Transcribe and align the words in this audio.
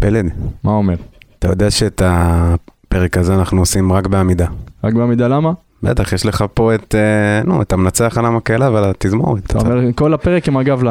פלד, 0.00 0.26
מה 0.64 0.70
אומר? 0.70 0.94
אתה 1.38 1.48
יודע 1.48 1.70
שאת 1.70 2.02
הפרק 2.04 3.16
הזה 3.16 3.34
אנחנו 3.34 3.60
עושים 3.60 3.92
רק 3.92 4.06
בעמידה. 4.06 4.46
רק 4.84 4.94
בעמידה 4.94 5.28
למה? 5.28 5.52
בטח, 5.82 6.12
יש 6.12 6.26
לך 6.26 6.44
פה 6.54 6.74
את, 6.74 6.94
אה, 6.94 7.42
נו, 7.44 7.62
את 7.62 7.72
המנצח 7.72 8.18
על 8.18 8.26
המקהלה 8.26 8.70
ועל 8.70 8.84
התזמורת. 8.84 9.46
אתה 9.46 9.58
אומר 9.58 9.92
כל 9.94 10.14
הפרק 10.14 10.48
עם 10.48 10.56
הגב 10.56 10.82
ל... 10.82 10.88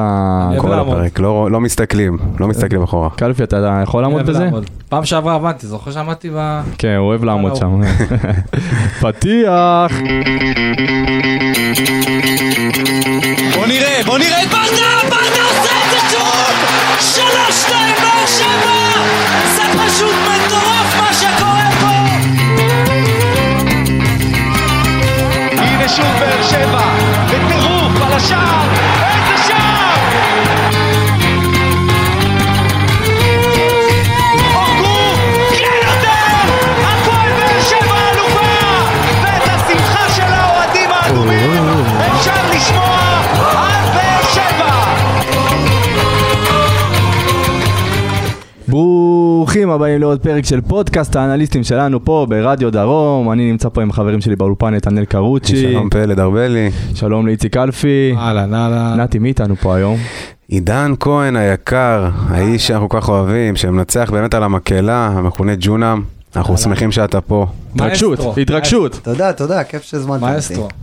כל. 0.58 0.74
הפרק, 0.74 1.20
לא 1.20 1.52
לא 1.52 1.60
מסתכלים, 1.60 2.18
לא 2.40 2.48
מסתכלים 2.48 2.84
אחורה. 2.84 3.09
קלפי, 3.09 3.44
אתה 3.44 3.82
יכול 3.84 4.02
לעמוד 4.02 4.26
בזה? 4.26 4.50
פעם 4.90 5.05
שעברה 5.05 5.36
עבדתי, 5.36 5.68
זוכר 5.68 5.91
שעמדתי 5.91 6.30
ב... 6.36 6.62
כן, 6.78 6.96
הוא 7.00 7.07
אוהב 7.07 7.23
לעמוד. 7.23 7.55
שם. 7.55 7.82
פתיח! 9.02 9.91
בוא 13.55 13.68
נראה, 13.68 14.02
בוא 14.05 14.18
נראה 14.18 14.44
את 14.44 14.48
ברדה, 14.48 15.29
שבע, 26.49 26.81
בטירוף 27.27 28.02
על 28.05 28.13
השער, 28.13 28.67
ברוכים 49.70 49.82
הבאים 49.82 50.02
לעוד 50.02 50.20
פרק 50.20 50.46
של 50.46 50.62
פודקאסט 50.62 51.16
האנליסטים 51.16 51.63
שלנו 51.63 52.05
פה 52.05 52.26
ברדיו 52.30 52.71
דרום. 52.71 53.32
אני 53.32 53.52
נמצא 53.52 53.70
פה 53.70 53.82
עם 53.82 53.90
החברים 53.90 54.21
שלי 54.21 54.35
באולפן, 54.35 54.74
נתנאל 54.74 55.05
קרוצ'י. 55.05 55.62
שלום 55.62 55.90
פלד 55.90 56.20
ארבלי. 56.20 56.70
שלום 56.96 57.27
לאיציק 57.27 57.57
אלפי. 57.57 58.13
אהלן, 58.18 58.54
אהלן. 58.54 58.99
נתי, 58.99 59.20
מי 59.20 59.30
איתנו 59.30 59.55
פה 59.55 59.76
היום? 59.76 59.98
עידן 60.48 60.93
כהן 60.99 61.35
היקר, 61.35 62.10
האיש 62.27 62.68
שאנחנו 62.68 62.90
כל 62.90 63.02
כך 63.02 63.10
אוהבים, 63.10 63.55
שמנצח 63.55 64.09
באמת 64.12 64.34
על 64.34 64.44
המקהלה, 64.44 65.08
המכונה 65.08 65.53
ג'ונם. 65.59 66.02
אנחנו 66.36 66.58
שמחים 66.58 66.91
שאתה 66.91 67.22
פה. 67.22 67.46
התרגשות. 67.75 68.19
התרגשות. 68.38 69.00
תודה, 69.03 69.34
תודה, 69.34 69.63
כיף 69.63 69.84
שהזמנתם 69.84 70.25
אותי. 70.25 70.74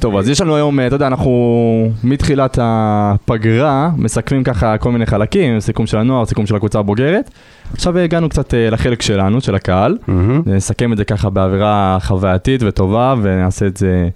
טוב, 0.00 0.16
אז 0.16 0.28
יש 0.28 0.40
לנו 0.40 0.56
היום, 0.56 0.80
אה, 0.80 0.86
אתה 0.86 0.94
יודע, 0.94 1.06
אנחנו 1.06 1.90
מתחילת 2.04 2.58
הפגרה 2.62 3.90
מסכמים 3.96 4.44
ככה 4.44 4.78
כל 4.78 4.92
מיני 4.92 5.06
חלקים, 5.06 5.60
סיכום 5.60 5.86
של 5.86 5.98
הנוער, 5.98 6.24
סיכום 6.24 6.46
של 6.46 6.56
הקבוצה 6.56 6.78
הבוגרת. 6.78 7.30
עכשיו 7.72 7.98
הגענו 7.98 8.28
קצת 8.28 8.54
אה, 8.54 8.70
לחלק 8.70 9.02
שלנו, 9.02 9.40
של 9.40 9.54
הקהל. 9.54 9.98
נסכם 10.46 10.92
את 10.92 10.96
זה 10.96 11.04
ככה 11.04 11.30
באווירה 11.30 11.98
חווייתית 12.00 12.62
וטובה, 12.64 13.14
ונעשה 13.22 13.66
את 13.66 13.76
זה, 13.76 14.08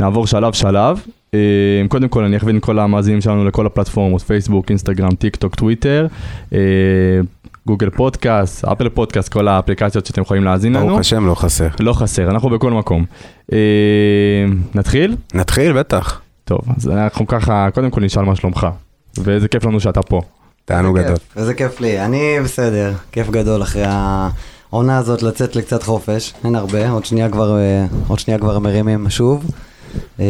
נעבור 0.00 0.26
שלב 0.26 0.52
שלב. 0.52 1.00
אה, 1.34 1.38
קודם 1.88 2.08
כל 2.08 2.24
אני 2.24 2.36
אכווין 2.36 2.56
את 2.56 2.62
כל 2.62 2.78
המאזינים 2.78 3.20
שלנו 3.20 3.44
לכל 3.44 3.66
הפלטפורמות, 3.66 4.22
פייסבוק, 4.22 4.68
אינסטגרם, 4.68 5.10
טיק 5.10 5.36
טוק, 5.36 5.54
טוויטר, 5.54 6.06
גוגל 7.68 7.90
פודקאסט, 7.90 8.64
אפל 8.64 8.88
פודקאסט, 8.88 9.32
כל 9.32 9.48
האפליקציות 9.48 10.06
שאתם 10.06 10.22
יכולים 10.22 10.44
להאזין 10.44 10.72
לנו. 10.72 10.86
ברוך 10.86 11.00
השם, 11.00 11.26
לא 11.26 11.34
חסר. 11.34 11.68
לא 11.80 11.92
חסר, 11.92 12.30
אנחנו 12.30 12.50
בכל 12.50 12.70
מקום. 12.70 13.04
אה, 13.52 13.58
נתחיל? 14.74 15.16
נתחיל, 15.34 15.72
בטח. 15.72 16.20
טוב, 16.44 16.60
אז 16.76 16.88
אנחנו 16.88 17.26
ככה, 17.26 17.68
קודם 17.74 17.90
כל 17.90 18.00
נשאל 18.00 18.24
מה 18.24 18.36
שלומך. 18.36 18.66
ואיזה 19.18 19.48
כיף 19.48 19.64
לנו 19.64 19.80
שאתה 19.80 20.02
פה. 20.02 20.20
תענוג 20.64 20.98
גדול. 20.98 21.16
איזה 21.36 21.54
כיף 21.54 21.80
לי. 21.80 22.00
אני 22.00 22.36
בסדר, 22.44 22.92
כיף 23.12 23.30
גדול 23.30 23.62
אחרי 23.62 23.84
העונה 23.86 24.98
הזאת 24.98 25.22
לצאת 25.22 25.56
לקצת 25.56 25.82
חופש. 25.82 26.34
אין 26.44 26.54
הרבה, 26.54 26.90
עוד 26.90 27.04
שנייה 27.04 27.28
כבר, 27.30 27.58
אה, 27.58 27.86
עוד 28.08 28.18
שנייה 28.18 28.38
כבר 28.38 28.58
מרימים 28.58 29.10
שוב. 29.10 29.44
אה, 30.20 30.24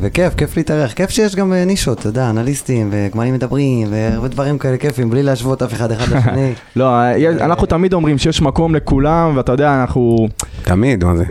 וכיף, 0.00 0.34
כיף 0.34 0.56
להתארח. 0.56 0.92
כיף 0.92 1.10
שיש 1.10 1.36
גם 1.36 1.52
אה, 1.52 1.64
נישות, 1.64 1.98
אתה 1.98 2.08
יודע, 2.08 2.30
אנליסטים 2.30 2.88
וגמלים 2.92 3.34
מדברים 3.34 3.88
והרבה 3.90 4.28
דברים 4.28 4.58
כאלה 4.58 4.76
כיפים, 4.76 5.10
בלי 5.10 5.22
להשוות 5.22 5.62
אף 5.62 5.72
אחד 5.72 5.92
אחד 5.92 6.16
לשני. 6.16 6.52
לא, 6.76 6.94
אה, 6.94 7.44
אנחנו 7.44 7.66
תמיד 7.66 7.92
אומרים 7.92 8.18
שיש 8.18 8.42
מקום 8.42 8.74
לכולם, 8.74 9.32
ואתה 9.36 9.52
יודע, 9.52 9.80
אנחנו, 9.80 10.28
תמיד, 10.62 11.04
מה 11.04 11.16
זה? 11.16 11.24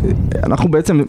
אנחנו 0.43 0.71
בעצם 0.71 1.01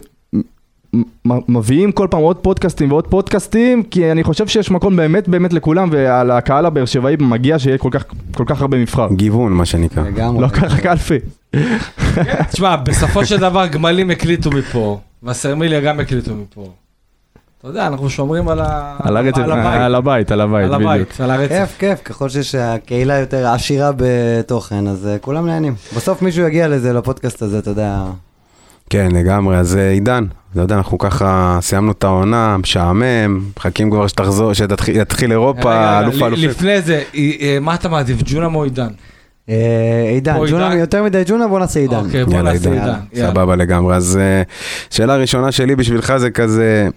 מביאים 1.49 1.91
כל 1.91 2.07
פעם 2.11 2.21
עוד 2.21 2.37
פודקאסטים 2.37 2.91
ועוד 2.91 3.07
פודקאסטים, 3.07 3.83
כי 3.83 4.11
אני 4.11 4.23
חושב 4.23 4.47
שיש 4.47 4.71
מקום 4.71 4.95
באמת 4.95 5.27
באמת 5.27 5.53
לכולם, 5.53 5.89
ועל 5.91 6.31
הקהל 6.31 6.65
הבאר 6.65 6.85
שבעי 6.85 7.15
מגיע 7.19 7.59
שיהיה 7.59 7.77
כל 7.77 7.89
כך, 7.91 8.03
כל 8.35 8.43
כך 8.47 8.61
הרבה 8.61 8.77
מבחר. 8.77 9.07
גיוון, 9.11 9.53
מה 9.53 9.65
שנקרא. 9.65 10.03
לגמרי. 10.03 10.41
לא 10.41 10.47
ככה 10.47 10.77
קלפי. 10.77 11.17
תשמע, 12.51 12.75
בסופו 12.75 13.25
של 13.25 13.37
דבר 13.37 13.67
גמלים 13.67 14.09
הקליטו 14.09 14.51
מפה, 14.51 14.99
וסרמיליה 15.23 15.81
גם 15.81 15.99
הקליטו 15.99 16.35
מפה. 16.35 16.71
אתה 17.59 17.67
יודע, 17.67 17.87
אנחנו 17.87 18.09
שומרים 18.09 18.49
על 18.49 18.59
ה... 18.59 18.95
על 18.99 19.17
הרצף, 19.17 19.37
על 19.37 19.51
על 19.51 19.95
הבית. 19.95 20.31
הבית, 20.31 20.31
על 20.31 20.41
הבית, 20.41 20.65
על 20.65 20.75
בדיוק. 20.75 20.89
הבית, 20.89 21.21
על 21.21 21.31
הרצף. 21.31 21.49
כיף, 21.49 21.77
כיף, 21.79 22.01
ככל 22.03 22.29
שהקהילה 22.29 23.19
יותר 23.19 23.47
עשירה 23.47 23.91
בתוכן, 23.97 24.87
אז 24.87 25.07
אה, 25.07 25.19
כולם 25.19 25.47
נהנים. 25.47 25.75
בסוף 25.95 26.21
מישהו 26.21 26.47
יגיע 26.47 26.67
לזה, 26.67 26.93
לפודקאסט 26.93 27.41
הזה, 27.41 27.59
אתה 27.59 27.69
יודע. 27.69 28.03
כן, 28.89 29.11
לגמרי. 29.11 29.57
אז 29.57 29.77
אה, 29.77 29.89
עידן, 29.89 30.25
אתה 30.51 30.61
יודע, 30.61 30.75
אנחנו 30.75 30.97
ככה 30.97 31.57
סיימנו 31.61 31.91
את 31.91 32.03
העונה, 32.03 32.57
משעמם, 32.57 33.45
מחכים 33.57 33.91
כבר 33.91 34.07
שתחזור, 34.07 34.53
שתתחיל 34.53 35.31
אירופה, 35.31 35.99
אלוף 35.99 36.21
האלופים. 36.21 36.49
לפני 36.49 36.81
זה, 36.81 37.03
אה, 37.15 37.31
אה, 37.41 37.57
מה 37.61 37.75
אתה 37.75 37.89
מעדיף, 37.89 38.17
ג'ונם 38.25 38.55
או 38.55 38.63
עידן? 38.63 38.89
אה, 39.49 40.09
עידן, 40.09 40.37
ג'ונה. 40.49 40.75
יותר 40.75 41.03
מדי 41.03 41.23
ג'ונה, 41.27 41.47
בוא 41.47 41.59
נעשה 41.59 41.79
עידן. 41.79 42.05
אוקיי, 42.05 42.25
בוא 42.25 42.41
נעשה 42.41 42.71
עידן. 42.71 42.99
סבבה 43.15 43.55
לגמרי. 43.55 43.95
אז 43.95 44.17
אה, 44.21 44.41
שאלה 44.89 45.15
ראשונה 45.15 45.51
שלי 45.51 45.75
בשבילך 45.75 46.13
זה 46.17 46.31
כזה, 46.31 46.87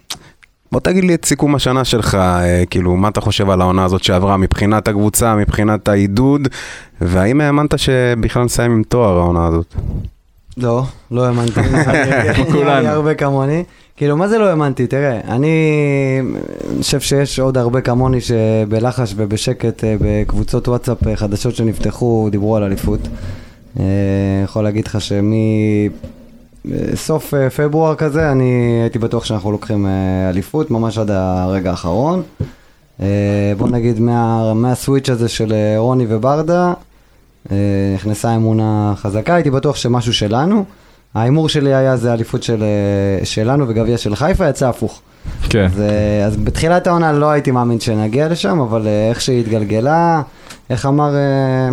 בוא 0.72 0.80
תגיד 0.80 1.04
לי 1.04 1.14
את 1.14 1.24
סיכום 1.24 1.54
השנה 1.54 1.84
שלך, 1.84 2.14
אה, 2.14 2.62
כאילו, 2.70 2.96
מה 2.96 3.08
אתה 3.08 3.20
חושב 3.20 3.50
על 3.50 3.60
העונה 3.60 3.84
הזאת 3.84 4.04
שעברה 4.04 4.36
מבחינת 4.36 4.88
הקבוצה, 4.88 5.36
מבחינת 5.36 5.88
העידוד, 5.88 6.48
והאם 7.00 7.40
האמנת 7.40 7.78
שבכלל 7.78 8.44
נסיים 8.44 8.72
עם 8.72 8.82
תואר 8.82 9.16
העונה 9.16 9.46
הזאת? 9.46 9.74
לא, 10.56 10.82
לא 11.10 11.24
האמנתי. 11.26 11.60
נראה 12.54 12.80
לי 12.80 12.88
הרבה 12.88 13.14
כמוני. 13.14 13.64
כאילו, 13.96 14.16
מה 14.16 14.28
זה 14.28 14.38
לא 14.38 14.44
האמנתי? 14.48 14.86
תראה, 14.86 15.20
אני 15.28 15.56
חושב 16.78 17.00
שיש 17.00 17.38
עוד 17.40 17.58
הרבה 17.58 17.80
כמוני 17.80 18.18
שבלחש 18.20 19.14
ובשקט 19.16 19.84
אה, 19.84 19.96
בקבוצות 20.00 20.68
וואטסאפ 20.68 21.06
אה, 21.06 21.16
חדשות 21.16 21.54
שנפתחו, 21.56 22.28
דיברו 22.30 22.56
על 22.56 22.62
אליפות. 22.62 23.00
אה, 23.80 23.84
יכול 24.44 24.64
להגיד 24.64 24.86
לך 24.86 24.98
שמסוף 26.64 27.34
פברואר 27.56 27.94
כזה, 27.94 28.32
אני 28.32 28.50
הייתי 28.82 28.98
בטוח 28.98 29.24
שאנחנו 29.24 29.52
לוקחים 29.52 29.86
אליפות, 30.30 30.70
ממש 30.70 30.98
עד 30.98 31.10
הרגע 31.10 31.70
האחרון. 31.70 32.22
בוא 33.58 33.68
נגיד 33.70 34.00
מה- 34.00 34.54
מהסוויץ' 34.54 35.10
הזה 35.10 35.28
של 35.28 35.52
רוני 35.76 36.04
וברדה, 36.08 36.72
נכנסה 37.94 38.36
אמונה 38.36 38.92
חזקה, 38.96 39.34
הייתי 39.34 39.50
בטוח 39.50 39.76
שמשהו 39.76 40.12
שלנו. 40.12 40.64
ההימור 41.14 41.48
שלי 41.48 41.74
היה 41.74 41.96
זה 41.96 42.12
אליפות 42.12 42.42
של, 42.42 42.62
אה, 42.62 43.24
שלנו 43.24 43.68
וגביע 43.68 43.98
של 43.98 44.14
חיפה, 44.14 44.48
יצא 44.48 44.68
הפוך. 44.68 45.00
כן. 45.42 45.64
אז, 45.64 45.80
אה, 45.80 46.24
אז 46.24 46.36
בתחילת 46.36 46.86
העונה 46.86 47.12
לא 47.12 47.30
הייתי 47.30 47.50
מאמין 47.50 47.80
שנגיע 47.80 48.28
לשם, 48.28 48.60
אבל 48.60 48.86
אה, 48.86 49.08
איך 49.10 49.20
שהיא 49.20 49.40
התגלגלה, 49.40 50.22
איך 50.70 50.86
אמר 50.86 51.14
אה, 51.14 51.68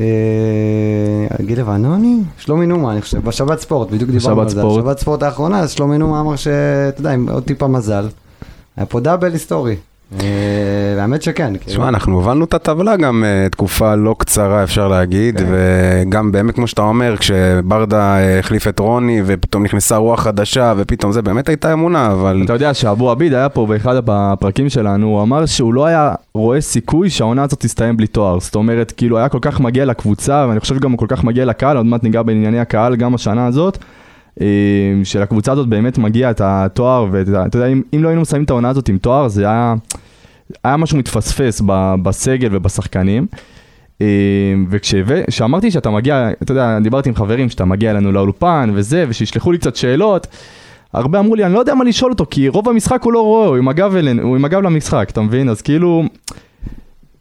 אה, 0.00 1.44
גיל 1.46 1.60
לבנוני? 1.60 2.16
שלומי 2.38 2.66
נומה, 2.66 2.92
אני 2.92 3.00
חושב, 3.00 3.24
בשבת 3.24 3.60
ספורט, 3.60 3.90
בדיוק 3.90 4.10
דיברנו 4.10 4.40
על 4.40 4.48
זה. 4.48 4.64
בשבת 4.64 4.98
ספורט 4.98 5.22
האחרונה, 5.22 5.58
אז 5.58 5.70
שלומי 5.70 5.98
נומה 5.98 6.20
אמר 6.20 6.36
שאתה 6.36 7.00
יודע, 7.00 7.10
עם 7.10 7.28
עוד 7.28 7.42
טיפה 7.42 7.66
מזל. 7.66 8.08
היה 8.76 8.86
פה 8.86 9.00
דאבל 9.00 9.32
היסטורי. 9.32 9.76
אה, 10.12 10.94
והאמת 10.96 11.22
שכן. 11.22 11.52
כאילו. 11.56 11.66
תשמע, 11.66 11.88
אנחנו 11.88 12.14
הובלנו 12.14 12.44
את 12.44 12.54
הטבלה 12.54 12.96
גם 12.96 13.24
אה, 13.24 13.48
תקופה 13.48 13.94
לא 13.94 14.14
קצרה, 14.18 14.62
אפשר 14.62 14.88
להגיד, 14.88 15.38
כן. 15.38 15.46
וגם 15.50 16.32
באמת, 16.32 16.54
כמו 16.54 16.66
שאתה 16.66 16.82
אומר, 16.82 17.16
כשברדה 17.16 18.18
אה, 18.18 18.38
החליף 18.38 18.68
את 18.68 18.78
רוני, 18.78 19.22
ופתאום 19.26 19.62
נכנסה 19.62 19.96
רוח 19.96 20.20
חדשה, 20.20 20.74
ופתאום 20.76 21.12
זה 21.12 21.22
באמת 21.22 21.48
הייתה 21.48 21.72
אמונה, 21.72 22.12
אבל... 22.12 22.42
אתה 22.44 22.52
יודע 22.52 22.74
שאבו 22.74 23.10
עביד 23.10 23.34
היה 23.34 23.48
פה 23.48 23.66
באחד 23.66 23.94
הפרקים 24.08 24.68
שלנו, 24.68 25.06
הוא 25.06 25.22
אמר 25.22 25.46
שהוא 25.46 25.74
לא 25.74 25.86
היה 25.86 26.14
רואה 26.34 26.60
סיכוי 26.60 27.10
שהעונה 27.10 27.42
הזאת 27.42 27.60
תסתיים 27.60 27.96
בלי 27.96 28.06
תואר. 28.06 28.40
זאת 28.40 28.54
אומרת, 28.54 28.92
כאילו 28.96 29.18
היה 29.18 29.28
כל 29.28 29.38
כך 29.40 29.60
מגיע 29.60 29.84
לקבוצה, 29.84 30.46
ואני 30.48 30.60
חושב 30.60 30.78
גם 30.78 30.90
הוא 30.90 30.98
כל 30.98 31.06
כך 31.08 31.24
מגיע 31.24 31.44
לקהל, 31.44 31.76
עוד 31.76 31.86
מעט 31.86 32.02
ניגע 32.02 32.22
בענייני 32.22 32.60
הקהל 32.60 32.96
גם 32.96 33.14
השנה 33.14 33.46
הזאת, 33.46 33.78
שלקבוצה 35.04 35.52
הזאת 35.52 35.68
באמת 35.68 35.98
מגיע 35.98 36.30
את 36.30 36.40
התואר, 36.44 37.06
ואתה 37.10 37.58
יודע, 37.58 37.66
אם, 37.66 37.82
אם 37.96 38.02
לא 38.02 38.08
היינו 38.08 38.22
מסיימים 38.22 38.44
את 38.44 38.50
העונה 38.50 38.68
הזאת 38.68 38.88
עם 38.88 38.98
תואר, 38.98 39.28
זה 39.28 39.44
היה, 39.48 39.74
היה 40.64 40.76
משהו 40.76 40.98
מתפספס 40.98 41.62
ב- 41.66 41.94
בסגל 42.02 42.48
ובשחקנים. 42.52 43.26
אה, 44.00 44.06
וכשאמרתי 44.70 45.70
שאתה 45.70 45.90
מגיע, 45.90 46.28
אתה 46.42 46.52
יודע, 46.52 46.78
דיברתי 46.82 47.08
עם 47.08 47.14
חברים 47.14 47.48
שאתה 47.50 47.64
מגיע 47.64 47.90
אלינו 47.90 48.12
לאולפן 48.12 48.70
וזה, 48.74 49.04
ושישלחו 49.08 49.52
לי 49.52 49.58
קצת 49.58 49.76
שאלות, 49.76 50.26
הרבה 50.92 51.18
אמרו 51.18 51.34
לי, 51.34 51.44
אני 51.44 51.54
לא 51.54 51.58
יודע 51.58 51.74
מה 51.74 51.84
לשאול 51.84 52.12
אותו, 52.12 52.26
כי 52.30 52.48
רוב 52.48 52.68
המשחק 52.68 53.02
הוא 53.02 53.12
לא 53.12 53.20
רואה, 53.20 53.46
הוא 53.48 53.56
עם 53.56 53.68
הגב, 53.68 53.96
אלינו, 53.96 54.22
הוא 54.22 54.36
עם 54.36 54.44
הגב 54.44 54.60
למשחק, 54.60 55.10
אתה 55.10 55.20
מבין? 55.20 55.48
אז 55.48 55.62
כאילו, 55.62 56.02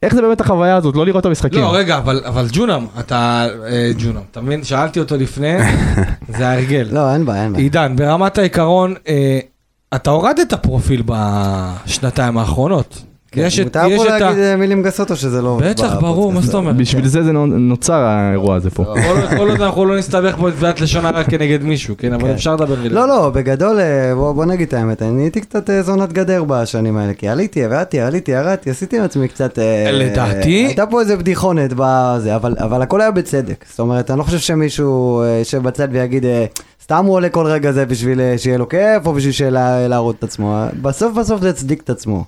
איך 0.04 0.16
זה 0.16 0.22
באמת 0.22 0.42
החוויה 0.42 0.76
הזאת, 0.76 0.96
לא 0.96 1.06
לראות 1.06 1.22
את 1.22 1.26
המשחקים? 1.26 1.60
לא, 1.62 1.76
רגע, 1.76 1.98
אבל, 1.98 2.22
אבל 2.26 2.48
ג'ונם, 2.52 2.86
אתה, 3.00 3.48
אה, 3.68 3.92
ג'ונם, 4.00 4.22
אתה 4.32 4.42
מבין? 4.42 4.64
שאלתי 4.64 5.00
אותו 5.00 5.18
לפני, 5.18 5.58
זה 6.38 6.48
ההרגל. 6.48 6.88
לא, 6.92 7.14
אין 7.14 7.26
בעיה, 7.26 7.44
אין 7.44 7.54
בעיה. 7.54 7.64
עידן, 7.64 7.96
ברמת 7.96 8.38
העיקרון, 8.38 8.94
אה, 9.08 9.40
אתה 9.96 10.10
הורדת 10.10 10.54
פרופיל 10.54 11.04
בשנתיים 11.06 12.38
האחרונות. 12.38 13.02
יש 13.36 13.60
את, 13.60 13.66
מותר 13.66 13.86
יש 13.90 13.98
פה. 13.98 14.06
להגיד 14.18 14.40
אה, 14.44 14.56
מילים 14.56 14.84
גסות 14.84 15.12
או 15.12 15.16
שזה 15.16 15.42
לא... 15.42 15.58
בטח, 15.62 15.70
בפודקאסט? 15.84 16.02
ברור, 16.02 16.32
מה 16.34 16.42
זאת 16.42 16.56
אומרת? 16.56 16.76
בשביל 16.76 17.08
זה 17.08 17.24
זה 17.24 17.32
נו- 17.32 17.46
נוצר 17.46 17.94
האירוע 17.94 18.56
הזה 18.56 18.70
פה. 18.70 18.84
כל 19.38 19.50
עוד- 19.50 19.62
אנחנו 19.62 19.86
לא 19.86 19.98
נסתבך 19.98 20.36
פה 20.36 20.50
בתביעת 20.50 20.82
לשון 20.82 21.06
הרע 21.06 21.24
כנגד 21.24 21.64
מישהו, 21.64 21.96
כן? 21.98 22.14
אבל 22.14 22.24
כן. 22.24 22.30
אפשר 22.34 22.56
לדבר 22.56 22.76
מילים. 22.76 22.92
לא, 22.94 23.08
לא, 23.08 23.30
בגדול, 23.30 23.80
אה, 23.80 24.16
בוא, 24.16 24.46
נגיד 24.46 24.68
את 24.68 24.74
האמת, 24.74 25.02
אני 25.02 25.22
הייתי 25.22 25.42
קצת 25.42 25.70
אה, 25.70 25.84
זונת 25.84 26.14
גדר 26.14 26.44
בשנים 26.48 26.98
האלה, 26.98 27.14
כי 27.14 27.28
עליתי, 27.28 27.60
ירדתי, 27.60 28.00
עליתי, 28.00 28.32
ירדתי, 28.32 28.70
עשיתי 28.70 28.98
עם 28.98 29.04
עצמי 29.04 29.28
קצת... 29.28 29.60
לדעתי- 29.94 30.66
הייתה 30.66 30.86
פה 30.86 31.00
איזה 31.02 31.18
בדיחונת 31.18 31.74
בזה, 31.76 32.36
אבל, 32.36 32.56
אבל 32.60 32.82
הכל 32.82 33.02
היה 33.02 33.12
בצדק. 33.12 33.66
זאת 33.70 33.80
אומרת, 33.80 34.12
אני 34.12 34.20
לא 34.20 34.24
חושב 34.24 34.38
שמישהו 34.40 35.24
יושב 35.40 35.64
בצד 35.64 35.88
ויגיד, 35.92 36.26
סתם 36.84 37.06
הוא 37.06 37.14
עולה 37.16 37.30
כל 37.30 37.46
רגע 37.46 37.72
זה 37.72 37.86
בשביל 37.86 38.22
שיהיה 38.38 38.58
לו 38.58 38.70
כיף, 38.70 39.06
או 39.06 39.14
בשביל 39.14 39.32
שיהיה 39.34 39.52
להראות 39.88 40.16
את 40.20 40.24
עצמו. 40.24 40.64
בסוף 40.82 41.14
בסוף 41.18 41.42
זה 41.42 41.50
יצדיק 41.50 41.82
את 41.84 41.90
עצמו, 41.90 42.26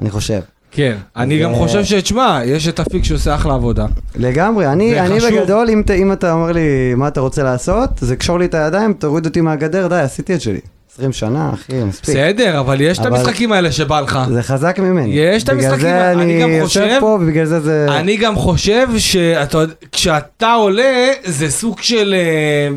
אני 0.00 0.10
חושב. 0.10 0.40
כן, 0.70 0.96
אני 1.16 1.38
זה- 1.38 1.44
גם 1.44 1.54
חושב 1.54 1.84
שתשמע, 1.84 2.40
יש 2.44 2.68
את 2.68 2.80
אפיק 2.80 3.04
שעושה 3.04 3.34
אחלה 3.34 3.54
עבודה. 3.54 3.86
לגמרי, 4.16 4.66
אני, 4.66 5.00
אני 5.00 5.18
בגדול, 5.20 5.70
אם, 5.70 5.82
אם 5.94 6.12
אתה 6.12 6.32
אומר 6.32 6.52
לי 6.52 6.60
מה 6.96 7.08
אתה 7.08 7.20
רוצה 7.20 7.42
לעשות, 7.42 7.90
זה 8.00 8.16
קשור 8.16 8.38
לי 8.38 8.44
את 8.44 8.54
הידיים, 8.54 8.92
תוריד 8.92 9.26
אותי 9.26 9.40
מהגדר, 9.40 9.86
די, 9.86 9.94
עשיתי 9.94 10.34
את 10.34 10.40
שלי. 10.40 10.60
20 10.94 11.12
שנה, 11.12 11.50
אחי, 11.54 11.84
מספיק. 11.84 12.08
בסדר, 12.16 12.60
אבל 12.60 12.80
יש 12.80 12.98
את 12.98 13.06
אבל- 13.06 13.16
המשחקים 13.16 13.52
האלה 13.52 13.72
שבא 13.72 14.00
לך. 14.00 14.18
זה 14.28 14.42
חזק 14.42 14.78
ממני. 14.78 15.08
יש 15.14 15.42
את 15.44 15.48
המשחקים, 15.48 15.78
בגלל 15.78 15.80
זה 15.80 16.12
אני 16.12 16.40
גם 16.42 16.48
אני 16.50 16.62
חושב- 16.62 16.80
יושב 16.80 16.96
פה, 17.00 17.18
ובגלל 17.22 17.44
זה 17.46 17.60
זה... 17.60 17.86
אני 17.90 18.16
גם 18.16 18.36
חושב 18.36 18.88
שכשאתה 18.98 20.52
עולה, 20.52 20.92
זה 21.24 21.50
סוג 21.50 21.80
של... 21.82 22.14
אה, 22.18 22.76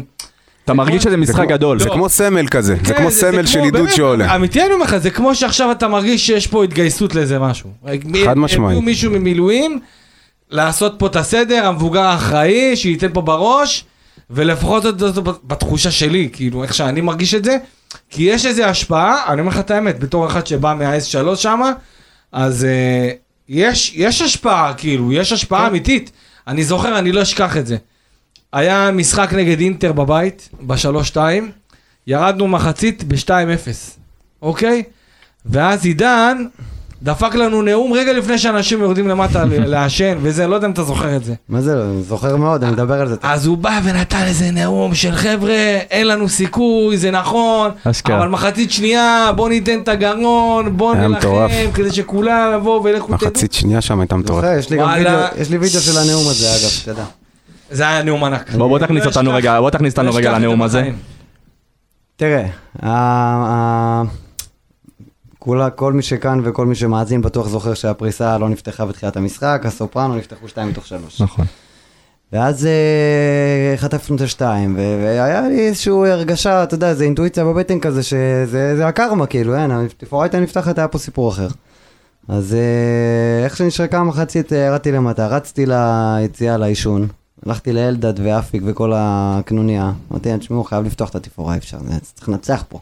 אתה 0.66 0.74
מרגיש 0.74 1.04
שזה 1.04 1.18
משחק 1.18 1.48
גדול. 1.48 1.80
זה 1.80 1.90
כמו 1.90 2.10
סמל 2.10 2.48
כזה, 2.48 2.76
זה 2.76 2.94
כן, 2.94 2.98
כמו 2.98 3.12
סמל 3.12 3.46
של 3.46 3.60
עידוד 3.60 3.90
שעולה. 3.90 4.36
אמיתי 4.36 4.62
אני 4.62 4.74
אומר 4.74 4.86
לך, 4.86 4.98
זה 4.98 5.10
כמו 5.10 5.36
שעכשיו 5.36 5.72
אתה 5.72 5.88
מרגיש 5.88 6.26
שיש 6.26 6.48
פה 6.48 6.64
התגייסות 6.64 7.16
לאיזה 7.16 7.40
משהו. 7.40 7.70
חד 8.26 8.38
משמעית. 8.38 8.68
הביאו 8.68 8.82
מישהו 8.82 9.12
ממילואים, 9.12 9.80
לעשות 10.50 10.96
פה 10.98 11.08
את 11.08 11.16
הסדר, 11.16 11.66
המבוגר 11.66 12.02
האחראי, 12.02 12.76
שייתן 12.76 13.14
פה 13.14 13.22
בראש, 13.22 13.86
ולפחות 14.30 14.84
זאת 14.84 15.24
בתחושה 15.44 15.92
שלי, 15.92 16.30
כאילו, 16.34 16.64
איך 16.64 16.74
שאני 16.74 17.02
מרגיש 17.02 17.34
את 17.34 17.44
זה, 17.44 17.58
כי 18.10 18.24
יש 18.24 18.46
איזו 18.46 18.64
השפעה, 18.64 19.34
אני 19.34 19.42
אומר 19.42 19.52
לך 19.52 19.60
את 19.60 19.72
האמת, 19.72 20.00
בתור 20.00 20.28
אחד 20.28 20.48
שבא 20.48 20.76
מה-S3 20.80 21.36
שמה, 21.36 21.72
אז 22.32 22.66
אה, 22.66 23.12
יש, 23.50 23.94
יש 23.96 24.22
השפעה, 24.22 24.74
כאילו, 24.74 25.14
יש 25.14 25.32
השפעה 25.32 25.68
אמיתית. 25.68 26.12
אני 26.48 26.64
זוכר, 26.64 27.00
אני 27.00 27.12
לא 27.12 27.22
אשכח 27.22 27.58
את 27.58 27.68
זה. 27.68 27.78
היה 28.56 28.92
משחק 28.92 29.34
נגד 29.34 29.60
אינטר 29.60 29.94
בבית, 29.94 30.50
ב-3-2, 30.62 31.18
ירדנו 32.08 32.48
מחצית 32.48 33.04
ב-2-0, 33.04 33.30
אוקיי? 34.42 34.84
ואז 35.46 35.86
עידן 35.86 36.38
דפק 37.04 37.36
לנו 37.36 37.62
נאום 37.62 37.94
רגע 37.94 38.14
לפני 38.14 38.38
שאנשים 38.38 38.82
יורדים 38.82 39.08
למטה 39.08 39.44
לעשן 39.74 40.18
וזה, 40.22 40.48
לא 40.48 40.56
יודע 40.56 40.68
אם 40.68 40.72
אתה 40.72 40.84
זוכר 40.84 41.16
את 41.16 41.24
זה. 41.24 41.34
מה 41.50 41.62
זה, 41.62 41.74
אני 41.74 42.04
זוכר 42.04 42.36
מאוד, 42.36 42.64
אני 42.64 42.72
מדבר 42.72 43.02
על 43.02 43.08
זה. 43.08 43.16
אז 43.22 43.46
הוא 43.46 43.58
בא 43.58 43.80
ונתן 43.84 44.24
איזה 44.24 44.52
נאום 44.52 44.96
של 44.96 45.16
חבר'ה, 45.16 45.80
אין 45.92 46.08
לנו 46.08 46.30
סיכוי, 46.30 46.98
זה 46.98 47.12
נכון, 47.12 47.72
אשכרה. 47.84 48.18
אבל 48.18 48.28
מחצית 48.28 48.72
שנייה, 48.72 49.32
בוא 49.36 49.50
ניתן 49.50 49.80
את 49.80 49.88
הגרון, 49.88 50.78
בוא 50.78 50.96
נלחם, 50.96 51.12
מטורף. 51.12 51.52
כדי 51.74 51.92
שכולם 51.92 52.52
יבואו 52.56 52.84
ולכו 52.84 53.06
תדעו. 53.06 53.16
מחצית 53.16 53.54
שנייה 53.54 53.82
שם 53.82 54.00
הייתה 54.00 54.16
מטורפת. 54.16 54.42
זוכר, 54.42 54.58
יש 55.40 55.50
לי. 55.50 55.58
וידאו, 55.58 55.82
של 55.82 55.98
הנאום 55.98 56.28
הזה, 56.28 56.50
אגב, 56.50 56.70
שתדע. 56.70 57.04
זה 57.76 57.88
היה 57.88 58.04
נאום 58.04 58.24
ענק. 58.24 58.52
בוא 58.52 58.68
בוא 58.68 58.80
תכניס 58.80 59.06
אותנו. 59.06 59.34
רגע, 59.34 59.60
בוא 59.60 59.70
תכניס 59.70 59.94
אותנו 59.98 60.14
רגע 60.14 60.32
לנאום 60.32 60.62
הזה. 60.62 60.90
תראה, 62.16 62.48
כולה, 65.40 65.70
כל 65.70 65.94
מי 65.94 66.02
שכאן 66.02 66.42
וכל 66.44 66.66
מי 66.66 66.76
שמאזין 66.76 67.22
בטוח 67.22 67.48
זוכר 67.48 67.74
שהפריסה 67.74 68.38
לא 68.38 68.50
נפתחה 68.50 68.86
בתחילת 68.86 69.18
המשחק, 69.18 69.62
הסופרנו 69.66 70.16
נפתחו 70.16 70.48
שתיים 70.48 70.68
מתוך 70.68 70.88
שלוש. 70.88 71.22
נכון. 71.22 71.46
ואז 72.34 72.66
אה, 72.66 73.78
חטפנו 73.78 74.16
את 74.16 74.22
השתיים, 74.22 74.76
ו- 74.78 75.02
והיה 75.04 75.42
לי 75.48 75.68
איזושהי 75.68 76.12
הרגשה, 76.12 76.64
אתה 76.64 76.76
יודע, 76.76 76.94
זה 76.94 77.04
אינטואיציה 77.04 77.44
בבטן 77.46 77.80
כזה, 77.80 78.04
שזה 78.04 78.76
זה 78.78 78.88
הקרמה, 78.88 79.26
כאילו, 79.26 79.56
אין, 79.56 79.72
התפאורה 79.72 80.26
הייתה 80.26 80.40
נפתחת, 80.40 80.78
היה 80.78 80.88
פה 80.88 80.98
סיפור 80.98 81.30
אחר. 81.30 81.48
אז 82.28 82.54
אה, 82.54 83.46
איך 83.46 83.58
שנשרקה 83.58 83.98
המחצית, 83.98 84.54
אה, 84.54 84.58
ירדתי 84.58 84.92
למטה, 84.92 85.28
רצתי 85.28 85.66
ליציאה 85.66 86.58
לעישון, 86.58 87.08
הלכתי 87.46 87.74
לאלדד 87.74 88.14
ואפיק 88.24 88.62
וכל 88.66 88.92
הקנוניה, 88.96 89.92
אמרתי 90.12 90.30
להם, 90.30 90.40
תשמעו, 90.40 90.64
חייב 90.64 90.86
לפתוח 90.86 91.10
את 91.10 91.16
התפאורה, 91.16 91.54
אי 91.54 91.60
אפשר, 91.60 91.78
צריך 92.16 92.30
לנצח 92.30 92.64
פה. 92.70 92.80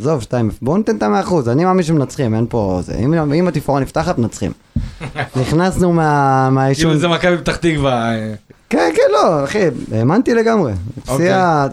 עזוב, 0.00 0.22
שתיים, 0.22 0.50
בואו 0.62 0.76
ניתן 0.76 0.96
את 0.96 1.02
המאה 1.02 1.20
אחוז, 1.20 1.48
אני 1.48 1.64
מאמין 1.64 1.82
שמנצחים, 1.84 2.34
אין 2.34 2.46
פה 2.48 2.80
זה, 2.84 2.94
אם, 2.94 3.32
אם 3.32 3.48
התפאורה 3.48 3.80
נפתחת, 3.80 4.18
מנצחים. 4.18 4.52
נכנסנו 5.40 5.92
מה- 5.92 6.50
מהעישון, 6.50 6.84
כאילו 6.90 7.00
זה 7.00 7.08
מכבי 7.08 7.36
פתח 7.38 7.56
תקווה. 7.56 8.14
אה, 8.14 8.34
כן, 8.70 8.90
כן, 8.96 9.12
לא, 9.12 9.44
אחי, 9.44 9.58
האמנתי 9.92 10.34
לגמרי. 10.34 10.72
פסיעה, 11.04 11.66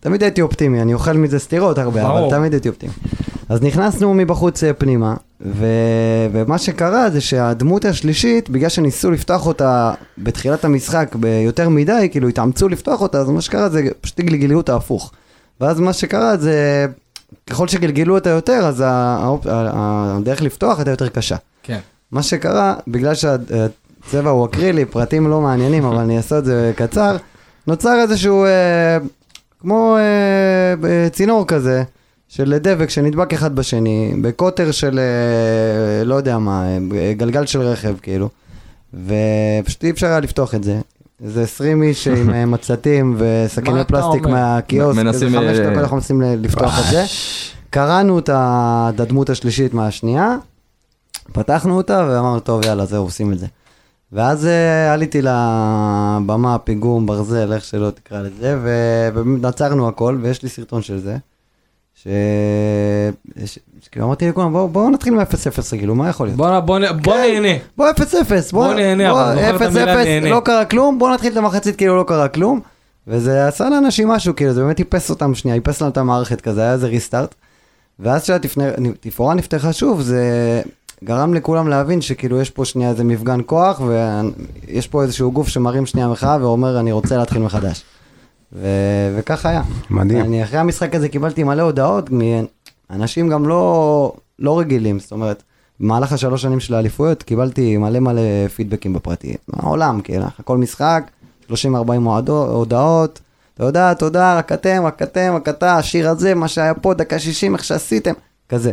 תמיד 0.00 0.22
הייתי 0.22 0.42
אופטימי, 0.42 0.82
אני 0.82 0.94
אוכל 0.94 1.12
מזה 1.12 1.38
סטירות 1.38 1.78
הרבה. 1.78 2.02
אבל 2.02 2.30
תמיד 2.30 2.52
הייתי 2.52 2.68
אופטימי. 2.68 2.92
אז 3.48 3.62
נכנסנו 3.62 4.14
מבחוץ 4.14 4.64
אה, 4.64 4.72
פנימה, 4.72 5.14
ו... 5.40 5.66
ומה 6.32 6.58
שקרה 6.58 7.10
זה 7.10 7.20
שהדמות 7.20 7.84
השלישית, 7.84 8.50
בגלל 8.50 8.68
שניסו 8.68 9.10
לפתוח 9.10 9.46
אותה 9.46 9.92
בתחילת 10.18 10.64
המשחק 10.64 11.14
ביותר 11.14 11.68
מדי, 11.68 12.08
כאילו 12.10 12.28
התאמצו 12.28 12.68
לפתוח 12.68 13.00
אותה, 13.00 13.18
אז 13.18 13.28
מה 13.30 13.40
שקרה 13.40 13.68
זה 13.68 13.82
פשוט 14.00 14.20
גלגלו 14.20 14.56
אותה 14.56 14.76
הפוך. 14.76 15.12
ואז 15.60 15.80
מה 15.80 15.92
שקרה 15.92 16.36
זה, 16.36 16.86
ככל 17.50 17.68
שגלגלו 17.68 18.14
אותה 18.14 18.30
יותר, 18.30 18.66
אז 18.66 18.80
ה- 18.80 19.18
האופ- 19.22 19.46
ה- 19.50 20.16
הדרך 20.18 20.42
לפתוח 20.42 20.78
הייתה 20.78 20.90
יותר 20.90 21.08
קשה. 21.08 21.36
כן. 21.62 21.78
מה 22.12 22.22
שקרה, 22.22 22.74
בגלל 22.88 23.14
שהצבע 23.14 24.30
הוא 24.30 24.46
אקרילי, 24.46 24.84
פרטים 24.84 25.26
לא 25.30 25.40
מעניינים, 25.40 25.84
אבל 25.84 25.96
אני 25.96 26.16
אעשה 26.16 26.38
את 26.38 26.44
זה 26.44 26.72
קצר, 26.76 27.16
נוצר 27.66 27.98
איזשהו, 28.02 28.44
אה, 28.44 28.98
כמו 29.60 29.96
אה, 29.96 30.88
אה, 30.88 31.08
צינור 31.10 31.46
כזה, 31.46 31.82
של 32.28 32.58
דבק 32.58 32.90
שנדבק 32.90 33.32
אחד 33.34 33.54
בשני, 33.56 34.14
בקוטר 34.22 34.70
של, 34.70 34.98
אה, 34.98 36.04
לא 36.04 36.14
יודע 36.14 36.38
מה, 36.38 36.64
גלגל 37.16 37.46
של 37.46 37.60
רכב, 37.60 37.94
כאילו, 38.02 38.28
ופשוט 38.94 39.84
אי 39.84 39.90
אפשר 39.90 40.06
היה 40.06 40.20
לפתוח 40.20 40.54
את 40.54 40.64
זה. 40.64 40.80
איזה 41.24 41.42
20 41.42 41.82
איש 41.82 42.08
עם 42.08 42.30
אה, 42.34 42.46
מצתים 42.46 43.16
וסכיני 43.18 43.84
פלסטיק? 43.84 44.26
מהקיוסק, 44.26 44.98
איזה 45.06 45.26
חמש 45.30 45.58
אה, 45.58 45.66
דקות 45.70 45.78
אנחנו 45.78 45.96
מנסים 45.96 46.22
ל- 46.22 46.34
לפתוח 46.40 46.78
את 46.78 46.90
זה. 46.90 47.04
קראנו 47.70 48.18
את 48.18 48.30
הדמות 48.32 49.30
השלישית 49.30 49.74
מהשנייה, 49.74 50.36
פתחנו 51.32 51.76
אותה 51.76 52.06
ואמרנו, 52.10 52.40
טוב, 52.40 52.64
יאללה, 52.64 52.86
זהו, 52.86 53.04
עושים 53.04 53.32
את 53.32 53.38
זה. 53.38 53.46
ואז 54.12 54.48
עליתי 54.92 55.22
לבמה, 55.22 56.58
פיגום, 56.64 57.06
ברזל, 57.06 57.52
איך 57.52 57.64
שלא 57.64 57.90
תקרא 57.90 58.22
לזה, 58.22 58.58
ונצרנו 59.14 59.88
הכל, 59.88 60.18
ויש 60.22 60.42
לי 60.42 60.48
סרטון 60.48 60.82
של 60.82 60.98
זה. 60.98 61.16
ש... 62.06 62.08
ש... 63.44 63.58
כאילו 63.90 64.06
אמרתי 64.06 64.28
לכולם, 64.28 64.52
בואו 64.52 64.68
בוא 64.68 64.90
נתחיל 64.90 65.14
מ-0-0, 65.14 65.24
כאילו, 65.78 65.94
מה 65.94 66.08
יכול 66.08 66.26
להיות? 66.26 66.36
בוא 66.38 66.50
נ- 66.50 66.66
בוא 66.66 66.78
בוא 67.02 67.16
נהנה. 67.16 67.48
בוא 67.76 67.86
0-0, 67.90 68.02
בוא 68.52 68.74
נהנה, 68.74 69.10
אבל 69.10 69.34
זוכר 69.34 69.56
את 69.56 69.60
המילה 69.62 70.04
נהנה. 70.04 70.30
לא 70.30 70.40
קרה 70.44 70.64
כלום, 70.64 70.98
בוא 70.98 71.10
נתחיל 71.14 71.32
את 71.32 71.36
המחצית 71.36 71.76
כאילו 71.76 71.96
לא 71.96 72.04
קרה 72.06 72.28
כלום. 72.28 72.60
וזה 73.08 73.48
עשה 73.48 73.68
לאנשים 73.70 74.08
משהו, 74.08 74.36
כאילו, 74.36 74.52
זה 74.52 74.60
באמת 74.62 74.78
איפס 74.78 75.10
אותם 75.10 75.34
שנייה, 75.34 75.54
איפס 75.54 75.80
לנו 75.82 75.90
את 75.90 75.96
המערכת 75.96 76.40
כזה, 76.40 76.60
היה 76.62 76.72
איזה 76.72 76.86
ריסטארט. 76.86 77.34
ואז 78.00 78.22
כשהתפאורה 78.22 79.34
נפתחה 79.34 79.72
שוב, 79.72 80.00
זה 80.00 80.22
גרם 81.04 81.34
לכולם 81.34 81.68
להבין 81.68 82.00
שכאילו 82.00 82.40
יש 82.40 82.50
פה 82.50 82.64
שנייה 82.64 82.90
איזה 82.90 83.04
מפגן 83.04 83.40
כוח, 83.46 83.80
ויש 83.86 84.86
פה 84.88 85.02
איזשהו 85.02 85.32
גוף 85.32 85.48
שמרים 85.48 85.86
שנייה 85.86 86.08
מחאה 86.08 86.36
ואומר, 86.40 86.80
אני 86.80 86.92
רוצה 86.92 87.16
להתחיל 87.16 87.42
מחדש. 87.42 87.82
ו... 88.52 88.66
וכך 89.18 89.46
היה. 89.46 89.62
מדהים. 89.90 90.20
אני 90.20 90.44
אחרי 90.44 90.58
המשחק 90.58 90.94
הזה 90.94 91.08
קיבלתי 91.08 91.44
מלא 91.44 91.62
הודעות 91.62 92.10
מאנשים 92.90 93.28
גם 93.28 93.48
לא, 93.48 94.12
לא 94.38 94.58
רגילים, 94.58 94.98
זאת 94.98 95.12
אומרת, 95.12 95.42
במהלך 95.80 96.12
השלוש 96.12 96.42
שנים 96.42 96.60
של 96.60 96.74
האליפויות 96.74 97.22
קיבלתי 97.22 97.76
מלא 97.76 98.00
מלא 98.00 98.48
פידבקים 98.54 98.92
בפרטי, 98.92 99.36
מהעולם, 99.48 100.00
כאילו, 100.00 100.24
כל 100.44 100.58
משחק, 100.58 101.10
30-40 101.50 101.54
הודעות, 102.50 103.20
תודה, 103.54 103.94
תודה, 103.94 104.38
רק 104.38 104.52
אתם, 104.52 104.82
רק 104.86 105.02
אתם, 105.02 105.32
רק 105.36 105.48
אתה, 105.48 105.76
השיר 105.76 106.10
הזה, 106.10 106.34
מה 106.34 106.48
שהיה 106.48 106.74
פה, 106.74 106.94
דקה 106.94 107.18
60, 107.18 107.54
איך 107.54 107.64
שעשיתם, 107.64 108.12
כזה. 108.48 108.72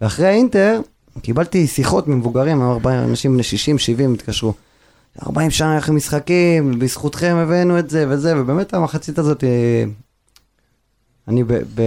ואחרי 0.00 0.26
האינטר, 0.26 0.80
קיבלתי 1.22 1.66
שיחות 1.66 2.08
ממבוגרים, 2.08 2.62
הרבה 2.62 3.04
אנשים 3.04 3.34
בני 3.34 3.42
60, 3.42 3.78
70 3.78 4.14
התקשרו. 4.14 4.52
40 5.22 5.50
שנה 5.50 5.78
אחרי 5.78 5.94
משחקים, 5.94 6.78
בזכותכם 6.78 7.36
הבאנו 7.38 7.78
את 7.78 7.90
זה 7.90 8.04
וזה, 8.08 8.40
ובאמת 8.40 8.74
המחצית 8.74 9.18
הזאת, 9.18 9.44
אה, 9.44 9.84
אני 11.28 11.44
ב, 11.44 11.52
ב, 11.52 11.82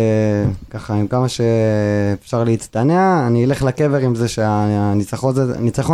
ככה, 0.69 0.93
עם 0.93 1.07
כמה 1.07 1.25
שאפשר 1.29 2.43
להצטנע, 2.43 3.27
אני 3.27 3.45
אלך 3.45 3.63
לקבר 3.63 3.97
עם 3.97 4.15
זה 4.15 4.27
שהניצחון 4.27 5.33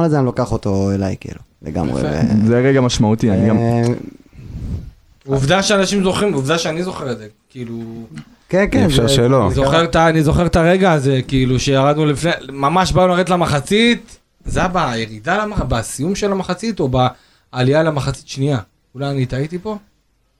הזה, 0.03 0.17
אני 0.17 0.25
לוקח 0.25 0.51
אותו 0.51 0.91
אליי, 0.91 1.15
כאילו, 1.19 1.39
לגמרי. 1.61 2.01
ו- 2.05 2.47
זה 2.47 2.59
רגע 2.59 2.81
משמעותי, 2.81 3.31
אני 3.31 3.49
גם... 3.49 3.57
אה, 3.57 3.83
עובדה 5.25 5.63
שאנשים 5.63 6.03
זוכרים, 6.03 6.33
עובדה 6.33 6.57
שאני 6.57 6.83
זוכר 6.83 7.11
את 7.11 7.17
זה, 7.17 7.25
כאילו... 7.49 7.79
כן, 8.49 8.65
כן. 8.71 8.79
אי 8.79 8.85
אפשר 8.85 9.07
שלא. 9.07 9.45
אני 9.45 9.53
זוכר 9.53 9.83
את 9.83 9.95
ה- 9.95 10.09
אני 10.09 10.23
זוכר 10.23 10.45
את 10.45 10.55
הרגע 10.55 10.91
הזה, 10.91 11.19
כאילו, 11.27 11.59
שירדנו 11.59 12.05
לפני, 12.05 12.31
ממש 12.51 12.91
באנו 12.91 13.07
לרדת 13.07 13.29
למחצית, 13.29 14.17
זה 14.45 14.59
היה 14.59 14.67
בירידה 14.69 15.37
למחצית, 15.45 15.65
בסיום 15.69 16.15
של 16.15 16.31
המחצית, 16.31 16.79
או 16.79 16.89
בעלייה 17.53 17.83
למחצית 17.83 18.27
שנייה? 18.27 18.57
אולי 18.95 19.09
אני 19.09 19.25
טעיתי 19.25 19.59
פה? 19.59 19.77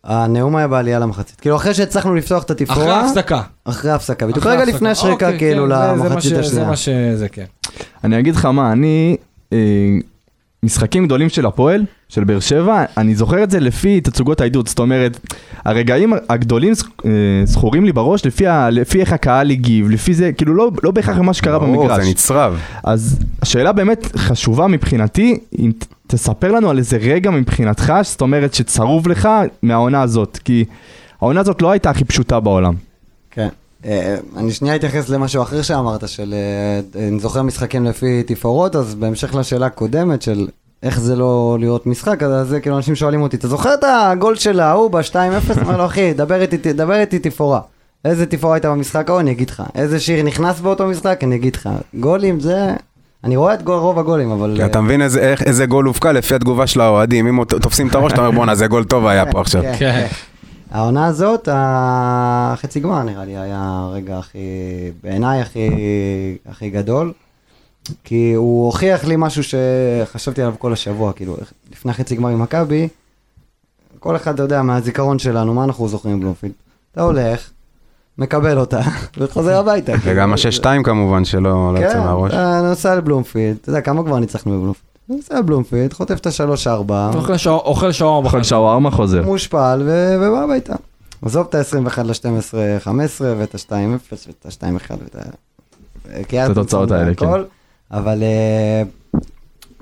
הנאום 0.04 0.56
היה 0.56 0.68
בעלייה 0.68 1.00
למחצית. 1.00 1.40
כאילו, 1.40 1.56
אחרי 1.56 1.74
שהצלחנו 1.74 2.16
לפתוח 2.16 2.44
את 2.44 2.52
אחרי 2.52 2.64
התפאורה, 2.64 3.02
ההפסקה. 3.02 3.42
אחרי 3.66 3.92
ההפסקה. 3.92 4.26
בדיוק 4.28 4.38
אחרי 4.46 4.58
רגע. 4.58 4.66
לפני 4.66 4.90
השריקה, 4.90 5.26
אוקיי, 5.26 5.40
כאילו, 5.40 5.64
כן, 5.64 5.70
זה- 5.70 5.76
זה 5.76 6.04
מה 6.04 6.10
למחצית 6.10 6.22
ש- 6.22 6.34
השנייה. 6.34 6.50
זה 6.50 6.66
מה 6.66 6.76
שזה, 6.76 7.30
כן. 7.32 7.46
אני 8.04 8.20
אגיד 8.20 8.36
לך 8.36 8.46
מה, 8.46 8.72
אני... 8.72 9.18
אה, 9.54 9.58
משחקים 10.64 11.06
גדולים 11.06 11.30
של 11.30 11.46
הפועל, 11.46 11.86
של 12.14 12.24
באר 12.24 12.40
שבע, 12.40 12.86
אני 12.98 13.16
זוכר 13.16 13.44
את 13.44 13.52
זה 13.52 13.60
לפי 13.60 14.02
תצוגות 14.02 14.42
העידוד, 14.42 14.68
זאת 14.68 14.80
אומרת, 14.80 15.20
הרגעים 15.66 16.14
הגדולים 16.30 16.74
אה, 17.06 17.12
זכורים 17.44 17.86
לי 17.86 17.92
בראש 17.92 18.26
לפי, 18.26 18.48
ה, 18.48 18.70
לפי 18.70 19.00
איך 19.00 19.14
הקהל 19.14 19.52
הגיב, 19.52 19.90
לפי 19.90 20.14
זה, 20.14 20.32
כאילו 20.32 20.54
לא, 20.54 20.72
לא 20.84 20.92
בהכרח 20.92 21.18
מה 21.18 21.34
שקרה 21.34 21.60
ברור, 21.60 21.84
במגרש. 21.84 22.06
זה 22.06 22.12
נצרב. 22.12 22.60
אז 22.84 23.20
השאלה 23.42 23.72
באמת 23.72 24.16
חשובה 24.16 24.68
מבחינתי, 24.68 25.40
אם 25.60 25.72
תספר 26.08 26.52
לנו 26.52 26.70
על 26.70 26.78
איזה 26.78 26.98
רגע 26.98 27.32
מבחינתך, 27.32 27.94
זאת 28.04 28.22
אומרת 28.22 28.54
שצרוב 28.54 29.08
לך 29.08 29.30
מהעונה 29.62 30.02
הזאת, 30.02 30.40
כי 30.44 30.66
העונה 31.22 31.40
הזאת 31.40 31.62
לא 31.62 31.72
הייתה 31.72 31.90
הכי 31.90 32.06
פשוטה 32.06 32.40
בעולם. 32.40 32.74
כן. 33.32 33.48
אה, 33.86 34.16
אני 34.38 34.52
שנייה 34.52 34.76
אתייחס 34.76 35.10
למשהו 35.10 35.42
אחר 35.44 35.62
שאמרת, 35.62 36.10
של 36.10 36.34
אה, 36.96 37.08
אני 37.08 37.20
זוכר 37.20 37.42
משחקים 37.42 37.86
לפי 37.86 38.24
תפאורות, 38.24 38.76
אז 38.76 38.96
בהמשך 38.96 39.36
לשאלה 39.36 39.66
הקודמת 39.66 40.22
של 40.22 40.48
איך 40.84 41.00
זה 41.00 41.16
לא 41.16 41.58
לראות 41.60 41.88
משחק, 41.88 42.24
אז 42.24 42.48
זה 42.48 42.60
כאילו 42.60 42.78
אנשים 42.78 42.96
שואלים 42.96 43.22
אותי, 43.22 43.38
אתה 43.38 43.48
זוכר 43.48 43.74
את 43.74 43.84
הגול 43.88 44.36
של 44.36 44.60
ההוא 44.60 44.92
ב-2-0? 44.92 45.16
אומר 45.66 45.78
לו, 45.78 45.86
אחי, 45.86 46.14
דבר 46.14 46.42
איתי, 46.42 46.74
דבר 46.74 46.96
איתי 47.00 47.20
תפאורה. 47.20 47.60
איזה 48.06 48.26
תפאורה 48.26 48.56
הייתה 48.56 48.70
במשחק 48.70 49.10
ההוא, 49.10 49.20
אני 49.20 49.32
אגיד 49.32 49.50
לך. 49.50 49.64
איזה 49.76 50.00
שיר 50.00 50.24
נכנס 50.24 50.60
באותו 50.60 50.88
משחק, 50.88 51.20
אני 51.24 51.36
אגיד 51.36 51.56
לך. 51.56 51.70
גולים 52.00 52.40
זה... 52.40 52.74
אני 53.24 53.36
רואה 53.36 53.54
את 53.54 53.64
גול, 53.64 53.78
רוב 53.78 54.00
הגולים, 54.00 54.32
אבל... 54.32 54.62
אתה 54.66 54.82
מבין 54.82 55.02
איזה- 55.02 55.20
איך- 55.32 55.42
איזה 55.44 55.66
גול 55.66 55.86
הובקע 55.86 56.12
לפי 56.12 56.36
התגובה 56.36 56.68
של 56.68 56.82
האוהדים. 56.82 57.28
אם 57.28 57.44
תופסים 57.44 57.88
את 57.88 57.96
הראש, 57.96 58.14
אתה 58.14 58.22
אומר 58.22 58.32
בואנה, 58.32 58.56
זה 58.56 58.68
גול 58.68 58.84
טוב 58.84 59.06
היה 59.06 59.32
פה 59.32 59.42
עכשיו. 59.42 59.62
כן, 59.62 59.76
כן. 59.80 60.08
העונה 60.72 61.06
הזאת, 61.08 61.50
החצי 61.52 62.80
גמר 62.80 63.04
נראה 63.04 63.26
לי 63.26 63.38
היה 63.38 63.60
הרגע 63.90 64.18
הכי, 64.18 64.38
בעיניי 65.04 65.42
הכי, 65.42 65.70
הכי 66.50 66.70
גדול, 66.70 67.12
כי 68.04 68.34
הוא 68.34 68.66
הוכיח 68.66 69.04
לי 69.04 69.16
משהו 69.18 69.44
שחשבתי 69.44 70.42
עליו 70.42 70.54
כל 70.60 70.74
השבוע, 70.74 71.14
כאילו, 71.14 71.38
לפני 71.72 71.92
החצי 71.92 72.16
גמר 72.16 72.30
עם 72.30 72.42
מכבי, 72.42 72.88
כל 74.00 74.16
אחד, 74.16 74.34
אתה 74.34 74.44
יודע, 74.44 74.62
מהזיכרון 74.62 75.20
שלנו, 75.20 75.54
מה 75.54 75.64
אנחנו 75.64 75.88
זוכרים 75.88 76.20
בבלומפילד? 76.20 76.54
אתה 76.92 77.02
הולך, 77.02 77.50
מקבל 78.18 78.58
אותה, 78.58 78.82
וחוזר 79.18 79.60
הביתה. 79.60 79.92
וגם 80.04 80.04
כאילו, 80.04 80.34
השש-שתיים 80.34 80.84
כמובן, 80.84 81.26
שלא 81.26 81.74
לא 81.74 81.80
יוצא 81.80 81.94
כן, 81.94 82.00
מהראש. 82.00 82.34
אתה 82.34 82.62
נוסע 82.64 82.96
לבלומפילד, 82.96 83.58
אתה 83.62 83.70
יודע, 83.70 83.82
כמה 83.82 84.04
כבר 84.04 84.20
ניצחנו 84.20 84.52
בבלומפילד? 84.52 84.94
נוסע 85.10 85.40
לבלומפילד, 85.40 85.94
חוטף 85.94 86.18
את 86.20 86.26
השלוש-ארבע, 86.26 87.12
אוכל 87.14 87.38
שווארמה. 87.92 88.26
אוכל 88.26 88.44
שווארמה 88.44 88.92
חוזר. 88.92 89.26
מושפל 89.26 89.82
ובא 89.86 90.44
הביתה. 90.44 90.74
עזוב 91.26 91.48
את 91.50 91.56
ה-21 91.56 92.04
ל-12, 92.04 92.80
15 92.80 93.34
ואת 93.38 93.56
ה-2-0 93.56 93.74
ואת 94.28 94.46
ה-2-1 94.46 94.94
ואת 95.04 95.16
ה... 95.16 96.46
את 96.46 96.50
התוצאות 96.50 96.92
האלה, 96.92 97.16
כן. 97.16 97.26
אבל 97.94 98.24
אה, 98.24 98.84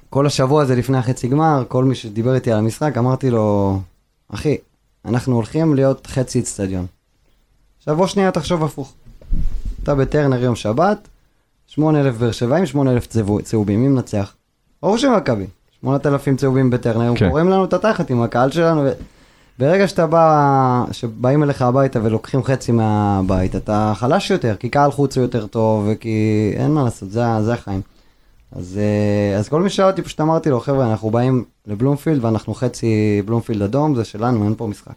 כל 0.10 0.26
השבוע 0.26 0.62
הזה 0.62 0.76
לפני 0.76 0.98
החצי 0.98 1.28
גמר, 1.28 1.64
כל 1.68 1.84
מי 1.86 1.96
שדיבר 1.96 2.36
איתי 2.36 2.52
על 2.52 2.58
המשחק, 2.60 2.98
אמרתי 2.98 3.30
לו, 3.30 3.80
אחי, 4.34 4.58
אנחנו 5.06 5.36
הולכים 5.36 5.76
להיות 5.76 6.08
חצי 6.08 6.40
אצטדיון. 6.40 6.86
עכשיו 7.80 7.96
בוא 7.96 8.08
שנייה 8.08 8.32
תחשוב 8.32 8.64
הפוך. 8.64 8.94
אתה 9.84 9.96
בטרנר 9.96 10.44
יום 10.44 10.56
שבת, 10.56 11.08
8,000 11.68 12.18
באר 12.18 12.32
שבעים, 12.32 12.66
8,000 12.66 13.06
צבו- 13.08 13.42
צהובים, 13.44 13.82
מי 13.82 13.88
מנצח? 13.88 14.34
ברור 14.84 14.98
שמכבי. 14.98 15.46
8,000 15.82 16.36
צהובים 16.38 16.70
בטרנר, 16.70 17.14
כן. 17.16 17.30
קוראים 17.30 17.50
לנו 17.50 17.66
את 17.66 17.74
התחת 17.74 18.10
עם 18.10 18.22
הקהל 18.22 18.52
שלנו. 18.52 18.84
ברגע 19.60 19.88
שאתה 19.88 20.08
בא, 20.08 20.84
שבאים 20.92 21.44
אליך 21.44 21.62
הביתה 21.62 22.00
ולוקחים 22.04 22.44
חצי 22.44 22.72
מהבית, 22.72 23.56
אתה 23.56 23.94
חלש 23.96 24.32
יותר, 24.32 24.56
כי 24.60 24.70
קהל 24.70 24.92
חוץ 24.92 25.18
הוא 25.18 25.22
יותר 25.22 25.48
טוב, 25.48 25.88
וכי 25.92 26.18
אין 26.56 26.72
מה 26.72 26.84
לעשות, 26.84 27.12
זה, 27.12 27.22
זה 27.42 27.54
החיים. 27.54 27.82
אז, 28.52 28.80
אה, 28.82 29.38
אז 29.38 29.50
כל 29.50 29.62
מי 29.62 29.70
ששאל 29.70 29.86
אותי, 29.86 30.02
פשוט 30.02 30.22
אמרתי 30.22 30.50
לו, 30.50 30.60
חבר'ה, 30.60 30.92
אנחנו 30.92 31.10
באים 31.10 31.44
לבלומפילד 31.68 32.26
ואנחנו 32.26 32.54
חצי 32.54 33.22
בלומפילד 33.26 33.62
אדום, 33.62 33.96
זה 33.96 34.06
שלנו, 34.06 34.46
אין 34.46 34.56
פה 34.58 34.68
משחק. 34.68 34.94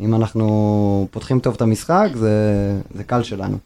אם 0.00 0.14
אנחנו 0.14 1.08
פותחים 1.10 1.40
טוב 1.40 1.54
את 1.54 1.62
המשחק, 1.62 2.08
זה, 2.14 2.30
זה 2.94 3.04
קל 3.04 3.22
שלנו. 3.22 3.56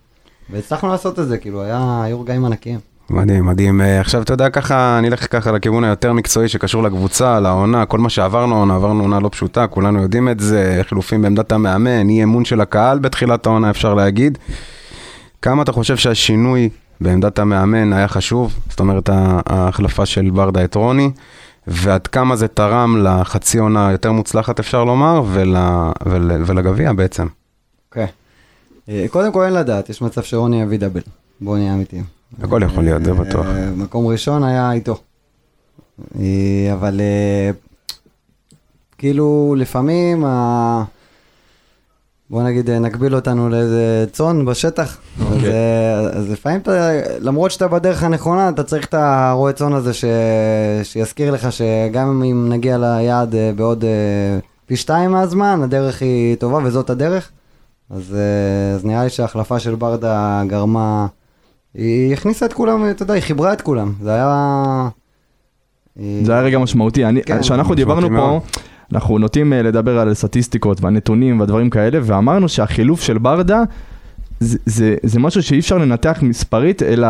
והצלחנו 0.50 0.88
לעשות 0.88 1.18
את 1.18 1.28
זה, 1.28 1.38
כאילו, 1.38 1.62
היה, 1.62 2.02
היו 2.04 2.20
רגעים 2.20 2.44
ענקיים. 2.44 2.78
מדהים, 3.10 3.46
מדהים. 3.46 3.80
אה, 3.80 4.00
עכשיו, 4.00 4.22
אתה 4.22 4.32
יודע, 4.32 4.50
ככה, 4.50 4.98
אני 4.98 5.08
אלך 5.08 5.32
ככה 5.32 5.52
לכיוון 5.52 5.84
היותר 5.84 6.12
מקצועי 6.12 6.48
שקשור 6.48 6.82
לקבוצה, 6.82 7.40
לעונה, 7.40 7.86
כל 7.86 7.98
מה 7.98 8.10
שעברנו, 8.10 8.58
עונה, 8.58 8.74
עברנו 8.74 9.02
עונה 9.02 9.20
לא 9.20 9.28
פשוטה, 9.28 9.66
כולנו 9.66 10.02
יודעים 10.02 10.28
את 10.28 10.40
זה, 10.40 10.80
חילופים 10.88 11.22
בעמדת 11.22 11.52
המאמן, 11.52 12.08
אי 12.08 12.24
אמון 12.24 12.44
של 12.44 12.60
הקהל 12.60 12.98
בתחילת 12.98 13.46
העונה, 13.46 13.70
אפשר 13.70 13.94
להגיד. 13.94 14.38
כמה 15.42 15.62
אתה 15.62 15.72
חושב 15.72 15.96
שהשינוי 15.96 16.68
בעמדת 17.02 17.38
המאמן 17.38 17.92
היה 17.92 18.08
חשוב? 18.08 18.54
זאת 18.70 18.80
אומרת, 18.80 19.10
ההחלפה 19.46 20.06
של 20.06 20.30
ברדה 20.30 20.64
את 20.64 20.74
רוני, 20.74 21.10
ועד 21.66 22.06
כמה 22.06 22.36
זה 22.36 22.48
תרם 22.48 22.96
לחצי 23.06 23.58
עונה 23.58 23.88
היותר 23.88 24.12
מוצלחת, 24.12 24.58
אפשר 24.60 24.84
לומר, 24.84 25.22
ול, 25.32 25.56
ול, 26.06 26.30
ולגביע 26.46 26.92
בעצם. 26.92 27.26
אוקיי. 27.90 28.06
אה, 28.88 29.06
קודם 29.10 29.32
כל 29.32 29.42
אין 29.44 29.52
לדעת, 29.54 29.88
יש 29.90 30.02
מצב 30.02 30.22
שרוני 30.22 30.62
יביא 30.62 30.78
דאבל. 30.78 31.00
בואו 31.40 31.56
נהיה 31.56 31.74
אמיתיים. 31.74 32.04
הכל 32.42 32.62
יכול 32.64 32.84
להיות, 32.84 33.04
זה 33.04 33.14
בטוח. 33.14 33.46
אה, 33.46 33.70
מקום 33.76 34.06
ראשון 34.06 34.44
היה 34.44 34.72
איתו. 34.72 35.00
אה, 36.20 36.24
אבל 36.72 37.00
כאילו 38.98 39.54
לפעמים, 39.58 40.24
ה- 40.24 40.84
בוא 42.32 42.42
נגיד 42.42 42.70
אה, 42.70 42.78
נגביל 42.78 43.14
אותנו 43.14 43.48
לאיזה 43.48 44.04
צאן 44.12 44.44
בשטח. 44.44 44.98
אז, 45.20 45.44
אה, 45.44 46.00
אז 46.00 46.30
לפעמים 46.30 46.60
אתה, 46.60 46.90
למרות 47.20 47.50
שאתה 47.50 47.68
בדרך 47.68 48.02
הנכונה, 48.02 48.48
אתה 48.48 48.62
צריך 48.62 48.86
את 48.86 48.94
הרועה 48.94 49.52
צאן 49.52 49.72
הזה 49.72 49.94
ש... 49.94 50.04
שיזכיר 50.82 51.30
לך 51.30 51.52
שגם 51.52 52.22
אם 52.22 52.46
נגיע 52.48 52.78
ליעד 52.78 53.34
אה, 53.34 53.50
בעוד 53.56 53.84
אה, 53.84 53.90
פי 54.66 54.76
שתיים 54.76 55.10
מהזמן, 55.10 55.60
הדרך 55.64 56.02
היא 56.02 56.36
טובה 56.36 56.58
וזאת 56.64 56.90
הדרך. 56.90 57.30
אז, 57.90 58.16
אז 58.74 58.84
נראה 58.84 59.04
לי 59.04 59.10
שההחלפה 59.10 59.58
של 59.58 59.74
ברדה 59.74 60.42
גרמה... 60.46 61.06
היא 61.74 62.12
הכניסה 62.12 62.46
את 62.46 62.52
כולם, 62.52 62.90
אתה 62.90 63.02
יודע, 63.02 63.14
היא 63.14 63.22
חיברה 63.22 63.52
את 63.52 63.60
כולם. 63.60 63.92
זה 64.02 64.14
היה... 64.14 64.88
זה 66.22 66.32
היה 66.32 66.42
רגע 66.42 66.58
משמעותי. 66.58 67.04
אני- 67.04 67.22
כן, 67.22 67.40
כשאנחנו 67.40 67.74
משמעותי 67.74 67.82
דיברנו 67.82 68.06
פה, 68.06 68.12
מאוד. 68.12 68.42
אנחנו 68.94 69.18
נוטים 69.18 69.52
אה, 69.52 69.62
לדבר 69.62 69.98
על 69.98 70.14
סטטיסטיקות 70.14 70.80
והנתונים 70.82 71.40
והדברים 71.40 71.70
כאלה, 71.70 71.98
ואמרנו 72.02 72.48
שהחילוף 72.48 73.00
של 73.02 73.18
ברדה 73.18 73.62
זה- 74.40 74.58
זה 74.66 74.96
זה 75.02 75.20
משהו 75.20 75.42
שאי 75.42 75.58
אפשר 75.58 75.78
לנתח 75.78 76.18
מספרית, 76.22 76.82
אלא 76.82 77.08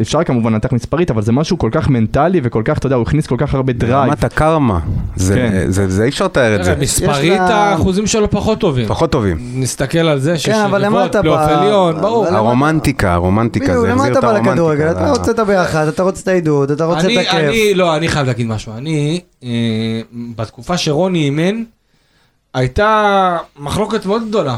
אפשר 0.00 0.24
כמובן 0.24 0.52
לנתח 0.52 0.72
מספרית, 0.72 1.10
אבל 1.10 1.22
זה 1.22 1.32
משהו 1.32 1.58
כל 1.58 1.68
כך 1.72 1.88
מנטלי 1.88 2.40
וכל 2.44 2.62
כך, 2.64 2.78
אתה 2.78 2.86
יודע, 2.86 2.96
הוא 2.96 3.02
הכניס 3.02 3.26
כל 3.26 3.34
כך 3.38 3.54
הרבה 3.54 3.72
drive. 3.72 3.96
רמת 3.96 4.24
הקרמה, 4.24 4.78
זה 5.16 5.34
כן. 5.34 5.70
זה- 5.70 5.88
זה 5.90 6.04
אי 6.04 6.08
אפשר 6.08 6.24
לתאר 6.24 6.56
את 6.56 6.64
זה. 6.64 6.76
מספרית 6.76 7.40
האחוזים 7.40 8.06
שלו 8.06 8.30
פחות 8.30 8.58
טובים. 8.60 8.88
פחות 8.88 9.12
טובים. 9.12 9.36
נסתכל 9.54 9.98
על 9.98 10.18
זה 10.18 10.38
שיש 10.38 10.54
כן, 10.54 10.60
אבל 10.60 10.82
יריבות, 10.82 11.00
למטה 11.02 11.20
פלייאוף 11.20 11.40
ב- 11.40 11.48
עליון, 11.48 12.00
ברור. 12.00 12.28
אבל- 12.28 12.36
הרומנטיקה, 12.36 13.12
הרומנטיקה, 13.14 13.66
בדיוק, 13.66 13.80
זה 13.80 13.88
למה 13.92 13.94
החזיר 14.02 14.18
אתה 14.18 14.36
את 14.36 14.42
בא 14.44 14.50
לכדורגל? 14.50 14.82
הרומנטיקה. 14.82 15.04
אתה 15.10 15.18
רוצה 15.18 15.30
את 15.30 15.38
הביחד, 15.38 15.86
אתה 15.88 16.02
רוצה 16.02 16.22
את 16.22 16.28
העידוד, 16.28 16.70
אתה 16.70 16.84
רוצה 16.84 17.00
אני, 17.06 17.20
את 17.20 17.26
הכיף. 17.26 17.34
אני, 17.40 17.74
לא, 17.74 17.96
אני 17.96 18.08
חייב 18.08 18.26
להגיד 18.26 18.46
משהו. 18.46 18.72
אני, 18.76 19.20
אה, 19.44 19.48
בתקופה 20.36 20.76
שרוני 20.76 21.24
אימן, 21.24 21.62
הייתה 22.54 23.36
מחלוקת 23.58 24.06
מאוד 24.06 24.28
גדולה, 24.28 24.56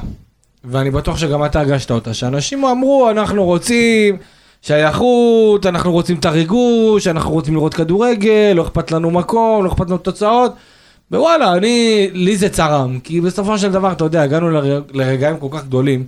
ואני 0.64 0.90
בטוח 0.90 1.16
שגם 1.18 1.44
אתה 1.44 1.61
הגשת 1.61 1.90
אותה, 1.90 2.14
שאנשים 2.14 2.64
אמרו, 2.64 3.11
אנחנו 3.11 3.44
רוצים 3.44 4.16
שייכות, 4.62 5.67
אנחנו 5.67 5.93
רוצים 5.93 6.17
את 6.17 6.25
הריגוש, 6.25 7.07
אנחנו 7.07 7.31
רוצים 7.31 7.55
לראות 7.55 7.75
כדורגל, 7.75 8.52
לא 8.57 8.62
אכפת 8.62 8.93
לנו 8.93 9.11
מקום, 9.11 9.64
לא 9.64 9.69
אכפת 9.69 9.87
לנו 9.87 9.99
תוצאות. 9.99 10.52
ווואלה, 11.12 11.52
אני, 11.52 12.09
לי 12.12 12.37
זה 12.37 12.49
צרם, 12.49 12.99
כי 13.05 13.21
בסופו 13.21 13.59
של 13.59 13.73
דבר, 13.73 13.93
אתה 13.93 14.05
יודע, 14.05 14.23
הגענו 14.23 14.50
לר, 14.50 14.83
לרגעים 14.93 15.37
כל 15.38 15.49
כך 15.50 15.64
גדולים, 15.64 16.05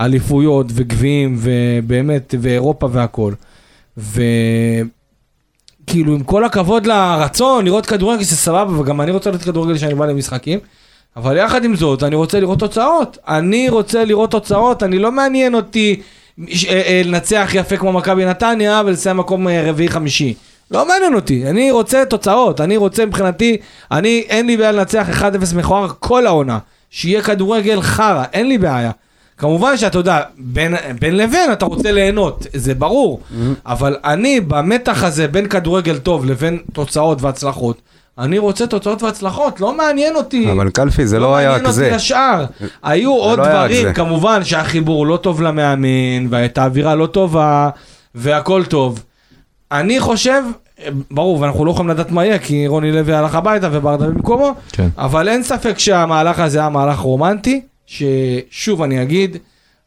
אליפויות 0.00 0.66
וגביעים, 0.74 1.36
ובאמת, 1.38 2.34
ואירופה 2.40 2.88
והכל. 2.92 3.32
ו... 3.98 4.22
כאילו 5.86 6.12
עם 6.12 6.22
כל 6.22 6.44
הכבוד 6.44 6.86
לרצון 6.86 7.64
לראות 7.64 7.86
כדורגל 7.86 8.22
זה 8.22 8.36
סבבה 8.36 8.80
וגם 8.80 9.00
אני 9.00 9.10
רוצה 9.10 9.30
לראות 9.30 9.44
כדורגל 9.44 9.74
כשאני 9.76 9.94
בא 9.94 10.06
למשחקים 10.06 10.58
אבל 11.16 11.36
יחד 11.36 11.64
עם 11.64 11.76
זאת, 11.76 12.02
אני 12.02 12.16
רוצה 12.16 12.40
לראות 12.40 12.58
תוצאות. 12.58 13.18
אני 13.28 13.68
רוצה 13.68 14.04
לראות 14.04 14.30
תוצאות, 14.30 14.82
אני 14.82 14.98
לא 14.98 15.12
מעניין 15.12 15.54
אותי 15.54 16.02
לנצח 17.04 17.50
יפה 17.54 17.76
כמו 17.76 17.92
מכבי 17.92 18.24
נתניה 18.24 18.82
ולסיים 18.86 19.16
מקום 19.16 19.48
אה, 19.48 19.70
רביעי-חמישי. 19.70 20.34
לא 20.70 20.88
מעניין 20.88 21.14
אותי, 21.14 21.50
אני 21.50 21.70
רוצה 21.70 22.04
תוצאות, 22.04 22.60
אני 22.60 22.76
רוצה 22.76 23.06
מבחינתי, 23.06 23.56
אני, 23.90 24.24
אין 24.28 24.46
לי 24.46 24.56
בעיה 24.56 24.72
לנצח 24.72 25.22
1-0 25.52 25.56
מכוער 25.56 25.88
כל 26.00 26.26
העונה. 26.26 26.58
שיהיה 26.90 27.22
כדורגל 27.22 27.80
חרא, 27.80 28.24
אין 28.32 28.48
לי 28.48 28.58
בעיה. 28.58 28.90
כמובן 29.38 29.76
שאתה 29.76 29.98
יודע, 29.98 30.22
בין, 30.38 30.74
בין 31.00 31.16
לבין 31.16 31.52
אתה 31.52 31.64
רוצה 31.64 31.92
ליהנות, 31.92 32.46
זה 32.52 32.74
ברור. 32.74 33.20
אבל 33.66 33.96
אני, 34.04 34.40
במתח 34.40 35.04
הזה 35.04 35.28
בין 35.28 35.48
כדורגל 35.48 35.98
טוב 35.98 36.26
לבין 36.26 36.58
תוצאות 36.72 37.22
והצלחות, 37.22 37.82
אני 38.18 38.38
רוצה 38.38 38.66
תוצאות 38.66 39.02
והצלחות, 39.02 39.60
לא 39.60 39.76
מעניין 39.76 40.16
אותי. 40.16 40.52
אבל 40.52 40.70
קלפי 40.70 41.06
זה 41.06 41.18
לא 41.18 41.36
היה 41.36 41.50
רק 41.50 41.56
מעניין 41.56 41.72
זה. 41.72 41.84
אותי 41.84 41.94
השאר. 41.94 42.44
היו 42.82 43.12
עוד 43.12 43.38
לא 43.38 43.48
דברים, 43.48 43.86
זה. 43.86 43.92
כמובן 43.92 44.44
שהחיבור 44.44 45.06
לא 45.06 45.16
טוב 45.16 45.42
למאמן, 45.42 46.26
והייתה 46.30 46.64
אווירה 46.64 46.94
לא 46.94 47.06
טובה, 47.06 47.70
והכל 48.14 48.64
טוב. 48.64 49.02
אני 49.72 50.00
חושב, 50.00 50.42
ברור, 51.10 51.40
ואנחנו 51.40 51.64
לא 51.64 51.70
יכולים 51.70 51.90
לדעת 51.90 52.10
מה 52.10 52.24
יהיה, 52.24 52.38
כי 52.38 52.66
רוני 52.66 52.92
לוי 52.92 53.14
הלך 53.14 53.34
הביתה 53.34 53.68
וברדה 53.72 54.06
במקומו, 54.06 54.54
כן. 54.72 54.88
אבל 54.98 55.28
אין 55.28 55.42
ספק 55.42 55.78
שהמהלך 55.78 56.40
הזה 56.40 56.58
היה 56.58 56.68
מהלך 56.68 56.98
רומנטי, 56.98 57.60
ששוב 57.86 58.82
אני 58.82 59.02
אגיד, 59.02 59.36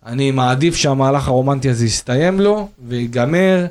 אני 0.06 0.32
מעדיף 0.32 0.76
שהמהלך 0.76 1.28
הרומנטי 1.28 1.70
הזה 1.70 1.86
יסתיים 1.86 2.40
לו, 2.40 2.68
ויגמר 2.88 3.66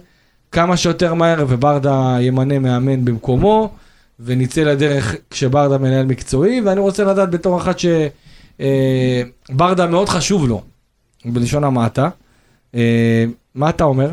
כמה 0.53 0.77
שיותר 0.77 1.15
מהר, 1.15 1.45
וברדה 1.49 2.17
ימנה 2.21 2.59
מאמן 2.59 3.05
במקומו, 3.05 3.71
ונצא 4.21 4.61
לדרך 4.61 5.15
כשברדה 5.31 5.79
מנהל 5.79 6.07
מקצועי, 6.07 6.61
ואני 6.61 6.81
רוצה 6.81 7.05
לדעת 7.05 7.31
בתור 7.31 7.59
אחת 7.59 7.77
שברדה 9.51 9.87
מאוד 9.87 10.09
חשוב 10.09 10.49
לו, 10.49 10.63
בלשון 11.25 11.65
המעטה. 11.65 12.09
אה, 12.75 13.25
מה 13.55 13.71
אתה 13.71 13.85
אומר? 13.85 14.11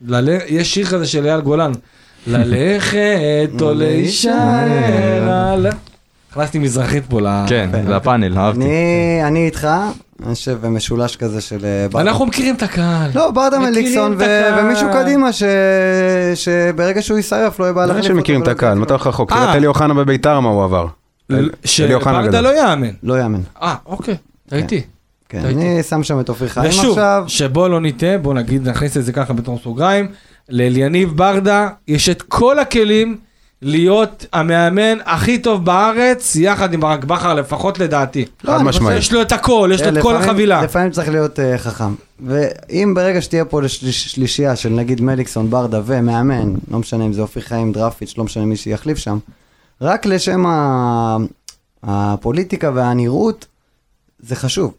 לל... 0.00 0.28
יש 0.48 0.74
שיר 0.74 0.86
כזה 0.86 1.06
של 1.06 1.26
אייל 1.26 1.40
גולן, 1.40 1.72
ללכת 2.26 3.50
או 3.60 3.74
להישאר 3.74 5.32
על... 5.32 5.66
הכנסתי 6.34 6.58
מזרחית 6.58 7.04
פה. 7.08 7.20
כן, 7.46 7.70
זה 7.86 7.96
הפאנל, 7.96 8.38
אהבתי. 8.38 8.60
אני, 8.64 9.20
אני 9.24 9.46
איתך, 9.46 9.68
אני 10.26 10.34
חושב 10.34 10.58
במשולש 10.60 11.16
כזה 11.16 11.40
של 11.40 11.64
אה, 11.64 11.86
ברדה. 11.90 12.10
אנחנו 12.10 12.26
מכירים 12.26 12.54
את 12.54 12.62
הקהל. 12.62 13.10
לא, 13.14 13.30
ברדה 13.30 13.58
מכירים 13.58 13.72
מליקסון 13.74 14.12
את. 14.12 14.26
ומישהו 14.58 14.88
קדימה 14.92 15.32
ש- 15.32 15.42
שברגע 16.34 17.02
שהוא 17.02 17.16
יישרף 17.16 17.60
לא 17.60 17.64
יהיה 17.64 17.72
בעיה 17.72 17.86
לא 17.86 17.94
להחליף 17.94 18.12
שמכירים 18.16 18.42
את 18.42 18.48
אותו. 18.48 18.56
הקהל, 18.56 18.78
מה 18.78 18.84
אתה 18.84 18.94
הולך 18.94 19.06
רחוק? 19.06 19.30
תראה 19.30 19.44
אה. 19.44 19.50
את 19.50 19.56
אלי 19.56 19.66
אוחנה 19.66 19.94
בביתר 19.94 20.40
מה 20.40 20.48
הוא 20.48 20.64
עבר. 20.64 20.86
שברדה. 21.64 22.40
לא 22.40 22.58
יאמן. 22.58 22.90
לא 23.02 23.18
יאמן. 23.18 23.40
אה, 23.62 23.74
אוקיי, 23.86 24.16
טעיתי. 24.48 24.82
כן. 25.28 25.42
אני 25.44 25.82
שם 25.82 26.02
שם 26.02 26.20
את 26.20 26.28
אופיר 26.28 26.48
חיים 26.48 26.70
ושוב, 26.70 26.90
עכשיו. 26.90 27.24
שבוא 27.26 27.68
לא 27.68 27.80
נטעה, 27.80 28.18
בוא 28.18 28.34
נגיד, 28.34 28.68
נכניס 28.68 28.96
את 28.96 29.04
זה 29.04 29.12
ככה 29.12 29.32
בתור 29.32 29.58
סוגריים, 29.64 30.08
לאליניב 30.48 31.12
ברדה 31.16 31.68
יש 31.88 32.08
את 32.08 32.22
כל 32.22 32.58
הכלים 32.58 33.16
להיות 33.66 34.26
המאמן 34.32 34.98
הכי 35.04 35.38
טוב 35.38 35.64
בארץ, 35.64 36.36
יחד 36.36 36.74
עם 36.74 36.80
ברק 36.80 37.04
בכר, 37.04 37.34
לפחות 37.34 37.78
לדעתי. 37.78 38.24
חד 38.46 38.62
משמעית. 38.62 38.98
יש 38.98 39.12
לו 39.12 39.22
את 39.22 39.32
הכל, 39.32 39.70
יש 39.74 39.82
לו 39.82 39.98
את 39.98 40.02
כל 40.02 40.16
החבילה. 40.16 40.62
לפעמים 40.62 40.90
צריך 40.90 41.08
להיות 41.08 41.40
אה, 41.40 41.58
חכם. 41.58 41.94
ואם 42.26 42.92
ברגע 42.96 43.22
שתהיה 43.22 43.44
פה 43.44 43.62
לשליש- 43.62 44.08
שלישייה 44.08 44.56
של 44.56 44.68
נגיד 44.68 45.00
מליקסון, 45.00 45.50
ברדה 45.50 45.80
ומאמן, 45.84 46.54
לא 46.70 46.78
משנה 46.78 47.04
אם 47.06 47.12
זה 47.12 47.20
אופיר 47.22 47.42
חיים, 47.42 47.72
דרפיץ', 47.72 48.14
לא 48.18 48.24
משנה 48.24 48.44
מי 48.44 48.56
שיחליף 48.56 48.98
שם, 48.98 49.18
רק 49.80 50.06
לשם 50.06 50.44
הפוליטיקה 51.82 52.70
והנראות, 52.74 53.46
זה 54.20 54.36
חשוב. 54.36 54.74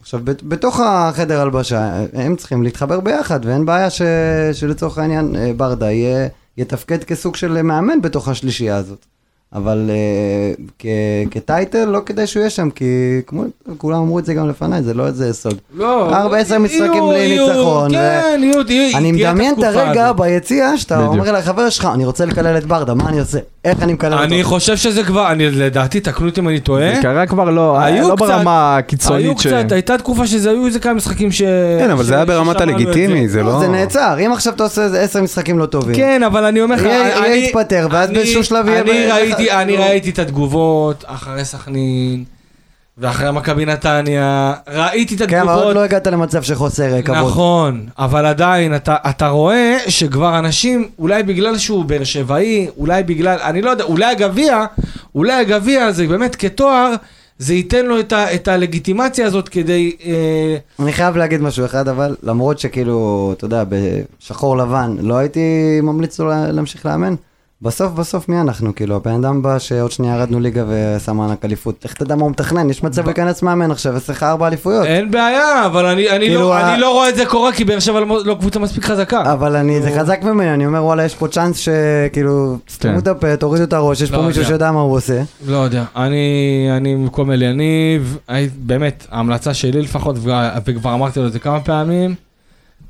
עכשיו, 0.00 0.20
בת- 0.24 0.42
בתוך 0.42 0.80
החדר 0.80 1.40
הלבשה, 1.40 1.90
הם 2.12 2.36
צריכים 2.36 2.62
להתחבר 2.62 3.00
ביחד, 3.00 3.40
ואין 3.44 3.66
בעיה 3.66 3.90
ש, 3.90 4.02
שלצורך 4.52 4.98
העניין 4.98 5.36
אה, 5.36 5.52
ברדה 5.56 5.90
יהיה, 5.90 6.28
יתפקד 6.58 7.04
כסוג 7.04 7.36
של 7.36 7.62
מאמן 7.62 8.00
בתוך 8.02 8.28
השלישייה 8.28 8.76
הזאת. 8.76 9.06
אבל 9.52 9.90
uh, 9.90 10.60
כ- 10.78 10.86
כטייטל 11.30 11.84
לא 11.84 12.00
כדאי 12.06 12.26
שהוא 12.26 12.40
יהיה 12.40 12.50
שם, 12.50 12.70
כי 12.70 12.84
כמו, 13.26 13.44
כולם 13.78 13.98
אמרו 13.98 14.18
את 14.18 14.24
זה 14.24 14.34
גם 14.34 14.48
לפניי, 14.48 14.82
זה 14.82 14.94
לא 14.94 15.06
איזה 15.06 15.32
סוד. 15.32 15.58
לא, 15.74 16.16
ארבע, 16.16 16.36
עשר 16.38 16.58
משחקים 16.58 16.84
יהיו- 16.92 17.08
בלי 17.08 17.38
ניצחון, 17.38 17.90
כן, 17.92 18.40
יהיו, 18.42 18.64
תהיה- 18.64 18.98
אני 18.98 19.12
תהיה 19.12 19.32
מדמיין 19.32 19.54
את 19.54 19.58
התקופה 19.58 19.82
הרגע. 19.82 20.12
ביציע, 20.12 20.76
שאתה. 20.78 21.06
אומר 21.06 21.32
לחבר 21.32 21.70
שלך, 21.70 21.88
אני 21.94 22.04
רוצה 22.04 22.24
לקלל 22.24 22.58
את 22.58 22.64
ברדה, 22.64 22.94
מה 22.94 23.08
אני 23.08 23.20
עושה? 23.20 23.38
איך 23.64 23.82
אני 23.82 23.92
מקלל 23.92 24.12
אותו? 24.12 24.22
אני 24.24 24.44
חושב 24.44 24.76
שזה 24.76 25.04
כבר, 25.04 25.32
אני 25.32 25.50
לדעתי, 25.50 26.00
תקנו 26.00 26.26
אותי 26.28 26.40
אם 26.40 26.48
אני 26.48 26.60
טועה. 26.60 26.94
זה 26.94 27.02
קרה 27.02 27.26
כבר 27.26 27.50
לא, 27.50 27.78
היו 27.80 28.08
לא 28.08 28.14
קצת- 28.16 28.24
ברמה 28.26 28.70
היו 28.74 28.78
הקיצונית 28.78 29.38
ש... 29.38 29.46
קצת, 29.46 29.72
הייתה 29.72 29.98
תקופה 29.98 30.26
שזה 30.26 30.50
היו 30.50 30.66
איזה 30.66 30.78
כמה 30.80 30.94
משחקים 30.94 31.32
ש... 31.32 31.42
כן, 31.78 31.90
אבל 31.90 32.04
ש- 32.04 32.06
זה 32.06 32.14
היה 32.14 32.24
ברמת 32.24 32.60
הלגיטימי, 32.60 33.28
זה 33.28 33.42
לא... 33.42 33.60
זה 33.60 33.68
נעצר, 33.68 34.16
אם 34.26 34.32
עכשיו 34.32 34.52
אתה 34.54 34.62
עושה 34.62 34.82
איזה 34.84 35.00
עשר 35.00 35.22
משחקים 35.22 35.58
לא 35.58 35.66
טובים. 35.66 35.96
כן, 35.96 36.22
אבל 36.22 36.44
אני 36.44 36.60
אומר 36.60 36.76
לך, 36.76 36.82
יהיה- 36.82 37.18
אני- 37.26 37.36
יתפטר, 37.48 37.88
ואז 37.90 38.08
אני- 38.08 38.18
באיזשהו 38.18 38.44
שלב 38.44 38.68
יהיה 38.68 39.62
אני 39.62 39.76
לא. 39.76 39.82
ראיתי 39.82 40.10
את 40.10 40.18
התגובות 40.18 41.04
אחרי 41.06 41.44
סכנין, 41.44 42.24
ואחרי 42.98 43.32
מכבי 43.32 43.64
נתניה, 43.66 44.54
ראיתי 44.74 45.14
את 45.14 45.22
כן, 45.30 45.38
אבל 45.40 45.48
עוד 45.48 45.58
התגובות. 45.58 45.74
לא 45.74 45.84
הגעת 45.84 46.06
למצב 46.06 46.42
שחוסר 46.42 47.02
כבוד. 47.02 47.18
נכון, 47.18 47.86
אבל 47.98 48.26
עדיין, 48.26 48.76
אתה, 48.76 48.96
אתה 49.10 49.28
רואה 49.28 49.76
שכבר 49.88 50.38
אנשים, 50.38 50.88
אולי 50.98 51.22
בגלל 51.22 51.58
שהוא 51.58 51.84
באר 51.84 52.04
שבעי, 52.04 52.66
אולי 52.78 53.02
בגלל, 53.02 53.38
אני 53.42 53.62
לא 53.62 53.70
יודע, 53.70 53.84
אולי 53.84 54.04
הגביע, 54.04 54.64
אולי 55.14 55.32
הגביע 55.32 55.92
זה 55.92 56.06
באמת 56.06 56.36
כתואר, 56.36 56.92
זה 57.38 57.54
ייתן 57.54 57.86
לו 57.86 58.00
את, 58.00 58.12
ה, 58.12 58.34
את 58.34 58.48
הלגיטימציה 58.48 59.26
הזאת 59.26 59.48
כדי... 59.48 59.96
אה, 60.06 60.56
אני 60.84 60.92
חייב 60.92 61.16
להגיד 61.16 61.40
משהו 61.42 61.64
אחד, 61.64 61.88
אבל 61.88 62.16
למרות 62.22 62.58
שכאילו, 62.58 63.30
אתה 63.36 63.44
יודע, 63.44 63.64
בשחור 63.68 64.56
לבן, 64.56 64.96
לא 65.00 65.14
הייתי 65.16 65.40
ממליץ 65.82 66.18
לו 66.18 66.28
לה- 66.28 66.52
להמשיך 66.52 66.86
לאמן. 66.86 67.14
בסוף 67.64 67.92
בסוף 67.92 68.28
מי 68.28 68.40
אנחנו? 68.40 68.74
כאילו, 68.74 68.96
הבן 68.96 69.10
אדם 69.24 69.42
בא 69.42 69.58
שעוד 69.58 69.90
שנייה 69.92 70.16
ירדנו 70.16 70.40
ליגה 70.40 70.64
ושם 70.68 71.16
מענק 71.16 71.44
אליפות. 71.44 71.84
לך 71.84 71.94
תדע 71.94 72.14
מה 72.16 72.22
הוא 72.22 72.30
מתכנן, 72.30 72.70
יש 72.70 72.82
מצב 72.82 73.04
להיכנס 73.06 73.42
מאמן 73.42 73.70
עכשיו, 73.70 73.96
יש 73.96 74.10
לך 74.10 74.22
ארבע 74.22 74.46
אליפויות. 74.46 74.86
אין 74.86 75.10
בעיה, 75.10 75.66
אבל 75.66 75.86
אני, 75.86 76.10
אני, 76.10 76.26
כאילו 76.26 76.40
לא, 76.40 76.54
ה- 76.54 76.72
אני 76.72 76.80
לא 76.80 76.92
רואה 76.92 77.08
את 77.08 77.16
זה 77.16 77.26
קורה, 77.26 77.52
כי 77.52 77.64
באר 77.64 77.78
שבע 77.80 78.00
לא, 78.00 78.20
לא 78.24 78.34
קבוצה 78.40 78.58
מספיק 78.58 78.84
חזקה. 78.84 79.32
אבל 79.32 79.56
אני, 79.56 79.82
זה. 79.82 79.98
חזק 80.00 80.22
ממני, 80.22 80.54
אני 80.54 80.66
אומר 80.66 80.84
וואלה, 80.84 81.04
יש 81.04 81.14
פה 81.14 81.28
צ'אנס 81.28 81.56
שכאילו, 81.56 82.56
תסתמו 82.66 82.98
את 82.98 83.06
הפה, 83.08 83.36
תורידו 83.36 83.64
את 83.64 83.72
הראש, 83.72 84.00
יש 84.00 84.10
לא 84.10 84.16
פה 84.16 84.22
מישהו 84.22 84.40
יודע. 84.40 84.48
שיודע 84.48 84.72
מה 84.72 84.80
הוא 84.80 84.92
עושה. 84.96 85.22
לא 85.46 85.56
יודע, 85.56 85.84
אני, 85.96 86.18
אני 86.76 86.94
במקום 86.96 87.30
אליניב, 87.30 88.18
הי- 88.28 88.48
באמת, 88.56 89.06
ההמלצה 89.10 89.54
שלי 89.54 89.82
לפחות, 89.82 90.16
וכבר 90.64 90.94
אמרתי 90.94 91.20
לו 91.20 91.26
את 91.26 91.32
זה 91.32 91.38
כמה 91.38 91.60
פעמים, 91.60 92.14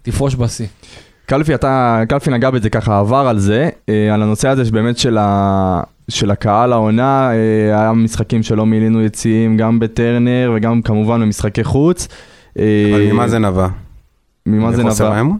תפרוש 0.03 0.35
בשיא. 0.35 0.67
קלפי, 1.27 1.55
אתה, 1.55 2.03
קלפי 2.09 2.31
נגע 2.31 2.51
בזה 2.51 2.71
ככה, 2.71 2.99
עבר 2.99 3.17
על 3.29 3.39
זה, 3.39 3.69
אה, 3.89 4.15
על 4.15 4.23
הנושא 4.23 4.49
הזה 4.49 4.65
שבאמת 4.65 4.99
של, 4.99 5.19
ה, 5.21 5.81
של 6.09 6.31
הקהל 6.31 6.73
העונה, 6.73 7.31
אה, 7.33 7.37
היה 7.81 7.93
משחקים 7.93 8.43
שלא 8.43 8.67
מילינו 8.67 9.03
יציאים, 9.03 9.57
גם 9.57 9.79
בטרנר 9.79 10.53
וגם 10.57 10.83
כמובן 10.83 11.21
במשחקי 11.21 11.65
חוץ. 11.65 12.09
אה, 12.59 12.65
אבל 12.95 13.13
ממה 13.13 13.29
זה 13.29 13.39
נבע? 13.39 13.69
ממה 14.47 14.73
זה 14.73 14.83
נבע? 14.85 14.91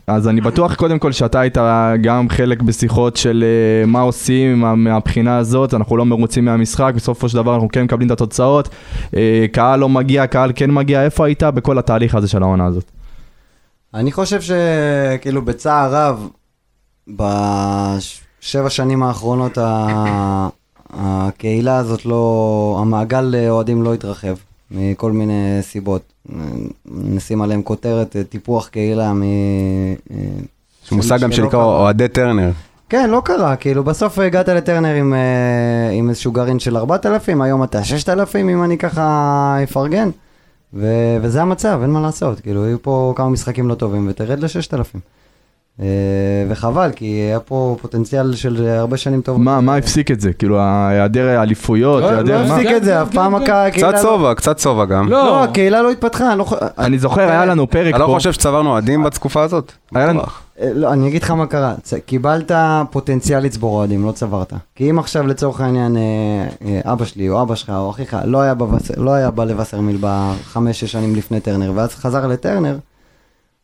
אז 0.07 0.29
אני 0.29 0.41
בטוח 0.41 0.75
קודם 0.75 0.99
כל 0.99 1.13
שאתה 1.13 1.41
היית 1.41 1.59
גם 2.01 2.29
חלק 2.29 2.63
בשיחות 2.63 3.17
של 3.17 3.45
מה 3.87 4.01
עושים 4.01 4.61
מה- 4.61 4.75
מהבחינה 4.75 5.37
הזאת, 5.37 5.75
אנחנו 5.75 5.97
לא 5.97 6.05
מרוצים 6.07 6.45
מהמשחק, 6.45 6.93
בסופו 6.97 7.29
של 7.29 7.37
דבר 7.37 7.55
אנחנו 7.55 7.69
כן 7.69 7.83
מקבלים 7.83 8.07
את 8.07 8.13
התוצאות, 8.13 8.69
קהל 9.53 9.81
לא 9.81 9.89
מגיע, 9.89 10.27
קהל 10.27 10.53
כן 10.55 10.71
מגיע, 10.71 11.05
איפה 11.05 11.27
היית 11.27 11.43
בכל 11.43 11.79
התהליך 11.79 12.15
הזה 12.15 12.29
של 12.29 12.43
העונה 12.43 12.67
הזאת? 12.67 12.85
אני 13.95 14.13
חושב 14.13 14.41
שכאילו 14.41 15.43
בצער 15.43 15.95
רב, 15.95 16.29
בשבע 17.09 18.71
שנים 18.71 19.03
האחרונות 19.03 19.59
ה- 19.59 20.49
הקהילה 20.91 21.77
הזאת 21.77 22.07
לא, 22.07 22.79
המעגל 22.81 23.35
אוהדים 23.49 23.83
לא 23.83 23.95
התרחב, 23.95 24.35
מכל 24.71 25.13
מיני 25.13 25.33
סיבות. 25.63 26.03
נשים 26.87 27.43
עליהם 27.43 27.63
כותרת 27.63 28.17
טיפוח 28.29 28.69
קהילה 28.69 29.13
מ... 29.13 29.23
יש 30.85 30.93
מושג 30.93 31.19
גם 31.21 31.33
שנקרא. 31.33 31.65
אוהדי 31.65 32.09
טרנר. 32.09 32.51
כן, 32.89 33.11
לא 33.11 33.23
קרה, 33.25 33.57
כאילו 33.57 33.85
בסוף 33.85 34.19
הגעת 34.19 34.49
לטרנר 34.49 34.95
עם, 34.95 35.15
אה, 35.15 35.91
עם 35.93 36.09
איזשהו 36.09 36.33
גרעין 36.33 36.59
של 36.59 36.77
4,000, 36.77 37.43
היום 37.43 37.65
אתה 37.65 37.85
6,000 37.85 38.49
אם 38.49 38.65
אני 38.65 38.79
ככה 38.79 39.57
אפרגן, 39.65 40.11
ו- 40.75 41.17
וזה 41.23 41.43
המצב, 41.43 41.79
אין 41.83 41.91
מה 41.91 42.01
לעשות, 42.01 42.41
כאילו 42.41 42.65
היו 42.65 42.83
פה 42.83 43.13
כמה 43.17 43.29
משחקים 43.29 43.69
לא 43.69 43.75
טובים 43.75 44.09
ותרד 44.11 44.39
ל-6,000. 44.39 44.99
אה, 45.81 45.87
וחבל, 46.49 46.91
כי 46.97 47.05
היה 47.05 47.41
פה 47.41 47.77
פוטנציאל 47.83 48.35
של 48.35 48.67
הרבה 48.67 48.97
שנים 48.97 49.21
טובות. 49.21 49.43
מה, 49.43 49.61
מה 49.61 49.77
הפסיק 49.77 50.11
את 50.11 50.21
זה? 50.21 50.33
כאילו, 50.33 50.59
היעדר 50.61 51.39
האליפויות, 51.39 52.03
לא 52.03 52.09
היעדר 52.09 52.43
לא 52.43 52.49
מה? 52.49 52.55
הפסיק 52.55 52.71
את 52.77 52.85
זה, 52.85 53.03
אף 53.03 53.15
פעם 53.15 53.35
הקהילה... 53.35 53.71
קצת 53.71 53.97
סובה, 53.97 54.35
קצת 54.35 54.59
סובה 54.59 54.85
גם. 54.85 55.09
לא. 55.09 55.27
לא, 55.27 55.45
הקהילה 55.45 55.83
לא 55.83 55.91
התפתחה, 55.91 56.31
אני 56.31 56.39
לא 56.39 56.45
חושב... 56.45 56.67
אני 56.79 56.99
זוכר, 56.99 57.29
היה 57.29 57.47
לנו 57.47 57.71
פרק 57.71 57.95
אתה 57.95 57.99
לא 57.99 58.07
פה. 58.07 58.13
חושב 58.13 58.33
שצברנו 58.33 58.71
אוהדים 58.71 59.03
בתקופה 59.03 59.43
הזאת? 59.43 59.73
היה 59.95 60.07
לנו-. 60.07 60.23
אה, 60.61 60.71
לא, 60.75 60.93
אני 60.93 61.09
אגיד 61.09 61.23
לך 61.23 61.31
מה 61.31 61.47
קרה, 61.47 61.75
קיבלת 62.07 62.53
פוטנציאל 62.91 63.41
לצבור 63.43 63.77
אוהדים, 63.77 64.07
לא 64.07 64.13
צברת. 64.13 64.53
כי 64.75 64.91
אם 64.91 64.99
עכשיו 64.99 65.27
לצורך 65.27 65.61
העניין 65.61 65.97
אה, 65.97 66.03
אה, 66.67 66.93
אבא 66.93 67.05
שלי 67.05 67.29
או 67.29 67.43
אבא 67.43 67.55
שלך 67.55 67.71
או 67.71 67.91
אחיך 67.91 68.17
לא 68.97 69.13
היה, 69.13 69.31
בא 69.31 69.45
לווסרמיל 69.45 69.99
בחמש-שש 70.01 70.93
שנים 70.93 71.17
לפני 71.17 71.41
טרנר, 71.41 71.73
ואז 71.75 71.95
חזר 71.95 72.27
לטרנר, 72.27 72.77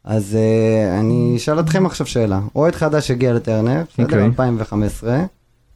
אז 0.04 0.34
אה, 0.36 1.00
אני 1.00 1.34
אשאל 1.36 1.60
אתכם 1.60 1.86
עכשיו 1.86 2.06
שאלה. 2.06 2.40
אוהד 2.56 2.74
חדש 2.74 3.10
הגיע 3.10 3.32
לטרנר, 3.32 3.82
בסדר? 3.92 4.04
אוקיי. 4.04 4.24
2015, 4.24 5.20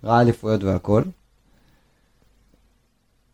ראה 0.05 0.21
אליפויות 0.21 0.65
והכל. 0.65 1.03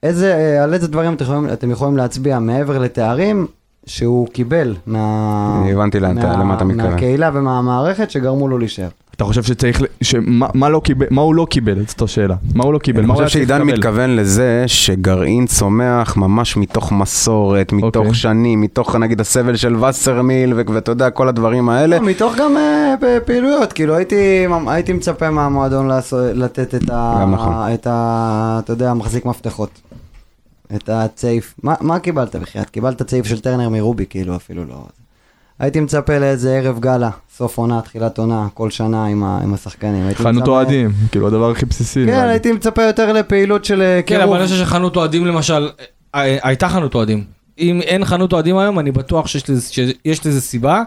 איזה, 0.03 0.35
אה, 0.35 0.63
על 0.65 0.75
איזה 0.75 0.89
דברים 0.89 1.15
אתם 1.15 1.25
יכולים, 1.25 1.53
אתם 1.53 1.71
יכולים 1.71 1.97
להצביע 1.97 2.39
מעבר 2.39 2.79
לתארים 2.79 3.47
שהוא 3.87 4.29
קיבל 4.29 4.77
מה... 4.87 5.65
הבנתי 5.73 6.01
לאן 6.01 6.19
אתה- 6.19 6.33
למה 6.33 6.55
אתה 6.57 6.65
מתכוון. 6.65 6.91
מהקהילה 6.91 7.31
ומהמערכת 7.35 8.11
שגרמו 8.11 8.49
לו 8.49 8.59
להישאר. 8.59 8.89
אתה 9.21 9.29
חושב 9.29 9.43
שצריך, 9.43 9.83
שמה 10.03 10.47
מה 10.55 10.69
לא 10.69 10.81
קיבל, 10.85 11.07
מה 11.11 11.23
הוא 11.23 11.35
לא 11.35 11.47
קיבל? 11.51 11.85
זאת 11.87 12.03
השאלה. 12.03 12.35
מה 12.55 12.65
הוא 12.65 12.73
לא 12.73 12.79
קיבל? 12.79 13.03
אני 13.05 13.13
חושב 13.13 13.29
שעידן? 13.29 13.63
מתכוון 13.63 14.17
לזה 14.17 14.65
שגרעין 14.67 15.47
צומח 15.47 16.17
ממש 16.17 16.57
מתוך 16.57 16.93
מסורת, 16.93 17.73
מתוך 17.73 17.97
אוקיי. 17.97 18.15
שנים, 18.15 18.61
מתוך 18.61 18.97
נגיד 18.97 19.21
הסבל 19.21 19.57
של 19.57 19.85
וסרמיל, 19.85 20.55
ואתה 20.55 20.91
יודע, 20.93 21.11
כל 21.11 21.29
הדברים 21.29 21.69
האלה. 21.69 21.99
לא, 21.99 22.07
מתוך 22.07 22.37
גם 22.37 22.57
פ- 23.01 23.27
פעילויות, 23.27 23.73
כאילו 23.73 23.97
הייתי, 23.97 24.47
הייתי 24.67 24.93
מצפה 24.93 25.31
מהמועדון 25.31 25.89
לעשות, 25.89 26.21
לתת 26.35 26.75
את 26.75 26.91
ה... 26.91 27.19
גם 27.21 27.35
נכון. 27.35 27.55
את 27.75 27.87
ה... 27.87 28.61
אתה 28.65 28.73
יודע, 28.73 28.95
מחזיק 28.95 29.25
מפתחות. 29.25 29.81
את 30.75 30.89
הצעיף. 30.89 31.55
מה, 31.63 31.75
מה 31.81 31.99
קיבלת 31.99 32.37
בחייאת? 32.37 32.71
קיבלת 32.71 33.03
צעיף 33.03 33.27
של 33.27 33.41
טרנר 33.41 33.69
מרובי, 33.69 34.07
כאילו, 34.11 34.37
אפילו 34.37 34.65
לא. 34.65 34.85
הייתי 35.59 35.81
מצפה 35.81 36.19
לאיזה 36.19 36.57
ערב 36.57 36.79
גאלה, 36.81 37.11
סוף 37.41 37.59
עונה, 37.59 37.81
תחילת 37.81 38.19
עונה, 38.19 38.47
כל 38.55 38.71
שנה 38.71 39.05
עם, 39.07 39.25
ה, 39.25 39.41
עם 39.43 39.55
השחקנים. 39.55 40.15
חנות 40.15 40.43
מצפה- 40.43 40.51
אוהדים, 40.51 40.91
כאילו 41.11 41.27
הדבר 41.27 41.51
הכי 41.51 41.67
בסיסי. 41.67 42.07
כן. 42.07 42.29
הייתי 42.29 42.53
מצפה 42.53 42.83
יותר 42.83 43.13
לפעילות 43.13 43.65
של 43.65 43.83
אה, 43.83 44.01
כן, 44.07 44.17
קירוב. 44.17 44.31
אבל 44.33 44.39
אני 44.41 44.49
חושב 44.49 44.65
שחנות 44.65 44.97
אוהדים 44.97 45.27
למשל, 45.27 45.69
אה, 46.15 46.37
הייתה 46.43 46.69
חנות 46.69 46.95
אוהדים. 46.95 47.25
אם 47.59 47.81
אין 47.83 48.05
חנות 48.05 48.33
אוהדים 48.33 48.59
היום, 48.59 48.79
אני 48.79 48.93
בטוח 48.93 49.27
שיש 49.27 49.51
לזה- 49.51 49.73
שיש 49.73 50.27
לזה 50.27 50.41
סיבה, 50.41 50.83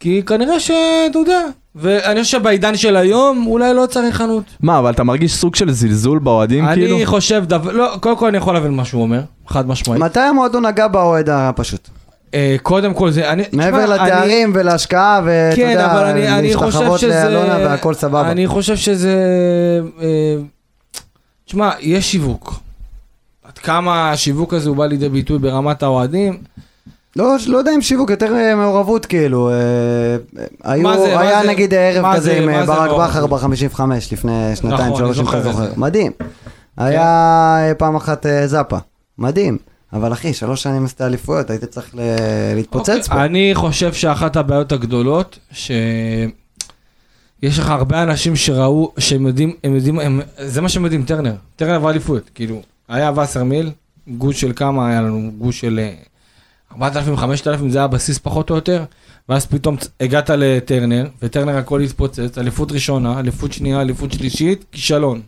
כי 0.00 0.22
כנראה 0.26 0.60
שאתה 0.60 0.78
יודע, 1.18 1.40
ואני 1.74 2.22
חושב 2.22 2.38
שבעידן 2.38 2.76
של 2.76 2.96
היום, 2.96 3.46
אולי 3.46 3.74
לא 3.74 3.86
צריך 3.86 4.16
חנות. 4.16 4.44
מה, 4.60 4.78
אבל 4.78 4.90
אתה 4.90 5.04
מרגיש 5.04 5.34
סוג 5.34 5.54
של 5.54 5.70
זלזול 5.70 6.18
באוהדים 6.18 6.64
כאילו? 6.74 6.96
אני 6.96 7.06
חושב, 7.06 7.44
דבר- 7.46 7.72
לא, 7.72 7.92
קודם 8.00 8.16
כל 8.16 8.26
אני 8.26 8.36
יכול 8.36 8.54
להבין 8.54 8.72
מה 8.74 8.84
שהוא 8.84 9.02
אומר, 9.02 9.20
חד 9.48 9.68
משמעית. 9.68 10.02
מתי 10.02 10.20
המועדון 10.20 10.66
נגע 10.66 10.88
באוהד 10.88 11.28
הפשוט? 11.30 11.88
אה, 12.36 12.56
קודם 12.62 12.94
כל 12.94 13.10
זה, 13.10 13.30
אני, 13.32 13.42
מעבר 13.52 13.82
תשמע, 13.84 13.94
אני- 13.96 14.04
לתארים 14.10 14.52
ולהשקעה, 14.54 15.20
ואתה 15.24 15.56
כן, 15.56 15.68
יודע, 15.70 15.92
אבל 15.92 16.04
אני, 16.04 16.28
אני 16.38 16.54
חושב 16.54 16.64
להשתחוות 16.78 17.00
שזה... 17.00 17.24
לאלונה 17.28 17.56
והכל 17.58 17.94
סבבה. 17.94 18.30
אני 18.30 18.46
חושב 18.46 18.76
שזה... 18.76 19.14
אה, 20.02 20.36
תשמע, 21.46 21.70
יש 21.80 22.12
שיווק. 22.12 22.54
עד 23.48 23.58
כמה 23.58 24.10
השיווק 24.10 24.54
הזה 24.54 24.68
הוא 24.68 24.76
בא 24.76 24.86
לידי 24.86 25.08
ביטוי 25.08 25.38
ברמת 25.38 25.82
האוהדים? 25.82 26.38
לא, 27.16 27.26
לא 27.46 27.58
יודע 27.58 27.70
אם 27.74 27.82
שיווק, 27.82 28.10
יותר 28.10 28.34
אה, 28.36 28.54
מעורבות 28.54 29.06
כאילו. 29.06 29.50
אה, 29.50 29.54
היו, 30.64 30.82
מה 30.82 30.98
זה, 30.98 31.14
מה 31.14 31.20
היה 31.20 31.42
זה- 31.42 31.48
נגיד 31.48 31.74
ערב 31.74 32.02
מה 32.02 32.16
כזה 32.16 32.24
זה- 32.30 32.38
עם 32.38 32.46
מה 32.52 32.66
זה 32.66 32.72
ברק? 32.72 33.08
בכר 33.10 33.26
ב-55 33.26 33.80
לפני 34.12 34.56
שנתיים, 34.56 34.72
נכון, 34.92 34.96
שלוש, 34.96 35.20
אם 35.20 35.28
אתה 35.28 35.40
זוכר. 35.42 35.68
מדהים. 35.76 36.12
היה 36.76 37.02
אה, 37.68 37.74
פעם 37.74 37.96
אחת 37.96 38.26
אה, 38.26 38.46
זאפה. 38.46 38.76
מדהים. 39.18 39.58
אבל 39.92 40.12
אחי, 40.12 40.34
שלוש 40.34 40.62
שנים 40.62 40.84
עשית 40.84 41.00
אליפויות, 41.00 41.50
היית 41.50 41.64
צריך 41.64 41.94
ל- 41.94 42.00
להתפוצץ 42.54 43.08
פה. 43.08 43.14
אוקיי, 43.14 43.24
אני 43.24 43.50
חושב 43.54 43.92
שאחת 43.94 44.36
הבעיות 44.36 44.72
הגדולות, 44.72 45.38
שיש 45.52 46.28
לך 47.58 47.68
הרבה 47.70 48.02
אנשים 48.02 48.36
שראו, 48.36 48.92
שהם 48.98 49.26
יודעים, 49.26 49.52
הם 49.64 49.74
יודעים, 49.74 49.98
הם, 49.98 50.20
זה 50.38 50.60
מה 50.60 50.68
שהם 50.68 50.84
יודעים, 50.84 51.02
טרנר. 51.04 51.34
טרנר 51.56 51.84
ואליפות, 51.84 52.30
כאילו. 52.34 52.62
היה 52.88 53.12
וסרמיל, 53.22 53.70
גוש 54.08 54.40
של 54.40 54.52
כמה 54.56 54.88
היה 54.88 55.02
לנו? 55.02 55.30
גוש 55.38 55.60
של 55.60 55.78
אה, 55.82 55.94
4,000, 56.72 57.16
5,000, 57.16 57.70
זה 57.70 57.78
היה 57.78 57.84
הבסיס 57.84 58.18
פחות 58.18 58.50
או 58.50 58.54
יותר. 58.54 58.84
ואז 59.28 59.46
פתאום 59.46 59.76
הגעת 60.00 60.30
לטרנר, 60.30 61.06
וטרנר 61.22 61.56
הכל 61.56 61.80
התפוצץ, 61.80 62.38
אליפות 62.38 62.72
ראשונה, 62.72 63.18
אליפות 63.20 63.52
שנייה, 63.52 63.80
אליפות 63.80 64.12
שלישית, 64.12 64.64
כישלון. 64.72 65.20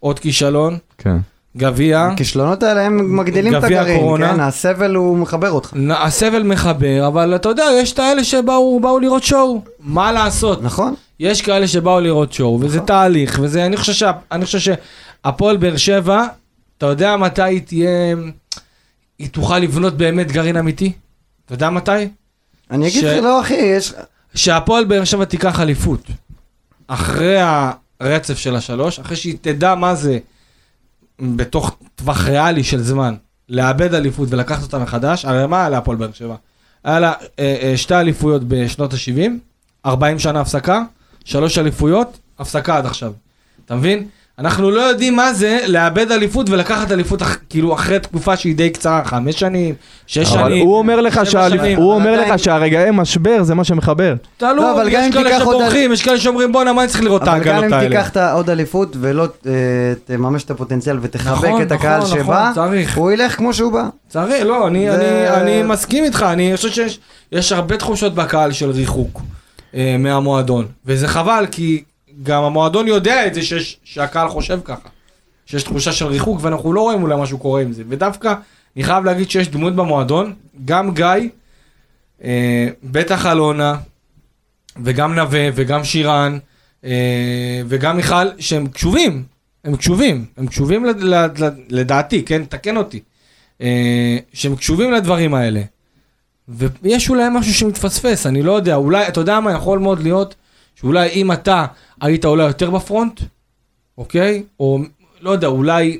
עוד 0.00 0.18
כישלון, 0.18 0.78
כן. 0.98 1.16
גביע. 1.56 2.02
הכישלונות 2.02 2.62
האלה 2.62 2.82
הם 2.82 3.16
מגדילים 3.16 3.56
את 3.56 3.64
הגרעין, 3.64 3.96
הקורונה. 3.96 4.32
כן? 4.32 4.40
הסבל 4.40 4.94
הוא 4.94 5.18
מחבר 5.18 5.50
אותך. 5.50 5.72
הסבל 5.90 6.42
מחבר, 6.42 7.06
אבל 7.06 7.36
אתה 7.36 7.48
יודע, 7.48 7.64
יש 7.80 7.92
את 7.92 7.98
האלה 7.98 8.24
שבאו 8.24 8.80
באו 8.80 8.98
לראות 8.98 9.22
שואו. 9.24 9.62
מה 9.80 10.12
לעשות? 10.12 10.62
נכון? 10.62 10.94
יש 11.20 11.42
כאלה 11.42 11.68
שבאו 11.68 12.00
לראות 12.00 12.32
שואו, 12.32 12.58
וזה 12.60 12.80
תהליך, 12.80 13.38
וזה, 13.42 13.66
אני 13.66 13.76
חושב, 13.76 13.92
שה, 13.92 14.12
אני 14.32 14.44
חושב 14.44 14.58
שהפועל 14.58 15.56
באר 15.56 15.76
שבע, 15.76 16.26
אתה 16.78 16.86
יודע 16.86 17.16
מתי 17.16 17.42
היא 17.42 17.60
תהיה, 17.66 18.14
היא 19.18 19.28
תוכל 19.28 19.58
לבנות 19.58 19.96
באמת 19.96 20.32
גרעין 20.32 20.56
אמיתי? 20.56 20.92
אתה 21.46 21.54
יודע 21.54 21.70
מתי? 21.70 22.08
אני 22.70 22.88
אגיד 22.88 23.04
לך, 23.04 23.22
לא 23.22 23.40
אחי, 23.40 23.54
יש... 23.54 23.94
שהפועל 24.34 24.84
באר 24.84 25.04
שבע 25.04 25.24
תיקח 25.24 25.60
אליפות. 25.60 26.00
אחרי 26.86 27.36
הרצף 28.00 28.38
של 28.38 28.56
השלוש, 28.56 28.98
אחרי 28.98 29.16
שהיא 29.16 29.36
תדע 29.40 29.74
מה 29.74 29.94
זה 29.94 30.18
בתוך 31.20 31.76
טווח 31.94 32.24
ריאלי 32.24 32.64
של 32.64 32.82
זמן, 32.82 33.14
לאבד 33.48 33.94
אליפות 33.94 34.28
ולקחת 34.30 34.62
אותה 34.62 34.78
מחדש, 34.78 35.24
הרי 35.24 35.46
מה 35.46 35.60
היה 35.60 35.68
להפועל 35.68 35.96
באר 35.96 36.12
שבע? 36.12 36.36
היה 36.84 37.00
לה 37.00 37.12
אה, 37.38 37.56
אה, 37.62 37.76
שתי 37.76 37.94
אליפויות 37.94 38.42
בשנות 38.44 38.92
ה-70, 38.92 39.30
40 39.86 40.18
שנה 40.18 40.40
הפסקה, 40.40 40.82
שלוש 41.24 41.58
אליפויות, 41.58 42.18
הפסקה 42.38 42.76
עד 42.76 42.86
עכשיו. 42.86 43.12
אתה 43.64 43.74
מבין? 43.74 44.08
אנחנו 44.38 44.70
לא 44.70 44.80
יודעים 44.80 45.16
מה 45.16 45.32
זה 45.32 45.58
לאבד 45.66 46.12
אליפות 46.12 46.50
ולקחת 46.50 46.92
אליפות 46.92 47.22
אח, 47.22 47.36
כאילו 47.50 47.74
אחרי 47.74 47.98
תקופה 48.00 48.36
שהיא 48.36 48.56
די 48.56 48.70
קצרה, 48.70 49.04
חמש 49.04 49.34
שנים, 49.40 49.74
שש 50.06 50.32
אבל 50.32 50.48
שנים. 50.48 50.66
הוא 50.66 50.78
אומר 50.78 51.00
לך 51.00 51.14
שבע 51.14 51.24
שהאליפ- 51.24 51.56
שנים, 51.58 51.78
הוא 51.78 51.92
אבל 51.92 52.00
אומר 52.02 52.12
עדיין- 52.18 52.34
לך 52.34 52.38
שהרגעי 52.38 52.90
משבר 52.92 53.42
זה 53.42 53.54
מה 53.54 53.64
שמחבר. 53.64 54.14
תלוי, 54.36 54.54
לא, 54.56 54.72
אבל 54.74 54.88
גם 54.90 55.02
יש 55.08 55.14
כאלה 55.14 55.30
תיקח 55.30 55.42
עוד 55.44 55.56
שבורחים, 55.56 55.92
יש 55.92 56.02
כאלה 56.02 56.18
שאומרים 56.20 56.52
בואנה 56.52 56.72
מה 56.72 56.82
אני 56.82 56.90
צריך 56.90 57.02
לראות 57.04 57.22
את 57.22 57.28
אבל 57.28 57.38
גם 57.44 57.64
אם 57.64 57.72
האלה. 57.72 57.88
תיקח 57.88 58.08
את 58.08 58.16
עוד 58.16 58.50
אליפות 58.50 58.96
ולא 59.00 59.24
אה, 59.46 59.50
תממש 60.04 60.44
את 60.44 60.50
הפוטנציאל 60.50 60.98
ותחבק 61.02 61.48
נכון, 61.48 61.62
את 61.62 61.72
הקהל 61.72 61.98
נכון, 62.00 62.10
שבא, 62.18 62.50
נכון, 62.50 62.54
צריך. 62.68 62.96
הוא 62.96 63.10
ילך 63.12 63.36
כמו 63.36 63.54
שהוא 63.54 63.72
בא. 63.72 63.84
צריך, 64.08 64.44
לא, 64.46 64.66
אני, 64.68 64.90
זה- 64.90 64.96
אני, 65.34 65.40
אני 65.42 65.62
מסכים 65.62 66.04
איתך, 66.04 66.26
אני 66.32 66.52
חושב 66.56 66.70
שיש 66.70 66.98
יש 67.32 67.52
הרבה 67.52 67.76
תחושות 67.76 68.14
בקהל 68.14 68.52
של 68.52 68.70
ריחוק 68.70 69.20
אה, 69.74 69.96
מהמועדון, 69.98 70.66
וזה 70.86 71.08
חבל 71.08 71.46
כי 71.50 71.82
גם 72.22 72.42
המועדון 72.42 72.88
יודע 72.88 73.26
את 73.26 73.34
זה 73.34 73.42
שיש, 73.42 73.78
שהקהל 73.84 74.28
חושב 74.28 74.60
ככה, 74.64 74.88
שיש 75.46 75.62
תחושה 75.62 75.92
של 75.92 76.06
ריחוק 76.06 76.38
ואנחנו 76.42 76.72
לא 76.72 76.80
רואים 76.80 77.02
אולי 77.02 77.16
משהו 77.22 77.38
קורה 77.38 77.62
עם 77.62 77.72
זה, 77.72 77.82
ודווקא 77.88 78.34
אני 78.76 78.84
חייב 78.84 79.04
להגיד 79.04 79.30
שיש 79.30 79.48
דמות 79.48 79.76
במועדון, 79.76 80.32
גם 80.64 80.94
גיא, 80.94 81.06
אה, 82.24 82.68
בטח 82.84 83.26
אלונה, 83.26 83.76
וגם 84.84 85.14
נווה 85.14 85.48
וגם 85.54 85.84
שירן, 85.84 86.38
אה, 86.84 87.60
וגם 87.68 87.96
מיכל, 87.96 88.26
שהם 88.38 88.66
קשובים, 88.66 89.22
הם 89.64 89.76
קשובים, 89.76 90.24
הם 90.36 90.46
קשובים 90.46 90.84
לד- 90.84 91.00
לד- 91.02 91.38
לד- 91.38 91.58
לדעתי, 91.70 92.22
כן, 92.24 92.44
תקן 92.44 92.76
אותי. 92.76 93.00
אה, 93.60 94.16
שהם 94.32 94.56
קשובים 94.56 94.92
לדברים 94.92 95.34
האלה. 95.34 95.62
ויש 96.48 97.08
אולי 97.10 97.24
משהו 97.34 97.54
שמתפספס, 97.54 98.26
אני 98.26 98.42
לא 98.42 98.52
יודע, 98.52 98.74
אולי, 98.74 99.08
אתה 99.08 99.20
יודע 99.20 99.40
מה, 99.40 99.52
יכול 99.52 99.78
מאוד 99.78 100.02
להיות 100.02 100.34
שאולי 100.80 101.08
אם 101.08 101.32
אתה 101.32 101.64
היית 102.00 102.24
אולי 102.24 102.44
יותר 102.44 102.70
בפרונט, 102.70 103.20
אוקיי? 103.98 104.42
או 104.60 104.78
לא 105.20 105.30
יודע, 105.30 105.46
אולי, 105.46 105.98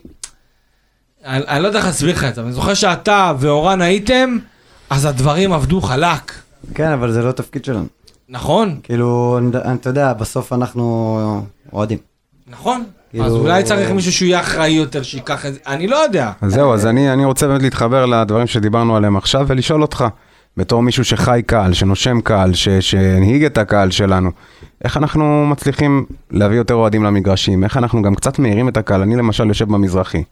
אני, 1.25 1.45
אני 1.49 1.63
לא 1.63 1.67
יודע 1.67 1.79
איך 1.79 1.87
להסביר 1.87 2.15
לך 2.15 2.25
את 2.25 2.35
זה, 2.35 2.41
אבל 2.41 2.49
אני 2.49 2.55
זוכר 2.55 2.75
שאתה 2.75 3.33
ואורן 3.39 3.81
הייתם, 3.83 4.39
אז 4.91 5.05
הדברים 5.05 5.53
עבדו 5.53 5.81
חלק, 5.81 6.33
כן, 6.75 6.91
אבל 6.93 7.13
זה 7.13 7.23
לא 7.23 7.29
התפקיד 7.29 7.65
שלנו. 7.65 7.87
נכון? 8.29 8.81
כאילו, 8.83 9.39
אתה 9.75 9.91
יודע, 9.91 10.13
בסוף 10.13 10.53
אנחנו 10.53 11.45
אוהדים. 11.73 11.99
נכון? 12.47 12.85
כאילו- 13.11 13.25
אז 13.25 13.33
אולי 13.33 13.63
צריך 13.63 13.91
מישהו 13.91 14.13
שהוא 14.13 14.27
יהיה 14.27 14.41
אחראי 14.41 14.71
יותר, 14.71 15.03
שייקח 15.03 15.47
את 15.47 15.55
זה, 15.55 15.61
אני 15.67 15.87
לא 15.87 15.97
יודע. 15.97 16.33
אז 16.41 16.53
זהו, 16.53 16.75
אז 16.75 16.87
אני, 16.87 17.13
אני 17.13 17.25
רוצה 17.25 17.47
באמת 17.49 17.63
להתחבר 17.63 18.07
לדברים 18.07 18.47
שדיברנו 18.47 18.97
עליהם 18.97 19.17
עכשיו 19.17 19.45
ולשאול 19.49 19.83
אותך, 19.83 20.05
בתור 20.57 20.83
מישהו 20.83 21.05
שחי 21.05 21.43
קהל, 21.47 21.73
שנושם 21.73 22.21
קהל, 22.21 22.53
שהנהיג 22.81 23.45
את 23.45 23.59
הקהל 23.59 23.91
שלנו, 23.91 24.31
איך 24.85 24.97
אנחנו 24.97 25.47
מצליחים 25.47 26.07
להביא 26.31 26.57
יותר 26.57 26.75
אוהדים 26.75 27.05
למגרשים? 27.05 27.65
איך 27.65 27.77
אנחנו 27.77 28.03
גם 28.03 28.15
קצת 28.15 28.39
מאירים 28.39 28.69
את 28.69 28.77
הקהל? 28.77 29.03
אני 29.03 29.17
למשל 29.17 29.49
יושב 29.49 29.69
במזרחי. 29.69 30.23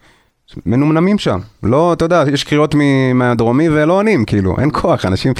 מנומנמים 0.66 1.18
שם. 1.18 1.38
לא, 1.62 1.92
אתה 1.92 2.04
יודע, 2.04 2.24
יש 2.32 2.44
קריאות 2.44 2.74
מהדרומי 3.14 3.68
ולא 3.68 3.92
עונים, 3.92 4.24
כאילו, 4.24 4.56
אין 4.58 4.70
כוח, 4.72 5.04
אנשים... 5.04 5.32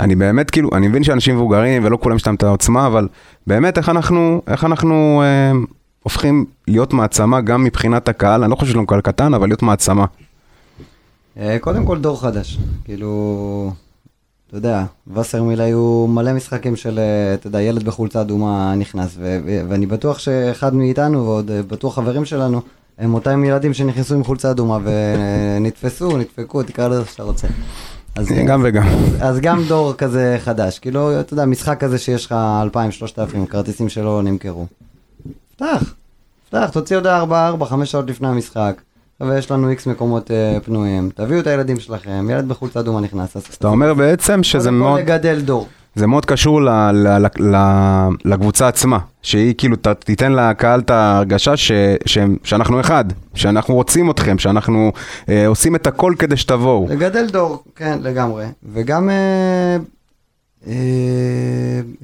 אני 0.00 0.14
באמת, 0.14 0.50
כאילו, 0.50 0.70
אני 0.72 0.88
מבין 0.88 1.04
שאנשים 1.04 1.34
מבוגרים 1.34 1.84
ולא 1.84 1.98
כולם 2.02 2.16
יש 2.16 2.26
להם 2.26 2.34
את 2.34 2.42
העוצמה, 2.42 2.86
אבל 2.86 3.08
באמת, 3.46 3.78
איך 3.78 3.88
אנחנו, 3.88 4.42
איך 4.46 4.64
אנחנו 4.64 5.22
אה, 5.24 5.52
הופכים 6.02 6.44
להיות 6.68 6.92
מעצמה 6.92 7.40
גם 7.40 7.64
מבחינת 7.64 8.08
הקהל, 8.08 8.42
אני 8.42 8.50
לא 8.50 8.56
חושב 8.56 8.74
לנו 8.74 8.86
קהל 8.86 9.00
קטן, 9.00 9.34
אבל 9.34 9.48
להיות 9.48 9.62
מעצמה. 9.62 10.04
אה, 11.38 11.56
קודם 11.60 11.86
כל 11.86 11.98
דור 11.98 12.20
חדש, 12.20 12.58
כאילו, 12.84 13.72
אתה 14.52 14.58
יודע, 14.58 14.84
וסרמיל 15.14 15.60
היו 15.60 16.06
מלא 16.08 16.32
משחקים 16.32 16.76
של, 16.76 16.98
אה, 16.98 17.34
אתה 17.34 17.46
יודע, 17.46 17.60
ילד 17.60 17.84
בחולצה 17.84 18.20
אדומה 18.20 18.74
נכנס, 18.74 19.14
ו- 19.18 19.38
ו- 19.46 19.60
ואני 19.68 19.86
בטוח 19.86 20.18
שאחד 20.18 20.74
מאיתנו, 20.74 21.24
ועוד 21.26 21.50
אה, 21.50 21.62
בטוח 21.62 21.94
חברים 21.94 22.24
שלנו, 22.24 22.60
הם 22.98 23.14
אותם 23.14 23.44
ילדים 23.44 23.74
שנכנסו 23.74 24.14
עם 24.14 24.24
חולצה 24.24 24.50
אדומה 24.50 24.78
ונתפסו, 24.84 26.16
נדפקו, 26.18 26.62
תקרא 26.62 26.88
לזה 26.88 27.00
איך 27.00 27.10
שאתה 27.10 27.22
רוצה. 27.22 27.48
אז, 28.16 28.28
גם 28.46 28.60
וגם. 28.64 28.86
אז 29.20 29.40
גם 29.40 29.62
דור 29.68 29.94
כזה 29.94 30.36
חדש, 30.40 30.78
כאילו, 30.78 31.20
אתה 31.20 31.32
יודע, 31.32 31.44
משחק 31.44 31.80
כזה 31.80 31.98
שיש 31.98 32.26
לך 32.26 32.34
2,000-3,000 32.74 33.46
כרטיסים 33.50 33.88
שלא 33.88 34.22
נמכרו. 34.22 34.66
פתח, 35.56 35.94
פתח, 36.48 36.70
תוציא 36.72 36.96
הודעה 36.96 37.24
4-4, 37.60 37.64
5 37.64 37.90
שעות 37.90 38.10
לפני 38.10 38.28
המשחק. 38.28 38.80
ויש 39.28 39.50
לנו 39.50 39.70
איקס 39.70 39.86
מקומות 39.86 40.30
אה, 40.30 40.58
פנויים, 40.64 41.10
תביאו 41.14 41.40
את 41.40 41.46
הילדים 41.46 41.80
שלכם, 41.80 42.28
ילד 42.30 42.48
בחולצה 42.48 42.80
אדומה 42.80 43.00
נכנס. 43.00 43.36
אז 43.36 43.42
אתה 43.58 43.68
אומר 43.68 43.94
בעצם 43.94 44.42
שזה 44.42 44.68
קודם 44.68 44.80
כל 44.80 44.84
מאוד... 44.84 45.00
לגדל 45.00 45.40
דור. 45.40 45.68
זה 45.94 46.06
מאוד 46.06 46.26
קשור 46.26 46.62
ל, 46.62 46.68
ל, 46.92 47.08
ל, 47.08 47.56
ל, 47.56 47.56
לקבוצה 48.24 48.68
עצמה, 48.68 48.98
שהיא 49.22 49.54
כאילו 49.58 49.76
ת, 49.76 49.86
תיתן 49.88 50.32
לקהל 50.32 50.80
את 50.80 50.90
ההרגשה 50.90 51.56
ש, 51.56 51.72
ש, 52.06 52.18
שאנחנו 52.44 52.80
אחד, 52.80 53.04
שאנחנו 53.34 53.74
רוצים 53.74 54.10
אתכם, 54.10 54.38
שאנחנו 54.38 54.92
אה, 55.28 55.46
עושים 55.46 55.76
את 55.76 55.86
הכל 55.86 56.14
כדי 56.18 56.36
שתבואו. 56.36 56.86
לגדל 56.90 57.26
דור, 57.26 57.62
כן, 57.76 57.98
לגמרי. 58.02 58.44
וגם, 58.72 59.10
אה, 59.10 59.76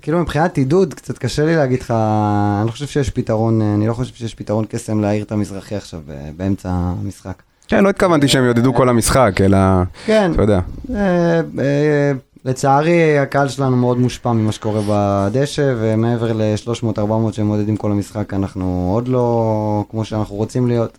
כאילו 0.03 0.19
מבחינת 0.19 0.57
עידוד, 0.57 0.95
קצת 0.95 1.19
קשה 1.19 1.45
לי 1.45 1.57
להגיד 1.57 1.81
לך, 1.81 1.91
אני 1.91 2.67
לא 2.67 2.73
חושב 2.73 2.87
שיש 2.87 3.11
פתרון, 3.11 3.63
אה, 3.63 3.75
אני 3.75 3.87
לא 3.87 3.95
חושב 3.95 4.15
שיש 4.15 4.35
פתרון 4.35 4.65
קסם 4.69 5.01
להעיר 5.01 5.25
את 5.25 5.33
המזרחי 5.33 5.75
עכשיו, 5.75 6.01
אה, 6.11 6.31
באמצע 6.37 6.69
המשחק. 6.73 7.43
כן, 7.69 7.85
לא 7.85 7.89
התכוונתי 7.89 8.29
שהם 8.29 8.45
יעודדו 8.45 8.75
כל 8.75 8.89
המשחק, 8.89 9.41
אלא, 9.41 9.59
כן, 10.07 10.33
אתה 10.33 10.43
יודע. 10.43 10.61
אה, 10.95 11.41
אה, 11.59 12.13
לצערי 12.45 13.19
הקהל 13.19 13.49
שלנו 13.49 13.77
מאוד 13.77 13.99
מושפע 13.99 14.33
ממה 14.33 14.53
שקורה 14.53 14.81
בדשא, 14.89 15.75
ומעבר 15.79 16.33
ל-300-400 16.33 17.33
שהם 17.33 17.47
מודדים 17.47 17.77
כל 17.77 17.93
המשחק, 17.93 18.35
אנחנו 18.35 18.91
עוד 18.95 19.09
לא 19.09 19.85
כמו 19.91 20.05
שאנחנו 20.05 20.37
רוצים 20.37 20.69
להיות. 20.69 20.99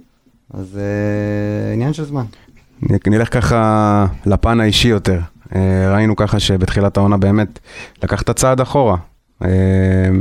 אז 0.53 0.77
אה, 0.77 1.73
עניין 1.73 1.93
של 1.93 2.05
זמן. 2.05 2.25
נלך 3.07 3.33
ככה 3.33 4.05
לפן 4.25 4.59
האישי 4.59 4.87
יותר. 4.87 5.19
אה, 5.55 5.93
ראינו 5.93 6.15
ככה 6.15 6.39
שבתחילת 6.39 6.97
העונה 6.97 7.17
באמת 7.17 7.59
לקחת 8.03 8.29
צעד 8.29 8.61
אחורה. 8.61 8.97
אה, 9.43 9.49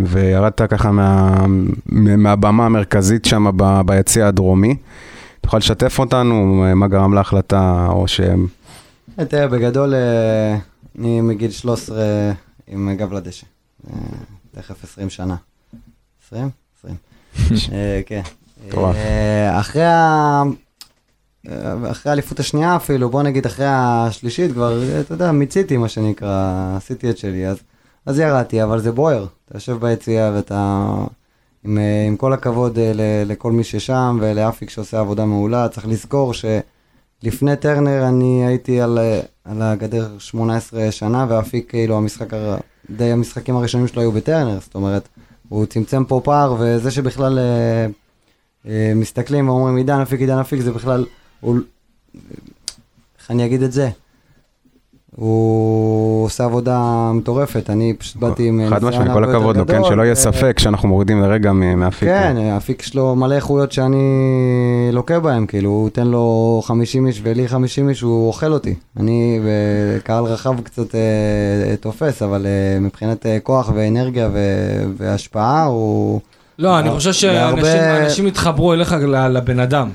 וירדת 0.06 0.62
ככה 0.62 0.90
מה, 0.90 1.44
מהבמה 1.86 2.66
המרכזית 2.66 3.24
שם 3.24 3.46
ב- 3.56 3.80
ביציע 3.86 4.26
הדרומי. 4.26 4.76
תוכל 5.40 5.56
לשתף 5.56 5.98
אותנו 5.98 6.64
אה, 6.68 6.74
מה 6.74 6.88
גרם 6.88 7.14
להחלטה, 7.14 7.86
או 7.90 8.08
שהם... 8.08 8.46
תראה, 9.28 9.48
בגדול, 9.48 9.94
אני 10.98 11.20
מגיל 11.20 11.50
13 11.50 11.96
עם 12.66 12.94
גב 12.96 13.12
לדשא. 13.12 13.46
תכף 14.54 14.84
20 14.84 15.10
שנה. 15.10 15.36
20? 16.26 16.50
20. 16.78 16.94
אה, 17.72 18.00
כן. 18.06 18.20
אחרי 19.50 19.82
אחרי 21.90 22.10
האליפות 22.10 22.40
השנייה 22.40 22.76
אפילו, 22.76 23.10
בוא 23.10 23.22
נגיד 23.22 23.46
אחרי 23.46 23.66
השלישית 23.68 24.52
כבר, 24.52 24.82
אה, 24.82 25.00
אתה 25.00 25.14
יודע, 25.14 25.32
מיציתי 25.32 25.76
מה 25.76 25.88
שנקרא, 25.88 26.52
עשיתי 26.76 27.10
את 27.10 27.18
שלי, 27.18 27.46
אז, 27.46 27.56
אז 28.06 28.18
ירדתי, 28.18 28.62
אבל 28.62 28.80
זה 28.80 28.92
בוער. 28.92 29.26
אתה 29.46 29.56
יושב 29.56 29.76
ביציאה 29.80 30.30
ואתה, 30.34 30.84
עם, 31.64 31.78
אה, 31.78 32.04
עם 32.06 32.16
כל 32.16 32.32
הכבוד 32.32 32.78
אה, 32.78 32.92
ל- 32.94 33.00
לכל 33.30 33.52
מי 33.52 33.64
ששם 33.64 34.18
ולאפיק 34.20 34.70
שעושה 34.70 35.00
עבודה 35.00 35.24
מעולה, 35.24 35.68
צריך 35.68 35.86
לזכור 35.88 36.32
שלפני 36.34 37.56
טרנר 37.56 38.08
אני 38.08 38.46
הייתי 38.46 38.80
על, 38.80 38.98
אה, 38.98 39.20
על 39.44 39.62
הגדר 39.62 40.08
18 40.18 40.90
שנה, 40.92 41.26
ואפיק 41.28 41.70
כאילו 41.70 41.96
המשחק, 41.96 42.34
הר- 42.34 42.56
די 42.90 43.10
המשחקים 43.12 43.56
הראשונים 43.56 43.86
שלו 43.88 44.02
היו 44.02 44.12
בטרנר, 44.12 44.58
זאת 44.60 44.74
אומרת, 44.74 45.08
הוא 45.48 45.66
צמצם 45.66 46.04
פה 46.04 46.20
פער, 46.24 46.56
וזה 46.58 46.90
שבכלל... 46.90 47.38
אה, 47.38 47.86
אה, 48.66 48.92
מסתכלים 48.94 49.48
ואומרים 49.48 49.76
עידן 49.76 50.00
אפיק, 50.00 50.20
עידן 50.20 50.38
אפיק, 50.38 50.60
זה 50.60 50.72
בכלל, 50.72 51.04
הוא, 51.40 51.58
איך 53.20 53.30
אני 53.30 53.46
אגיד 53.46 53.62
את 53.62 53.72
זה? 53.72 53.90
הוא 55.18 56.24
עושה 56.24 56.44
עבודה 56.44 57.10
מטורפת, 57.14 57.70
אני 57.70 57.94
פשוט 57.98 58.16
באתי 58.16 58.48
עם... 58.48 58.60
חד 58.70 58.84
משמעית, 58.84 59.12
כל 59.12 59.24
הכבוד 59.24 59.56
לו, 59.56 59.66
כן, 59.66 59.80
שלא 59.88 60.02
יהיה 60.02 60.14
ספק 60.14 60.58
שאנחנו 60.58 60.88
מורידים 60.88 61.22
לרגע 61.22 61.52
מאפיק. 61.52 62.08
כן, 62.08 62.36
אפיק 62.56 62.82
יש 62.82 62.94
לו 62.94 63.16
מלא 63.16 63.34
איכויות 63.34 63.72
שאני 63.72 63.98
לוקה 64.92 65.20
בהם, 65.20 65.46
כאילו, 65.46 65.70
הוא 65.70 65.84
נותן 65.84 66.06
לו 66.06 66.60
50 66.64 67.06
איש 67.06 67.20
ולי 67.22 67.48
50 67.48 67.88
איש, 67.88 68.00
הוא 68.00 68.26
אוכל 68.26 68.52
אותי. 68.52 68.74
אני 69.00 69.40
וקהל 69.44 70.24
רחב 70.24 70.60
קצת 70.60 70.94
אה, 70.94 71.76
תופס, 71.80 72.22
אבל 72.22 72.46
אה, 72.46 72.80
מבחינת 72.80 73.26
אה, 73.26 73.38
כוח 73.42 73.70
ואנרגיה 73.74 74.28
ו- 74.32 74.84
והשפעה, 74.96 75.64
הוא... 75.64 76.20
לא, 76.58 76.78
אני 76.78 76.90
חושב 76.90 77.12
שאנשים 77.12 78.26
יתחברו 78.26 78.72
אליך 78.72 78.92
לבן 79.30 79.60
אדם. 79.60 79.88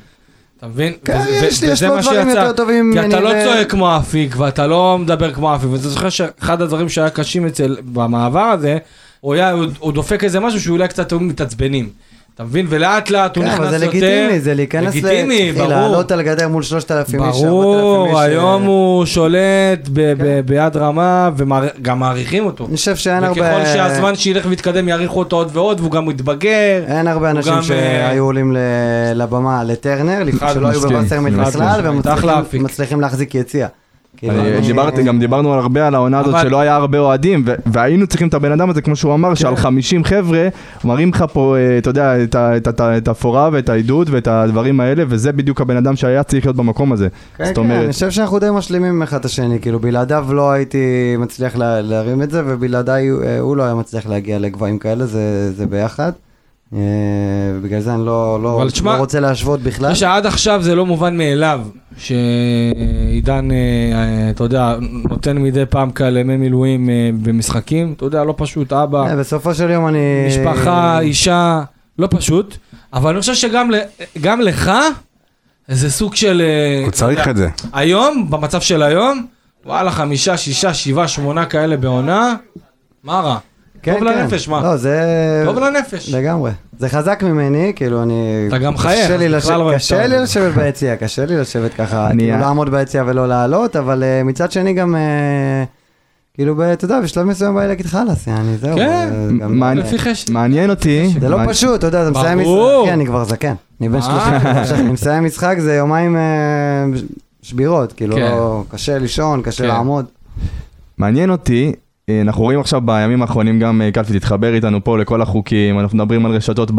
אתה 0.63 0.71
מבין? 0.71 0.93
כן, 1.05 1.19
יש 1.29 1.63
לי- 1.63 1.71
יש 1.71 1.83
לו 1.83 1.99
דברים. 2.01 2.29
יותר 2.29 2.51
טובים 2.51 2.93
כי 2.93 3.07
אתה 3.07 3.19
לא 3.19 3.29
ו- 3.29 3.43
צועק 3.43 3.71
כמו 3.71 3.97
אפיק, 3.97 4.35
ואתה 4.37 4.67
לא 4.67 4.97
מדבר 4.99 5.33
כמו 5.33 5.55
אפיק, 5.55 5.69
ואתה 5.71 5.89
זוכר 5.89 6.09
שאחד 6.09 6.61
הדברים 6.61 6.89
שהיה 6.89 7.09
קשים 7.09 7.45
אצל, 7.45 7.77
במעבר 7.93 8.39
הזה, 8.39 8.77
הוא 9.19 9.33
היה, 9.33 9.51
הוא- 9.51 9.65
הוא 9.79 9.91
דופק 9.93 10.23
איזה 10.23 10.39
משהו 10.39 10.61
שאולי 10.61 10.87
קצת 10.87 11.11
היו 11.11 11.19
מתעצבנים. 11.19 11.89
אתה 12.35 12.43
מבין? 12.43 12.65
ולאט 12.69 13.09
לאט 13.09 13.37
הוא 13.37 13.45
כן, 13.45 13.51
נכנס 13.51 13.67
אבל 13.67 13.73
יותר. 13.73 13.79
זה 13.79 13.87
לגיטימי, 13.87 14.39
זה 14.39 14.53
להיכנס, 14.53 14.95
לגיטימי, 14.95 15.51
ברור. 15.51 15.67
לעלות 15.69 16.11
על 16.11 16.21
גדר 16.21 16.47
מול 16.47 16.63
3,000 16.63 17.15
איש, 17.15 17.21
4,000 17.21 17.35
איש. 17.35 17.43
ברור, 17.43 18.15
אה, 18.19 18.21
היום 18.21 18.63
הוא 18.63 19.05
שולט 19.05 19.89
ב- 19.93 20.39
ביד 20.45 20.77
רמה, 20.77 21.29
וגם 21.37 21.99
מעריכים 21.99 22.45
אותו. 22.45 22.65
אני 22.65 22.75
חושב 22.75 22.95
שאין 22.95 23.23
וככל 23.23 23.41
הרבה... 23.41 23.65
שהזמן 23.73 24.15
שילך 24.15 24.45
ויתקדם 24.49 24.87
יעריכו 24.87 25.19
אותו 25.19 25.35
עוד 25.35 25.49
ועוד, 25.53 25.79
והוא 25.79 25.91
גם 25.91 26.05
מתבגר. 26.05 26.83
אין 26.87 27.07
הרבה 27.07 27.31
אנשים 27.31 27.53
אה, 27.53 27.63
שהיו 27.63 28.23
עולים 28.23 28.55
לבמה 29.15 29.63
לטרנר, 29.63 30.23
לפני 30.23 30.49
שלא 30.53 30.67
היו 30.67 30.81
בווסרמיל 30.81 31.33
בכלל, 31.33 31.91
מסכים. 31.91 32.13
אחלה 32.13 32.39
אפיק. 32.39 32.53
והם 32.53 32.63
מצליחים 32.63 33.01
להחזיק 33.01 33.35
יציע. 33.35 33.67
כאילו, 34.29 34.61
דיברתי, 34.67 35.03
גם 35.03 35.19
דיברנו 35.19 35.53
הרבה 35.53 35.87
על 35.87 35.95
העונה 35.95 36.19
הזאת 36.19 36.35
שלא 36.41 36.59
היה 36.59 36.75
הרבה 36.75 36.99
אוהדים, 36.99 37.43
והיינו 37.65 38.07
צריכים 38.07 38.27
את 38.27 38.33
הבן 38.33 38.51
אדם 38.51 38.69
הזה, 38.69 38.81
כמו 38.81 38.95
שהוא 38.95 39.13
אמר, 39.13 39.33
שעל 39.35 39.55
50 39.55 40.03
חבר'ה, 40.03 40.47
מראים 40.83 41.09
לך 41.09 41.25
פה, 41.33 41.55
אה, 41.57 41.77
אתה 41.77 41.89
יודע, 41.89 42.13
את 42.97 43.07
הפורה 43.07 43.49
ואת 43.53 43.69
העידוד 43.69 44.09
ואת 44.11 44.27
הדברים 44.27 44.79
האלה, 44.79 45.03
וזה 45.07 45.31
בדיוק 45.31 45.61
הבן 45.61 45.77
אדם 45.77 45.95
שהיה 45.95 46.23
צריך 46.23 46.45
להיות 46.45 46.55
במקום 46.55 46.91
הזה. 46.91 47.07
כן, 47.37 47.45
זאת 47.45 47.55
כן, 47.55 47.61
אומרת, 47.61 47.83
אני 47.83 47.91
חושב 47.93 48.11
שאנחנו 48.11 48.39
די 48.39 48.47
משלימים 48.53 49.01
אחד 49.01 49.17
את 49.19 49.25
השני, 49.25 49.59
כאילו 49.59 49.79
בלעדיו 49.79 50.25
לא 50.31 50.51
הייתי 50.51 50.77
מצליח 51.19 51.55
לה- 51.55 51.81
להרים 51.81 52.21
את 52.21 52.31
זה, 52.31 52.41
ובלעדיי 52.45 53.09
אה, 53.11 53.39
הוא 53.39 53.57
לא 53.57 53.63
היה 53.63 53.75
מצליח 53.75 54.07
להגיע 54.07 54.39
לגבהים 54.39 54.79
כאלה, 54.79 55.05
זה 55.05 55.19
זה 55.53 55.65
ביחד. 55.65 56.11
אה, 56.75 56.79
בגלל 57.63 57.79
זה 57.79 57.93
אני 57.93 58.05
לא 58.05 58.39
לא- 58.43 58.61
אבל 58.61 58.71
תשמע, 58.71 58.93
לא 58.93 58.97
רוצה 58.97 59.19
להשוות 59.19 59.59
בכלל. 59.59 59.85
אני 59.85 59.93
חושב 59.93 60.05
שעד 60.05 60.25
עכשיו 60.25 60.61
זה 60.61 60.75
לא 60.75 60.85
מובן 60.85 61.17
מאליו, 61.17 61.61
שעידן, 61.97 63.51
אה, 63.51 63.55
אה, 63.93 64.29
אתה 64.29 64.43
יודע, 64.43 64.75
נותן 65.09 65.37
מדי 65.37 65.65
פעם 65.69 65.91
כאלה 65.91 66.19
ימי 66.19 66.37
מילואים 66.37 66.89
במשחקים, 67.23 67.93
אתה 67.97 68.05
יודע, 68.05 68.23
לא 68.23 68.33
פשוט, 68.37 68.73
אבא, 68.73 69.15
בסופו 69.15 69.53
של 69.55 69.69
יום 69.69 69.87
אני... 69.87 69.99
משפחה, 70.27 70.99
אישה, 70.99 71.61
לא 71.99 72.07
פשוט, 72.11 72.57
אבל 72.93 73.11
אני 73.11 73.19
חושב 73.19 73.33
שגם 73.35 74.41
לך, 74.41 74.71
זה 75.67 75.91
סוג 75.91 76.15
של... 76.15 76.41
הוא 76.83 76.91
צריך 76.91 77.19
אתה 77.21 77.31
את 77.31 77.37
יודע, 77.37 77.49
זה. 77.57 77.67
היום, 77.73 78.29
במצב 78.29 78.61
של 78.61 78.83
היום, 78.83 79.25
וואלה, 79.65 79.91
חמישה, 79.91 80.37
שישה, 80.37 80.73
שבעה, 80.73 81.07
שמונה 81.07 81.45
כאלה 81.45 81.77
בעונה, 81.77 82.35
מה 83.03 83.19
רע? 83.19 83.37
כן, 83.83 83.93
טוב 83.99 84.09
כן. 84.09 84.17
לנפש, 84.19 84.47
מה? 84.47 84.61
לא, 84.63 84.77
זה... 84.77 85.01
טוב 85.45 85.59
לנפש. 85.59 86.13
לגמרי. 86.13 86.51
זה 86.79 86.89
חזק 86.89 87.23
ממני, 87.23 87.71
כאילו 87.75 88.03
אני... 88.03 88.45
אתה 88.47 88.57
גם 88.57 88.77
חייך, 88.77 89.11
אז 89.11 89.21
לש... 89.21 89.43
בכלל 89.43 89.57
לא 89.59 89.63
אוהב 89.63 89.75
קשה 89.77 90.07
לי. 90.07 90.17
לשבת 90.19 90.53
ביציע, 90.55 90.95
קשה 90.95 91.25
לי 91.25 91.37
לשבת 91.37 91.73
ככה, 91.73 92.07
אני- 92.07 92.23
כאילו 92.23 92.39
לעמוד 92.39 92.69
ביציע 92.69 93.03
ולא 93.07 93.27
לעלות, 93.27 93.75
אבל 93.75 94.03
uh, 94.03 94.27
מצד 94.27 94.51
שני 94.51 94.73
גם, 94.73 94.95
uh, 94.95 95.67
כאילו, 96.33 96.73
אתה 96.73 96.85
יודע, 96.85 96.99
בשלב 97.01 97.23
מסוים 97.25 97.55
בא 97.55 97.61
לי 97.61 97.67
להגיד 97.67 97.85
חלאס, 97.85 98.27
יעני, 98.27 98.57
זהו. 98.57 98.75
כן, 98.77 99.09
זה 99.27 99.33
גם- 99.39 99.59
מעניין- 99.59 99.85
לפי 99.87 99.99
חשק. 99.99 100.29
מעניין 100.29 100.69
אותי, 100.69 101.09
זה 101.19 101.29
לא 101.29 101.37
פשוט, 101.47 101.79
אתה 101.79 101.87
יודע, 101.87 102.01
אתה 102.01 102.11
מסיים 102.11 102.37
משחק, 102.37 102.47
ברור. 102.47 102.83
אחי, 102.83 102.93
אני 102.93 103.05
כבר 103.05 103.23
זקן. 103.23 103.53
אני 103.81 103.89
בן 103.89 103.95
אה. 103.95 104.01
30, 104.65 104.79
אני 104.85 104.91
מסיים 104.91 105.25
משחק, 105.25 105.55
זה 105.59 105.75
יומיים 105.75 106.15
אה, 106.15 106.21
שבירות, 107.41 107.93
כאילו, 107.93 108.15
כן. 108.15 108.21
לא- 108.21 108.63
קשה 108.69 108.97
לישון, 108.97 109.41
קשה 109.41 109.63
כן. 109.63 109.69
לעמוד. 109.69 110.05
מעניין 110.97 111.29
אותי, 111.29 111.67
אה, 111.67 111.71
אנחנו 112.09 112.43
רואים 112.43 112.59
עכשיו 112.59 112.81
בימים 112.81 113.21
האחרונים 113.21 113.59
גם 113.59 113.81
אה, 113.81 113.91
קלפי 113.91 114.19
תתחבר 114.19 114.53
איתנו 114.53 114.83
פה 114.83 114.97
לכל 114.97 115.21
החוקים, 115.21 115.79
אנחנו 115.79 115.97
מדברים 115.97 116.25
על 116.25 116.31
רשתות 116.31 116.71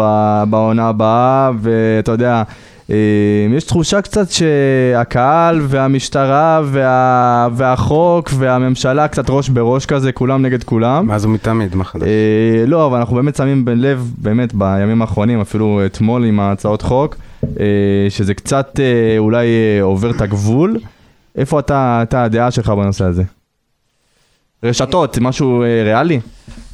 בעונה 0.51 0.89
הבאה, 0.89 1.51
ואתה 1.61 2.13
יודע, 2.13 2.43
אה, 2.91 2.97
יש 3.57 3.65
תחושה 3.65 4.03
קצת 4.03 4.31
שהקהל 4.31 5.61
והמשטרה 5.63 6.61
וה... 6.65 7.49
והחוק 7.53 8.31
והממשלה 8.39 9.09
קצת 9.09 9.31
ראש 9.31 9.49
בראש 9.49 9.87
כזה, 9.87 10.13
כולם 10.13 10.43
נגד 10.43 10.65
כולם. 10.65 11.07
מאז 11.07 11.25
ומתמיד, 11.25 11.75
מה 11.75 11.85
חדש? 11.85 12.03
אה, 12.03 12.65
לא, 12.67 12.87
אבל 12.87 12.99
אנחנו 12.99 13.17
באמת 13.17 13.37
שמים 13.37 13.65
לב, 13.69 14.13
באמת, 14.19 14.55
בימים 14.55 15.03
האחרונים, 15.03 15.41
אפילו 15.41 15.81
אתמול 15.87 16.25
עם 16.25 16.41
ההצעות 16.41 16.83
חוק, 16.83 17.17
אה, 17.61 17.67
שזה 18.09 18.35
קצת 18.35 18.81
אה, 18.81 19.19
אולי 19.19 19.47
אה, 19.47 19.83
עובר 19.83 20.11
את 20.11 20.21
הגבול. 20.21 20.79
איפה 21.37 21.59
אתה, 21.59 22.01
אתה 22.03 22.25
הדעה 22.25 22.51
שלך 22.51 22.69
בנושא 22.69 23.05
הזה? 23.05 23.23
רשתות, 24.65 25.19
משהו 25.21 25.63
אה, 25.63 25.83
ריאלי? 25.85 26.21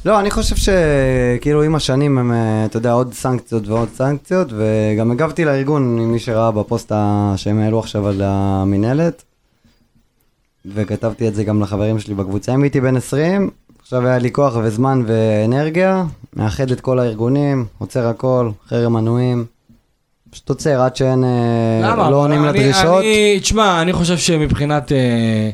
לא, 0.05 0.19
אני 0.19 0.31
חושב 0.31 0.55
שכאילו 0.55 1.63
עם 1.63 1.75
השנים 1.75 2.17
הם, 2.17 2.31
אה, 2.31 2.65
אתה 2.65 2.77
יודע, 2.77 2.91
עוד 2.91 3.13
סנקציות 3.13 3.67
ועוד 3.67 3.89
סנקציות, 3.95 4.47
וגם 4.57 5.11
הגבתי 5.11 5.45
לארגון, 5.45 5.99
מי 5.99 6.19
שראה 6.19 6.51
בפוסט 6.51 6.91
שהם 7.35 7.59
העלו 7.59 7.79
עכשיו 7.79 8.07
על 8.07 8.21
המינהלת, 8.25 9.23
וכתבתי 10.65 11.27
את 11.27 11.35
זה 11.35 11.43
גם 11.43 11.61
לחברים 11.61 11.99
שלי 11.99 12.13
בקבוצה. 12.13 12.53
אם 12.53 12.63
הייתי 12.63 12.81
בן 12.81 12.95
20, 12.95 13.49
עכשיו 13.81 14.07
היה 14.07 14.17
לי 14.17 14.31
כוח 14.31 14.53
וזמן 14.63 15.03
ואנרגיה, 15.07 16.03
מאחד 16.35 16.71
את 16.71 16.81
כל 16.81 16.99
הארגונים, 16.99 17.65
עוצר 17.77 18.07
הכל, 18.07 18.49
חרם 18.67 18.93
מנויים, 18.93 19.45
פשוט 20.31 20.49
עוצר 20.49 20.81
עד 20.81 20.95
שאין, 20.95 21.23
אה, 21.23 21.29
למה? 21.83 22.09
לא 22.09 22.15
עונים 22.15 22.43
אני- 22.43 22.59
לדרישות. 22.59 22.99
אני, 22.99 23.39
תשמע, 23.41 23.81
אני 23.81 23.93
חושב 23.93 24.17
שמבחינת 24.17 24.91
אה, 24.91 25.49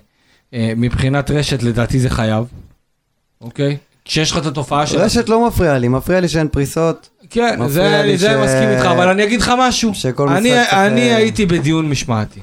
מבחינת 0.53 1.31
רשת, 1.31 1.63
לדעתי 1.63 1.99
זה 1.99 2.09
חייב, 2.09 2.43
אוקיי? 3.41 3.77
כשיש 4.05 4.31
לך 4.31 4.37
את 4.37 4.45
התופעה 4.45 4.87
של... 4.87 4.97
רשת 4.97 5.29
לא 5.29 5.47
מפריע 5.47 5.77
לי, 5.77 5.87
מפריע 5.87 6.19
לי 6.19 6.27
שאין 6.27 6.47
פריסות. 6.47 7.09
כן, 7.29 7.49
מפריע 7.53 7.67
זה 7.69 7.81
לי 7.81 8.01
אני 8.01 8.17
זה 8.17 8.27
ש- 8.29 8.45
מסכים 8.45 8.69
איתך, 8.69 8.85
אבל 8.85 9.07
אני 9.09 9.23
אגיד 9.23 9.41
לך 9.41 9.53
משהו. 9.59 9.93
שכל 9.93 10.29
אני- 10.29 10.49
משחק 10.51 10.63
צריך, 10.69 10.73
אני 10.73 11.11
אה, 11.11 11.15
הייתי 11.15 11.45
בדיון 11.45 11.89
משמעתי. 11.89 12.39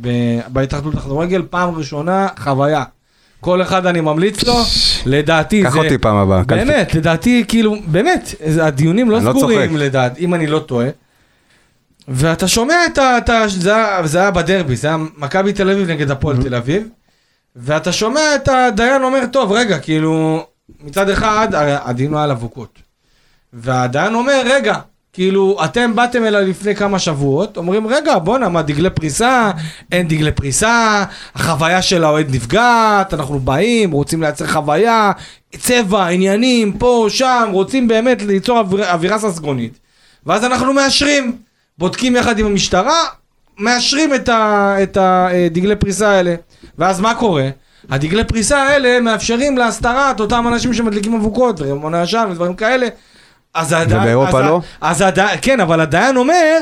ב- 0.00 0.08
בהתאחדות 0.48 0.94
לכדורגל, 0.94 1.42
פעם 1.50 1.74
ראשונה, 1.74 2.26
חוויה. 2.38 2.84
כל 3.40 3.62
אחד 3.62 3.86
אני 3.86 4.00
ממליץ 4.00 4.44
לו, 4.44 4.54
לדעתי 5.06 5.62
זה... 5.62 5.68
קח 5.68 5.76
אותי 5.76 5.98
פעם 5.98 6.16
הבאה. 6.16 6.44
קלפי. 6.44 6.64
באמת, 6.64 6.94
לדעתי, 6.94 7.44
כאילו, 7.48 7.76
באמת, 7.86 8.34
הדיונים 8.62 9.10
לא 9.10 9.20
לא 9.20 9.30
סגורים. 9.30 9.76
לדעתי, 9.76 10.20
אם 10.24 10.34
אני 10.34 10.46
לא 10.46 10.58
טועה. 10.58 10.88
ואתה 12.08 12.48
שומע 12.48 12.74
את 12.92 12.98
ה... 12.98 13.18
את 13.18 13.28
ה- 13.28 13.44
זה 13.48 13.74
היה- 13.76 14.06
זה 14.06 14.18
היה 14.20 14.30
בדרבי, 14.30 14.76
זה 14.76 14.88
היה 14.88 14.96
מכבי 15.16 15.52
תל 15.52 15.70
אביב 15.70 15.90
נגד 15.90 16.10
הפועל 16.10 16.36
תל 16.42 16.54
אביב, 16.54 16.88
ואתה 17.56 17.92
שומע 17.92 18.34
את 18.34 18.48
הדיין 18.48 19.02
אומר, 19.02 19.26
טוב, 19.32 19.52
רגע, 19.52 19.78
כאילו, 19.78 20.46
מצד 20.80 21.10
אחד, 21.10 21.48
הרי 21.54 21.74
הדיון 21.84 22.14
הוא 22.14 22.20
על 22.20 22.30
אבוקות. 22.30 22.78
והדיין 23.52 24.14
אומר, 24.14 24.42
רגע, 24.44 24.78
כאילו, 25.12 25.58
אתם 25.64 25.94
באתם 25.94 26.24
אליי 26.24 26.46
לפני 26.46 26.76
כמה 26.76 26.98
שבועות, 26.98 27.56
אומרים, 27.56 27.86
רגע, 27.86 28.18
בואנה, 28.18 28.48
מה, 28.48 28.62
דגלי 28.62 28.90
פריסה, 28.90 29.50
אין 29.92 30.08
דגלי 30.08 30.32
פריסה, 30.32 31.04
החוויה 31.34 31.82
של 31.82 32.04
האוהד 32.04 32.34
נפגעת, 32.34 33.14
אנחנו 33.14 33.40
באים, 33.40 33.90
רוצים 33.90 34.22
לייצר 34.22 34.46
חוויה, 34.46 35.12
צבע, 35.58 36.06
עניינים, 36.06 36.72
פה, 36.78 37.06
שם, 37.08 37.48
רוצים 37.52 37.88
באמת 37.88 38.22
ליצור 38.22 38.58
אוויר, 38.58 38.90
אווירה 38.90 39.18
ססגונית. 39.18 39.78
ואז 40.26 40.44
אנחנו 40.44 40.72
מאשרים, 40.72 41.36
בודקים 41.78 42.16
יחד 42.16 42.38
עם 42.38 42.46
המשטרה, 42.46 43.00
מאשרים 43.58 44.14
את, 44.14 44.28
ה, 44.28 44.74
את 44.82 44.96
הדגלי 45.00 45.76
פריסה 45.76 46.08
האלה. 46.10 46.34
ואז 46.78 47.00
מה 47.00 47.14
קורה? 47.14 47.48
הדגלי 47.90 48.24
פריסה 48.24 48.62
האלה 48.62 49.00
מאפשרים 49.00 49.58
להסתרת 49.58 50.20
אותם 50.20 50.48
אנשים 50.48 50.74
שמדליקים 50.74 51.14
אבוקות 51.14 51.60
ורימוני 51.60 52.00
עשן 52.00 52.28
ודברים 52.30 52.54
כאלה. 52.54 52.88
אז 53.54 53.72
הדיין, 53.72 54.00
ובאירופה 54.00 54.38
אז 54.38 54.44
לא? 54.44 54.60
אז 54.80 55.00
הדיין, 55.00 55.38
כן, 55.42 55.60
אבל 55.60 55.80
הדיין 55.80 56.16
אומר, 56.16 56.58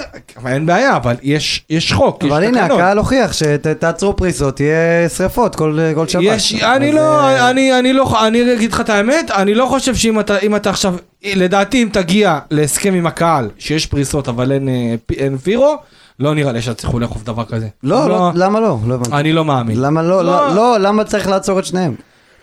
אין 0.47 0.67
בעיה, 0.67 0.97
אבל 0.97 1.15
יש, 1.23 1.65
יש 1.71 1.93
חוק, 1.93 2.25
אבל 2.25 2.43
יש 2.43 2.49
הנה. 2.49 2.65
הקהל 2.65 2.99
הוכיח 2.99 3.33
שתעצרו 3.33 4.17
פריסות, 4.17 4.61
יהיה 4.61 5.09
שריפות 5.09 5.57
כל 5.57 5.79
כל 5.95 6.09
שבת. 6.09 6.23
יש, 6.25 6.55
אני 6.55 6.89
אז, 6.89 6.95
לא, 6.95 7.21
אה, 7.21 7.51
אני, 7.51 7.79
אני 7.79 7.93
לא, 7.93 8.27
אני 8.27 8.55
אגיד 8.55 8.73
לך 8.73 8.81
את 8.81 8.91
האמת, 8.91 9.31
אני 9.31 9.55
לא 9.55 9.67
חושב 9.67 9.95
שאם 9.95 10.21
אתה, 10.21 10.39
אם 10.39 10.57
אתה 10.57 10.71
עכשיו, 10.71 10.95
לדעתי 11.25 11.83
אם 11.83 11.89
תגיע 11.93 12.39
להסכם 12.51 12.95
עם 12.95 13.07
הקהל, 13.07 13.49
שיש 13.59 13.87
פריסות 13.87 14.29
אבל 14.29 14.53
אין, 14.53 14.69
אה, 14.69 14.95
אין 15.17 15.39
פירו, 15.39 15.77
לא 16.21 16.35
נראה 16.35 16.53
לי 16.53 16.63
שתצליחו 16.63 16.99
לאכוף 16.99 17.23
דבר 17.25 17.45
כזה. 17.45 17.69
לא, 17.83 18.09
לא, 18.09 18.31
למה 18.35 18.61
לא? 18.61 18.79
לא 18.87 18.95
הבנתי. 18.95 19.13
אני 19.13 19.33
לא 19.33 19.45
מאמין. 19.45 19.81
למה 19.81 20.03
לא? 20.03 20.25
לא. 20.25 20.49
לא, 20.49 20.55
לא, 20.55 20.79
למה 20.81 21.05
צריך 21.05 21.29
לעצור 21.29 21.59
את 21.59 21.65
שניהם? 21.65 21.95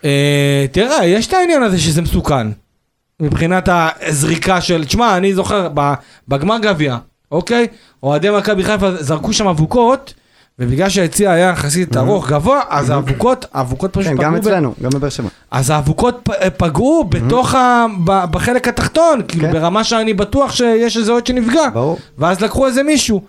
אה, 0.06 0.66
תראה, 0.72 1.06
יש 1.06 1.28
את 1.28 1.34
העניין 1.34 1.64
הזה 1.64 1.80
שזה 1.80 2.02
מסוכן. 2.02 2.48
מבחינת 3.20 3.70
הזריקה 3.72 4.62
של, 4.62 4.86
תשמע, 4.86 5.18
אני 5.18 5.34
זוכר, 5.34 5.70
בגמר 6.28 6.58
גביע, 6.58 6.98
אוקיי? 7.32 7.68
אוהדי 8.04 8.30
מכבי 8.30 8.64
חיפה 8.64 8.96
זרקו 8.96 9.34
שם 9.34 9.48
אבוקות, 9.48 10.14
ובגלל 10.60 10.90
שהיציע 10.90 11.32
היה 11.32 11.50
יחסית 11.50 11.98
ארוך 11.98 12.30
גבוה, 12.30 12.62
אז 12.70 12.90
האבוקות, 12.90 13.46
האבוקות 13.54 13.94
פשוט 13.94 14.08
כן, 14.08 14.18
פגעו 14.18 14.26
גם 14.26 14.34
ב- 14.34 14.38
אצלנו, 14.38 14.74
גם 14.82 14.90
בבאר 14.90 15.10
שבע. 15.10 15.30
אז 15.52 15.70
האבוקות 15.70 16.30
פגעו 16.58 17.04
בתוך 17.10 17.56
ה... 17.56 17.86
בחלק 18.06 18.68
התחתון, 18.68 19.22
כאילו 19.28 19.44
כן. 19.48 19.52
ברמה 19.54 19.84
שאני 19.84 20.14
בטוח 20.14 20.52
שיש 20.52 20.98
איזה 20.98 21.12
אוהד 21.12 21.28
שנפגע. 21.28 21.70
ברור. 21.74 21.98
ואז 22.18 22.42
לקחו 22.42 22.68
איזה 22.68 22.84
מישהו. 22.84 23.22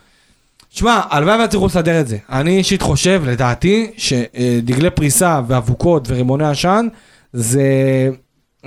שמע, 0.70 1.00
הלוואי 1.10 1.38
והצליחו 1.38 1.66
לסדר 1.66 2.00
את 2.00 2.08
זה. 2.08 2.16
אני 2.32 2.58
אישית 2.58 2.82
חושב, 2.82 3.22
לדעתי, 3.26 3.90
שדגלי 3.96 4.90
פריסה 4.90 5.40
ואבוקות 5.46 6.10
ורימוני 6.10 6.48
עשן, 6.48 6.86
זה 7.32 7.62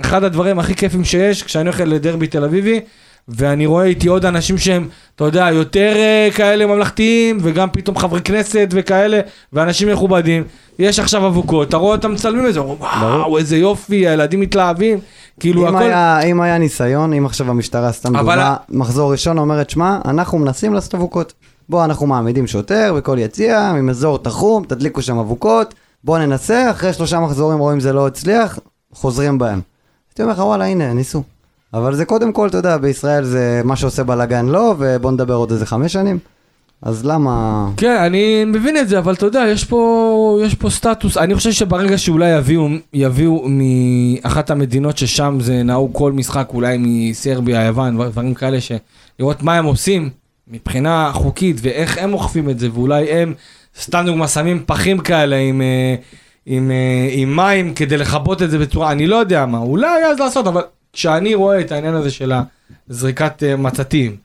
אחד 0.00 0.24
הדברים 0.24 0.58
הכי 0.58 0.74
כיפים 0.74 1.04
שיש 1.04 1.42
כשאני 1.42 1.64
הולך 1.68 1.80
לדרבי 1.86 2.26
תל 2.26 2.44
אביבי, 2.44 2.80
ואני 3.28 3.66
רואה 3.66 3.84
איתי 3.84 4.08
עוד 4.08 4.24
אנשים 4.24 4.58
שהם, 4.58 4.88
אתה 5.16 5.24
יודע, 5.24 5.48
יותר 5.52 5.92
אה, 5.96 6.28
כאלה 6.34 6.66
ממלכתיים, 6.66 7.38
וגם 7.42 7.68
פתאום 7.72 7.96
חברי 7.98 8.20
כנסת 8.20 8.68
וכאלה, 8.72 9.20
ואנשים 9.52 9.88
מכובדים. 9.88 10.44
יש 10.78 10.98
עכשיו 10.98 11.26
אבוקות, 11.26 11.68
אתה 11.68 11.76
רואה 11.76 11.96
אותם 11.96 12.12
מצלמים 12.12 12.46
את 12.46 12.54
זה, 12.54 12.60
אומרים, 12.60 12.80
וואו, 12.80 13.38
איזה 13.38 13.56
יופי, 13.56 14.08
הילדים 14.08 14.40
מתלהבים. 14.40 14.98
כאילו 15.40 15.68
אם 15.68 15.76
הכל... 15.76 15.84
היה- 15.84 16.20
אם 16.20 16.40
היה 16.40 16.58
ניסיון, 16.58 17.12
אם 17.12 17.26
עכשיו 17.26 17.50
המשטרה, 17.50 17.92
סתם 17.92 18.16
אבל 18.16 18.34
דוגמה, 18.34 18.56
מחזור 18.68 19.12
ראשון 19.12 19.38
אומרת, 19.38 19.70
שמע, 19.70 19.98
אנחנו 20.04 20.38
מנסים 20.38 20.74
לעשות 20.74 20.94
אבוקות. 20.94 21.32
בוא, 21.68 21.84
אנחנו 21.84 22.06
מעמידים 22.06 22.46
שוטר 22.46 22.94
בכל 22.96 23.16
יציע, 23.20 23.70
עם 23.78 23.88
אזור 23.90 24.18
תחום, 24.18 24.64
תדליקו 24.64 25.02
שם 25.02 25.18
אבוקות, 25.18 25.74
בוא 26.04 26.18
ננסה, 26.18 26.70
אחרי 26.70 26.92
שלושה 26.92 27.20
מחזורים 27.20 27.58
רואים 27.58 27.80
זה 27.80 27.92
לא 27.92 28.06
הצליח, 28.06 28.58
חוזרים 28.92 29.38
בהם. 29.38 29.60
הייתי 30.14 30.22
אומר 30.22 30.32
לך, 30.32 30.38
וואלה, 30.38 30.64
הנה, 30.64 30.92
ניסו. 30.92 31.22
אבל 31.74 31.94
זה 31.94 32.04
קודם 32.04 32.32
כל, 32.32 32.48
אתה 32.48 32.56
יודע, 32.56 32.76
בישראל 32.76 33.24
זה 33.24 33.60
מה 33.64 33.76
שעושה 33.76 34.04
בלאגן 34.04 34.46
לא, 34.46 34.74
ובוא 34.78 35.10
נדבר 35.10 35.34
עוד 35.34 35.52
איזה 35.52 35.66
חמש 35.66 35.92
שנים. 35.92 36.18
אז 36.82 37.06
למה... 37.06 37.68
כן, 37.76 37.96
אני 38.06 38.44
מבין 38.44 38.76
את 38.76 38.88
זה, 38.88 38.98
אבל 38.98 39.14
אתה 39.14 39.26
יודע, 39.26 39.44
יש 39.48 39.64
פה, 39.64 40.38
יש 40.44 40.54
פה 40.54 40.70
סטטוס. 40.70 41.16
אני 41.16 41.34
חושב 41.34 41.52
שברגע 41.52 41.98
שאולי 41.98 42.30
יביאו, 42.30 42.68
יביאו 42.92 43.46
מאחת 43.48 44.50
המדינות 44.50 44.98
ששם 44.98 45.38
זה 45.40 45.62
נהוג 45.62 45.90
כל 45.94 46.12
משחק, 46.12 46.48
אולי 46.54 46.76
מסרביה, 46.80 47.64
יוון, 47.64 48.08
דברים 48.10 48.34
כאלה, 48.34 48.58
לראות 49.18 49.42
מה 49.42 49.54
הם 49.54 49.64
עושים 49.64 50.10
מבחינה 50.48 51.10
חוקית 51.14 51.56
ואיך 51.62 51.98
הם 51.98 52.12
אוכפים 52.12 52.50
את 52.50 52.58
זה, 52.58 52.68
ואולי 52.72 53.10
הם, 53.10 53.34
סתם 53.80 54.02
דוגמא, 54.06 54.26
שמים 54.26 54.62
פחים 54.66 54.98
כאלה 54.98 55.36
עם, 55.36 55.62
אה, 55.62 55.94
עם, 56.46 56.70
אה, 56.70 57.08
עם 57.10 57.36
מים 57.36 57.74
כדי 57.74 57.96
לכבות 57.96 58.42
את 58.42 58.50
זה 58.50 58.58
בצורה, 58.58 58.92
אני 58.92 59.06
לא 59.06 59.16
יודע 59.16 59.46
מה, 59.46 59.58
אולי 59.58 60.04
אז 60.04 60.18
לעשות, 60.18 60.46
אבל 60.46 60.62
כשאני 60.92 61.34
רואה 61.34 61.60
את 61.60 61.72
העניין 61.72 61.94
הזה 61.94 62.10
של 62.10 62.32
הזריקת 62.90 63.42
אה, 63.42 63.56
מצתים, 63.56 64.16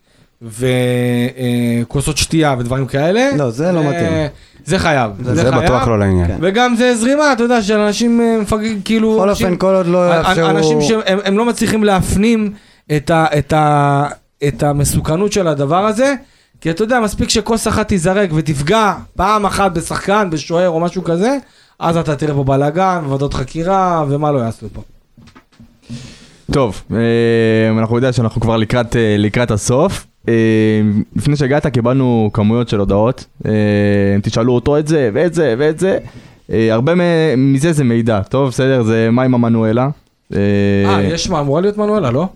וכוסות 0.41 2.17
שתייה 2.17 2.55
ודברים 2.59 2.85
כאלה. 2.85 3.29
לא, 3.37 3.49
זה 3.49 3.71
לא 3.71 3.83
מתאים. 3.83 4.11
זה 4.65 4.79
חייב. 4.79 5.11
זה 5.21 5.51
בטוח 5.51 5.87
לא 5.87 5.99
לעניין. 5.99 6.27
כן. 6.27 6.37
וגם 6.41 6.75
זה 6.75 6.95
זרימה, 6.95 7.33
אתה 7.33 7.43
יודע, 7.43 7.61
של 7.61 7.77
אנשים 7.77 8.21
אה, 8.21 8.37
מפגרים, 8.41 8.81
כאילו... 8.85 9.15
בכל 9.15 9.29
אופן, 9.29 9.57
כל 9.57 9.75
עוד 9.75 9.85
לא 9.85 10.15
יאפשרו... 10.15 10.49
אנשים 10.49 10.81
שהם 10.81 11.19
הם 11.23 11.37
לא 11.37 11.45
מצליחים 11.45 11.83
להפנים 11.83 12.53
את, 12.95 13.09
ה, 13.09 13.25
את, 13.37 13.53
ה, 13.53 14.07
את 14.47 14.63
המסוכנות 14.63 15.31
של 15.31 15.47
הדבר 15.47 15.85
הזה, 15.85 16.15
כי 16.61 16.69
אתה 16.69 16.83
יודע, 16.83 16.99
מספיק 16.99 17.29
שכוס 17.29 17.67
אחת 17.67 17.87
תיזרק 17.87 18.29
ותפגע 18.33 18.93
פעם 19.15 19.45
אחת 19.45 19.71
בשחקן, 19.71 20.29
בשוער 20.31 20.69
או 20.69 20.79
משהו 20.79 21.03
כזה, 21.03 21.37
אז 21.79 21.97
אתה 21.97 22.15
תראה 22.15 22.33
פה 22.33 22.43
בלאגן, 22.43 23.01
ועדות 23.09 23.33
חקירה, 23.33 24.05
ומה 24.09 24.31
לא 24.31 24.39
יעשו 24.39 24.67
פה. 24.73 24.81
טוב, 26.51 26.81
אה, 26.91 26.97
אנחנו 27.79 27.95
יודעים 27.95 28.13
שאנחנו 28.13 28.41
כבר 28.41 28.57
לקראת, 28.57 28.95
אה, 28.95 29.15
לקראת 29.17 29.51
הסוף. 29.51 30.05
אה, 30.29 30.33
לפני 31.15 31.35
שהגעת 31.35 31.67
קיבלנו 31.67 32.29
כמויות 32.33 32.69
של 32.69 32.79
הודעות, 32.79 33.25
תשאלו 34.23 34.53
אותו 34.55 34.77
את 34.77 34.87
זה 34.87 35.09
ואת 35.13 35.33
זה 35.33 35.55
ואת 35.57 35.79
זה. 35.79 35.97
הרבה 36.71 36.93
מזה 37.37 37.73
זה 37.73 37.83
מידע, 37.83 38.21
טוב 38.21 38.47
בסדר, 38.49 38.83
זה 38.83 39.09
מה 39.11 39.23
עם 39.23 39.33
המנואלה? 39.35 39.89
אה, 40.35 40.39
יש 41.03 41.29
מה, 41.29 41.39
אמורה 41.39 41.61
להיות 41.61 41.77
מנואלה, 41.77 42.11
לא? 42.11 42.27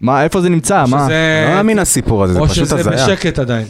מה, 0.00 0.24
איפה 0.24 0.40
זה 0.40 0.48
נמצא? 0.48 0.84
מה? 0.88 1.04
שזה- 1.04 1.44
לא 1.48 1.54
מאמין 1.54 1.78
הסיפור 1.78 2.24
הזה, 2.24 2.32
זה 2.34 2.40
או 2.40 2.46
פשוט 2.48 2.64
שזה 2.66 2.76
הזיה. 2.80 2.92
בשקט 2.92 3.38
עדיין. 3.38 3.66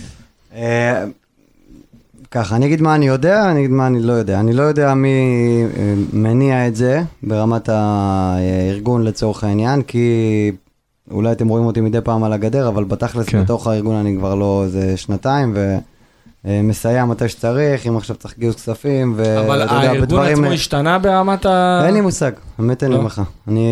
ככה, 2.33 2.57
אני 2.57 2.67
אגיד 2.67 2.83
מה 2.83 2.95
אני 2.95 3.07
יודע, 3.07 3.51
אני 3.51 3.61
אגיד 3.61 3.71
מה 3.71 3.87
אני 3.87 4.01
לא 4.01 4.13
יודע. 4.13 4.41
אני 4.41 4.53
לא 4.53 4.63
יודע 4.63 4.95
מי 4.95 5.09
אה, 5.77 5.95
מניע 6.13 6.69
את 6.69 6.77
זה 6.77 7.03
ברמת 7.23 7.69
הארגון 7.69 9.03
לצורך 9.03 9.45
העניין, 9.45 9.83
כי 9.83 10.53
אולי 11.11 11.33
אתם 11.33 11.49
רואים 11.49 11.67
אותי 11.67 11.81
מדי 11.81 12.01
פעם 12.01 12.25
על 12.25 12.33
הגדר, 12.33 12.69
אבל 12.69 12.85
בתכלס 12.85 13.27
כן. 13.27 13.43
בתוך 13.43 13.67
הארגון 13.67 13.97
אני 13.97 14.17
כבר 14.19 14.35
לא 14.35 14.63
איזה 14.65 14.97
שנתיים, 14.97 15.55
ומסייע 16.45 17.05
מתי 17.05 17.29
שצריך, 17.29 17.87
אם 17.87 17.97
עכשיו 17.97 18.17
צריך 18.17 18.39
גיוס 18.39 18.55
כספים, 18.57 19.15
ואתה 19.17 19.41
אבל 19.47 19.63
הארגון. 19.63 20.27
עצמו 20.27 20.47
השתנה 20.47 20.99
ברמת 20.99 21.47
ה... 21.47 21.83
אין 21.87 21.95
לי 21.95 22.01
מושג, 22.01 22.33
באמת 22.59 22.83
אין 22.83 22.93
לי 22.93 22.99
לא? 22.99 23.05
לך. 23.05 23.23
אני 23.49 23.69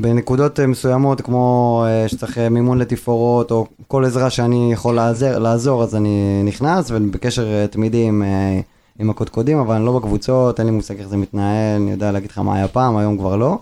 בנקודות 0.00 0.60
אה, 0.60 0.66
מסוימות, 0.66 1.20
כמו 1.20 1.84
אה, 1.86 2.08
שצריך 2.08 2.38
אה, 2.38 2.48
מימון 2.48 2.78
לתפאורות, 2.78 3.50
או 3.50 3.66
כל 3.88 4.04
עזרה 4.04 4.30
שאני 4.30 4.72
יכול 4.72 4.94
לעזר, 4.94 5.38
לעזור, 5.38 5.82
אז 5.82 5.96
אני 5.96 6.42
נכנס, 6.44 6.90
ובקשר 6.90 7.46
אה, 7.46 7.66
תמידי 7.66 8.02
עם, 8.02 8.22
אה, 8.22 8.60
עם 8.98 9.10
הקודקודים, 9.10 9.58
אבל 9.58 9.74
אני 9.74 9.84
לא 9.84 9.92
בקבוצות, 9.98 10.58
אין 10.60 10.66
לי 10.66 10.72
מושג 10.72 10.98
איך 10.98 11.08
זה 11.08 11.16
מתנהל, 11.16 11.80
אני 11.82 11.90
יודע 11.90 12.12
להגיד 12.12 12.30
לך 12.30 12.38
מה 12.38 12.56
היה 12.56 12.68
פעם, 12.68 12.96
היום 12.96 13.18
כבר 13.18 13.36
לא. 13.36 13.58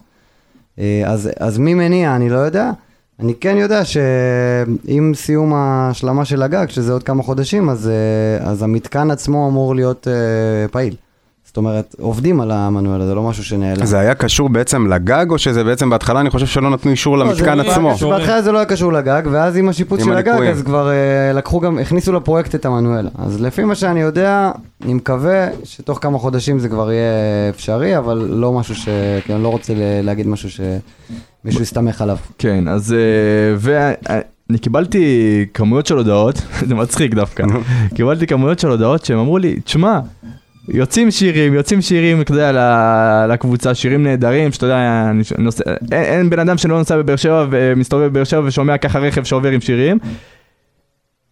אה, 0.79 1.03
אז, 1.07 1.31
אז 1.41 1.59
מי 1.59 1.75
מניע, 1.75 2.17
אני 2.17 2.29
לא 2.29 2.39
יודע. 2.39 2.71
אני 3.23 3.35
כן 3.35 3.57
יודע 3.57 3.85
שעם 3.85 5.15
סיום 5.15 5.55
ההשלמה 5.55 6.25
של 6.25 6.43
הגג, 6.43 6.67
שזה 6.69 6.93
עוד 6.93 7.03
כמה 7.03 7.23
חודשים, 7.23 7.69
אז, 7.69 7.89
אה, 7.89 8.47
אז 8.51 8.63
המתקן 8.63 9.11
עצמו 9.11 9.49
אמור 9.49 9.75
להיות 9.75 10.09
אה, 10.09 10.69
פעיל. 10.69 10.95
זאת 11.45 11.57
אומרת, 11.57 11.97
עובדים 12.01 12.41
על 12.41 12.51
המנואל, 12.51 13.07
זה 13.07 13.15
לא 13.15 13.23
משהו 13.23 13.45
שנעלם. 13.45 13.87
זה 13.87 13.99
היה 13.99 14.15
קשור 14.15 14.49
בעצם 14.49 14.87
לגג, 14.87 15.27
או 15.31 15.39
שזה 15.39 15.65
בעצם 15.65 15.91
בהתחלה, 15.91 16.21
אני 16.21 16.31
חושב 16.31 16.47
שלא 16.47 16.71
נתנו 16.71 16.91
אישור 16.91 17.19
לא, 17.19 17.25
למתקן 17.25 17.63
זה- 17.65 17.71
עצמו? 17.73 17.95
בהתחלה 18.11 18.43
זה 18.43 18.53
לא 18.53 18.59
היה 18.59 18.67
קשור 18.67 18.93
לגג, 18.93 19.23
ואז 19.31 19.57
עם 19.57 19.69
השיפוץ 19.69 20.01
עם 20.01 20.07
של 20.07 20.17
הגג, 20.17 20.29
הליקויים. 20.29 20.53
אז 20.53 20.63
כבר 20.63 20.91
אה, 20.91 21.33
לקחו 21.33 21.61
גם, 21.61 21.79
הכניסו 21.79 22.13
לפרויקט 22.13 22.55
את 22.55 22.67
המנואלה. 22.67 23.11
אז 23.19 23.41
לפי 23.41 23.65
מה 23.65 23.75
שאני 23.75 24.01
יודע, 24.01 24.51
אני 24.85 24.95
מקווה 24.95 25.47
שתוך 25.65 25.99
כמה 26.03 26.19
חודשים 26.19 26.59
זה 26.59 26.69
כבר 26.69 26.93
יהיה 26.93 27.11
אפשרי, 27.51 27.99
אבל 27.99 28.27
לא 28.31 28.53
משהו 28.53 28.75
ש... 28.75 28.89
כי 29.25 29.35
אני 29.35 29.43
לא 29.43 29.49
רוצה 29.49 29.73
להגיד 30.03 30.27
משהו 30.27 30.51
שמישהו 31.43 31.63
יסתמך 31.63 32.03
עליו. 32.03 32.17
כן, 32.39 32.69
אז... 32.69 32.95
ואני 33.57 34.59
קיבלתי 34.61 35.47
כמויות 35.55 35.87
של 35.87 35.97
הודעות, 35.97 36.43
זה 36.69 36.75
מצחיק 36.75 37.15
דווקא, 37.15 37.45
קיבלתי 37.95 38.27
כמויות 38.27 38.59
של 38.59 38.69
הודעות 38.69 39.05
שהם 39.05 39.19
אמרו 39.19 39.39
לי, 39.39 39.61
תשמע, 39.61 40.01
יוצאים 40.69 41.11
שירים, 41.11 41.55
יוצאים 41.55 41.81
שירים, 41.81 42.21
אתה 42.21 42.33
יודע, 42.33 43.27
לקבוצה, 43.29 43.75
שירים 43.75 44.03
נהדרים, 44.03 44.53
שאתה 44.53 44.67
יודע, 44.67 45.11
אני 45.11 45.23
נוסע, 45.39 45.65
אין, 45.93 46.05
אין 46.05 46.31
בן 46.31 46.39
אדם 46.39 46.59
שלא 46.59 46.79
נוסע 46.79 46.97
בבאר 46.97 47.17
שבע 47.17 47.47
ומסתובב 47.51 48.07
בבאר 48.07 48.25
שבע 48.25 48.43
ושומע 48.45 48.79
ככה 48.79 48.99
רכב 48.99 49.25
שעובר 49.25 49.51
עם 49.51 49.61
שירים. 49.61 49.99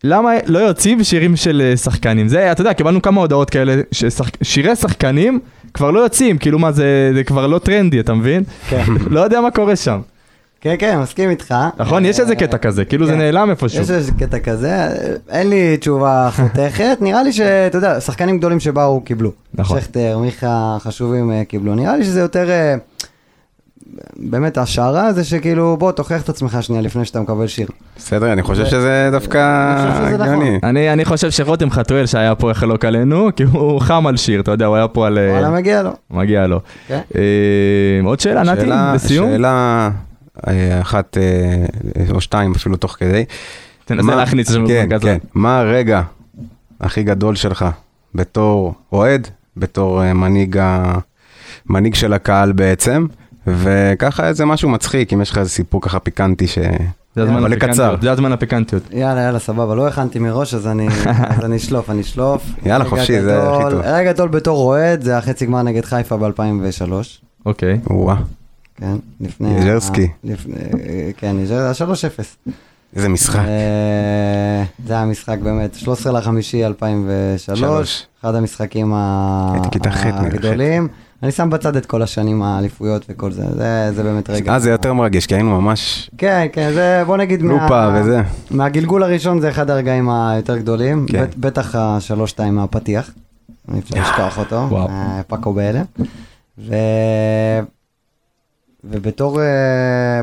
למה 0.05 0.33
לא 0.47 0.59
יוצאים 0.59 1.05
שירים 1.05 1.37
של 1.37 1.63
אה, 1.65 1.77
שחקנים? 1.77 2.29
זה, 2.29 2.53
אתה 2.53 2.61
יודע, 2.61 2.73
קיבלנו 2.73 3.03
כמה 3.03 3.21
הודעות 3.21 3.51
כאלה, 3.51 3.75
ששירי 3.93 4.77
שחקנים 4.77 5.41
כבר 5.75 5.91
לא 5.91 6.01
יוצאים, 6.01 6.39
כאילו 6.39 6.59
מה, 6.59 6.73
זה, 6.73 7.11
זה 7.15 7.25
כבר 7.25 7.47
לא 7.47 7.59
טרנדי, 7.59 8.01
אתה 8.01 8.15
מבין? 8.15 8.43
כן. 8.69 8.85
לא 9.15 9.21
יודע 9.21 9.41
מה 9.41 9.51
קורה 9.51 9.77
שם. 9.77 10.01
כן, 10.61 10.75
כן, 10.79 10.99
מסכים 10.99 11.31
איתך. 11.31 11.55
נכון? 11.77 12.05
יש 12.05 12.21
איזה 12.21 12.33
אה, 12.33 12.39
קטע 12.39 12.59
כזה, 12.59 12.85
כאילו 12.85 13.07
זה 13.07 13.13
כן. 13.13 13.19
נעלם 13.19 13.51
איפשהו. 13.51 13.83
יש 13.83 13.91
איזה 13.91 14.13
קטע 14.13 14.39
כזה, 14.39 14.89
אין 15.31 15.51
לי 15.51 15.77
תשובה 15.77 16.31
חותכת, 16.37 16.99
נראה 17.01 17.23
לי 17.23 17.33
שאתה 17.33 17.79
יודע, 17.79 18.01
שחקנים 18.01 18.39
גדולים 18.39 18.61
שבאו 18.61 19.01
קיבלו. 19.01 19.33
נכון. 19.55 19.81
שכטר, 19.81 20.19
מיכה, 20.19 20.77
חשובים 20.81 21.33
אה, 21.33 21.45
קיבלו. 21.45 21.75
נראה 21.75 21.97
לי 21.97 22.05
שזה 22.05 22.21
יותר, 22.21 22.49
באמת, 24.17 24.59
השערה 24.59 25.13
זה 25.13 25.25
שכאילו, 25.25 25.77
בוא, 25.77 25.93
תוכיח 25.93 26.23
את 26.23 26.29
עצמך 26.29 26.59
שנייה 26.61 26.83
לפני 26.83 27.05
שאתה 27.05 27.21
מקבל 27.21 27.47
שיר. 27.47 27.69
בסדר, 27.97 28.33
אני 28.33 28.43
חושב 28.43 28.67
שזה 28.67 29.09
דווקא 29.13 29.75
נכון. 29.91 30.21
הגיוני. 30.21 30.59
אני, 30.63 30.93
אני 30.93 31.05
חושב 31.05 31.31
שרותם 31.31 31.71
חתואל 31.71 32.07
שהיה 32.07 32.35
פה 32.35 32.51
יחלוק 32.51 32.85
עלינו, 32.85 33.29
כי 33.37 33.43
הוא 33.43 33.81
חם 33.81 34.07
על 34.07 34.17
שיר, 34.17 34.41
אתה 34.41 34.51
יודע, 34.51 34.67
הוא 34.67 34.77
היה 34.77 34.89
פה 34.89 35.07
על... 35.07 35.19
אה, 35.19 35.31
וואלה, 35.31 35.51
מגיע 35.51 35.83
לו. 35.83 35.91
מגיע 36.11 36.47
לו. 36.47 36.61
כן. 36.89 37.01
אה, 37.17 38.01
עוד 38.05 38.21
שאלה, 38.21 38.43
נתי, 38.43 38.67
לסיום? 38.67 39.31
שאלה 39.31 39.91
אה, 40.49 40.81
אחת 40.81 41.17
או 42.11 42.21
שתיים 42.21 42.53
אפילו 42.53 42.77
תוך 42.77 42.97
כדי. 42.99 43.25
תנסה 43.85 44.17
להכניס 44.17 44.49
את 44.49 44.53
זה 44.53 44.61
כן, 44.67 44.89
במרכז. 44.89 45.03
כן. 45.03 45.19
מה 45.35 45.61
הרגע 45.61 46.03
הכי 46.81 47.03
גדול 47.03 47.35
שלך 47.35 47.67
בתור 48.15 48.75
אוהד, 48.93 49.29
בתור. 49.57 50.03
מנהיג 51.69 51.95
של 51.95 52.13
הקהל 52.13 52.53
בעצם, 52.53 53.07
וככה 53.57 54.29
איזה 54.29 54.45
משהו 54.45 54.69
מצחיק, 54.69 55.13
אם 55.13 55.21
יש 55.23 55.31
לך 55.31 55.39
איזה 55.39 55.51
סיפור 55.51 55.83
ככה 55.83 55.99
פיקנטי 55.99 56.47
ש... 56.47 56.59
זה 57.17 57.23
הזמן 57.23 57.37
אבל 57.37 57.47
הפיקנטיות, 57.53 57.71
לקצר. 57.93 57.97
זה 58.03 58.13
הזמן 58.13 58.33
הפיקנטיות. 58.33 58.83
יאללה, 58.93 59.21
יאללה, 59.21 59.39
סבבה, 59.39 59.75
לא 59.75 59.89
הכנתי 59.89 60.19
מראש, 60.19 60.55
אז 60.55 60.67
אני 60.67 60.89
אשלוף, 61.57 61.91
אני 61.91 62.01
אשלוף. 62.01 62.43
יאללה, 62.67 62.85
חופשי, 62.85 63.21
זה 63.23 63.43
הכי 63.53 63.71
טוב. 63.71 63.81
רגע 63.85 64.13
גדול 64.13 64.29
בתור 64.29 64.59
אוהד, 64.67 65.03
זה 65.03 65.19
החצי 65.19 65.47
גמר 65.47 65.63
נגד 65.63 65.85
חיפה 65.85 66.17
ב-2003. 66.17 66.93
אוקיי. 67.47 67.79
וואה, 67.91 68.17
כן, 68.77 68.97
לפני... 69.21 69.55
ה- 69.57 69.59
יז'רסקי. 69.59 70.09
לפני- 70.25 70.55
כן, 71.17 71.37
יז'רסקי, 71.41 71.85
3-0. 71.85 72.49
איזה 72.97 73.09
משחק. 73.09 73.39
אה, 73.39 74.65
זה 74.87 74.93
היה 74.95 75.05
משחק 75.05 75.37
באמת, 75.43 75.75
13 75.75 76.13
לחמישי 76.13 76.67
2003, 76.67 77.59
שלוש. 77.59 78.07
אחד 78.21 78.35
המשחקים 78.35 78.93
ה- 78.95 79.51
הייתי 79.53 79.69
כיתה 79.71 79.91
ח'. 79.91 80.07
הגדולים. 80.07 80.89
אני 81.23 81.33
שם 81.33 81.51
בצד 81.51 81.77
את 81.77 81.87
כל 81.87 82.03
השנים 82.03 82.43
האליפויות 82.43 83.05
וכל 83.09 83.33
זה, 83.33 83.43
זה, 83.55 83.91
זה 83.95 84.03
באמת 84.03 84.31
רגע. 84.31 84.53
אה, 84.53 84.59
זה 84.59 84.71
יותר 84.71 84.93
מרגש, 84.93 85.27
כי 85.27 85.35
היינו 85.35 85.61
ממש 85.61 86.11
כן, 86.19 86.47
כן, 86.53 86.71
זה 86.75 87.03
בוא 87.07 87.17
נגיד, 87.17 87.43
לופה 87.43 87.89
וזה. 87.95 88.23
מהגלגול 88.51 89.03
הראשון 89.03 89.41
זה 89.41 89.49
אחד 89.49 89.71
הרגעים 89.71 90.11
היותר 90.11 90.57
גדולים, 90.59 91.07
כן. 91.09 91.23
בט- 91.25 91.37
בטח 91.37 91.75
השלוש-שתיים 91.75 92.55
מהפתיח, 92.55 93.11
אי 93.75 93.79
אפשר 93.79 94.01
לשכוח 94.01 94.39
אותו, 94.39 94.67
וואו. 94.69 94.89
אה, 94.89 95.21
פאקו 95.27 95.53
בהלם. 95.53 95.85
ו... 96.59 96.75
ובתור, 98.85 99.41
אה, 99.43 99.47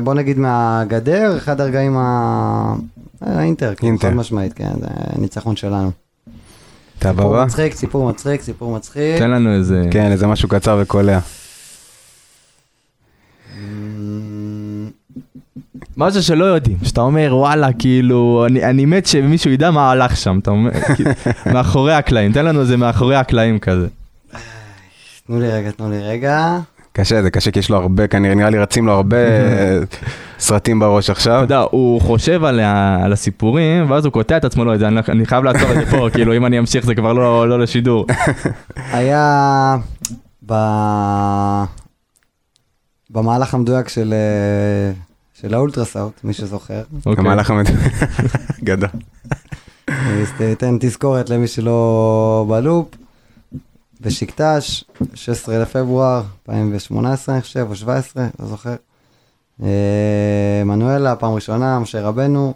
בוא 0.04 0.14
נגיד 0.14 0.38
מהגדר, 0.38 1.36
אחד 1.36 1.60
הרגעים 1.60 1.96
ה... 1.96 2.74
אה, 3.26 3.38
האינטר, 3.38 3.74
כאילו, 3.74 3.90
אינטר. 3.92 4.08
חד 4.08 4.14
משמעית, 4.14 4.52
כן, 4.52 4.70
זה 4.80 4.86
ניצחון 5.18 5.56
שלנו. 5.56 5.90
אתה 7.10 7.16
סיפור 7.16 7.36
הבא? 7.36 7.44
מצחיק, 7.44 7.74
סיפור 7.74 8.08
מצחיק, 8.10 8.42
סיפור 8.42 8.76
מצחיק. 8.76 9.18
תן 9.18 9.30
לנו 9.30 9.54
איזה... 9.54 9.82
כן, 9.90 10.12
איזה 10.12 10.26
משהו 10.26 10.48
קצר 10.48 10.78
וקולע. 10.82 11.18
משהו 15.96 16.22
שלא 16.22 16.44
יודעים, 16.44 16.76
שאתה 16.82 17.00
אומר 17.00 17.28
וואלה 17.36 17.72
כאילו 17.72 18.46
אני, 18.48 18.64
אני 18.64 18.84
מת 18.84 19.06
שמישהו 19.06 19.50
ידע 19.50 19.70
מה 19.70 19.90
הלך 19.90 20.16
שם, 20.16 20.38
אתה 20.42 20.50
אומר, 20.50 20.70
כאילו, 20.96 21.10
מאחורי 21.52 21.94
הקלעים, 21.94 22.32
תן 22.32 22.44
לנו 22.44 22.60
איזה 22.60 22.76
מאחורי 22.76 23.16
הקלעים 23.16 23.58
כזה. 23.58 23.86
תנו 25.26 25.40
לי 25.40 25.48
רגע, 25.48 25.70
תנו 25.70 25.90
לי 25.90 25.98
רגע. 26.02 26.58
קשה, 26.96 27.22
זה 27.22 27.30
קשה, 27.30 27.50
כי 27.50 27.58
יש 27.58 27.70
לו 27.70 27.76
הרבה, 27.76 28.06
כנראה, 28.06 28.34
נראה 28.34 28.50
לי 28.50 28.58
רצים 28.58 28.86
לו 28.86 28.92
הרבה 28.92 29.16
סרטים 30.38 30.78
בראש 30.78 31.04
אתה 31.04 31.12
עכשיו. 31.12 31.40
יודע, 31.40 31.58
הוא 31.58 32.00
חושב 32.00 32.44
על, 32.44 32.60
על 33.04 33.12
הסיפורים 33.12 33.90
ואז 33.90 34.04
הוא 34.04 34.12
קוטע 34.12 34.36
את 34.36 34.44
עצמו, 34.44 34.64
לא 34.64 34.70
יודע, 34.70 34.88
אני, 34.88 35.00
אני 35.08 35.26
חייב 35.26 35.44
לעצור 35.44 35.72
את 35.72 35.76
זה 35.76 35.86
פה, 35.90 36.08
כאילו 36.14 36.36
אם 36.36 36.46
אני 36.46 36.58
אמשיך 36.58 36.84
זה 36.86 36.94
כבר 36.94 37.12
לא, 37.12 37.48
לא 37.48 37.58
לשידור. 37.58 38.06
היה 38.92 39.76
ב... 40.46 40.54
במהלך 43.10 43.54
המדויק 43.54 43.88
של, 43.88 44.14
אה, 44.14 44.92
של 45.40 45.54
האולטרסאוט, 45.54 46.24
מי 46.24 46.32
שזוכר. 46.32 46.82
אוקיי. 47.06 47.24
המהלך 47.24 47.50
המד... 47.50 47.66
גדול. 48.64 48.88
תן 50.58 50.76
תזכורת 50.80 51.30
למי 51.30 51.46
שלא 51.46 52.46
בלופ. 52.48 52.86
בשקטש, 54.00 54.84
16 55.14 55.58
לפברואר 55.58 56.22
2018 56.48 57.34
אני 57.34 57.42
חושב, 57.42 57.66
או 57.70 57.76
17, 57.76 58.26
לא 58.40 58.46
זוכר. 58.46 58.74
אה, 59.62 60.62
מנואלה, 60.64 61.16
פעם 61.16 61.32
ראשונה, 61.32 61.78
משה 61.78 62.02
רבנו. 62.02 62.54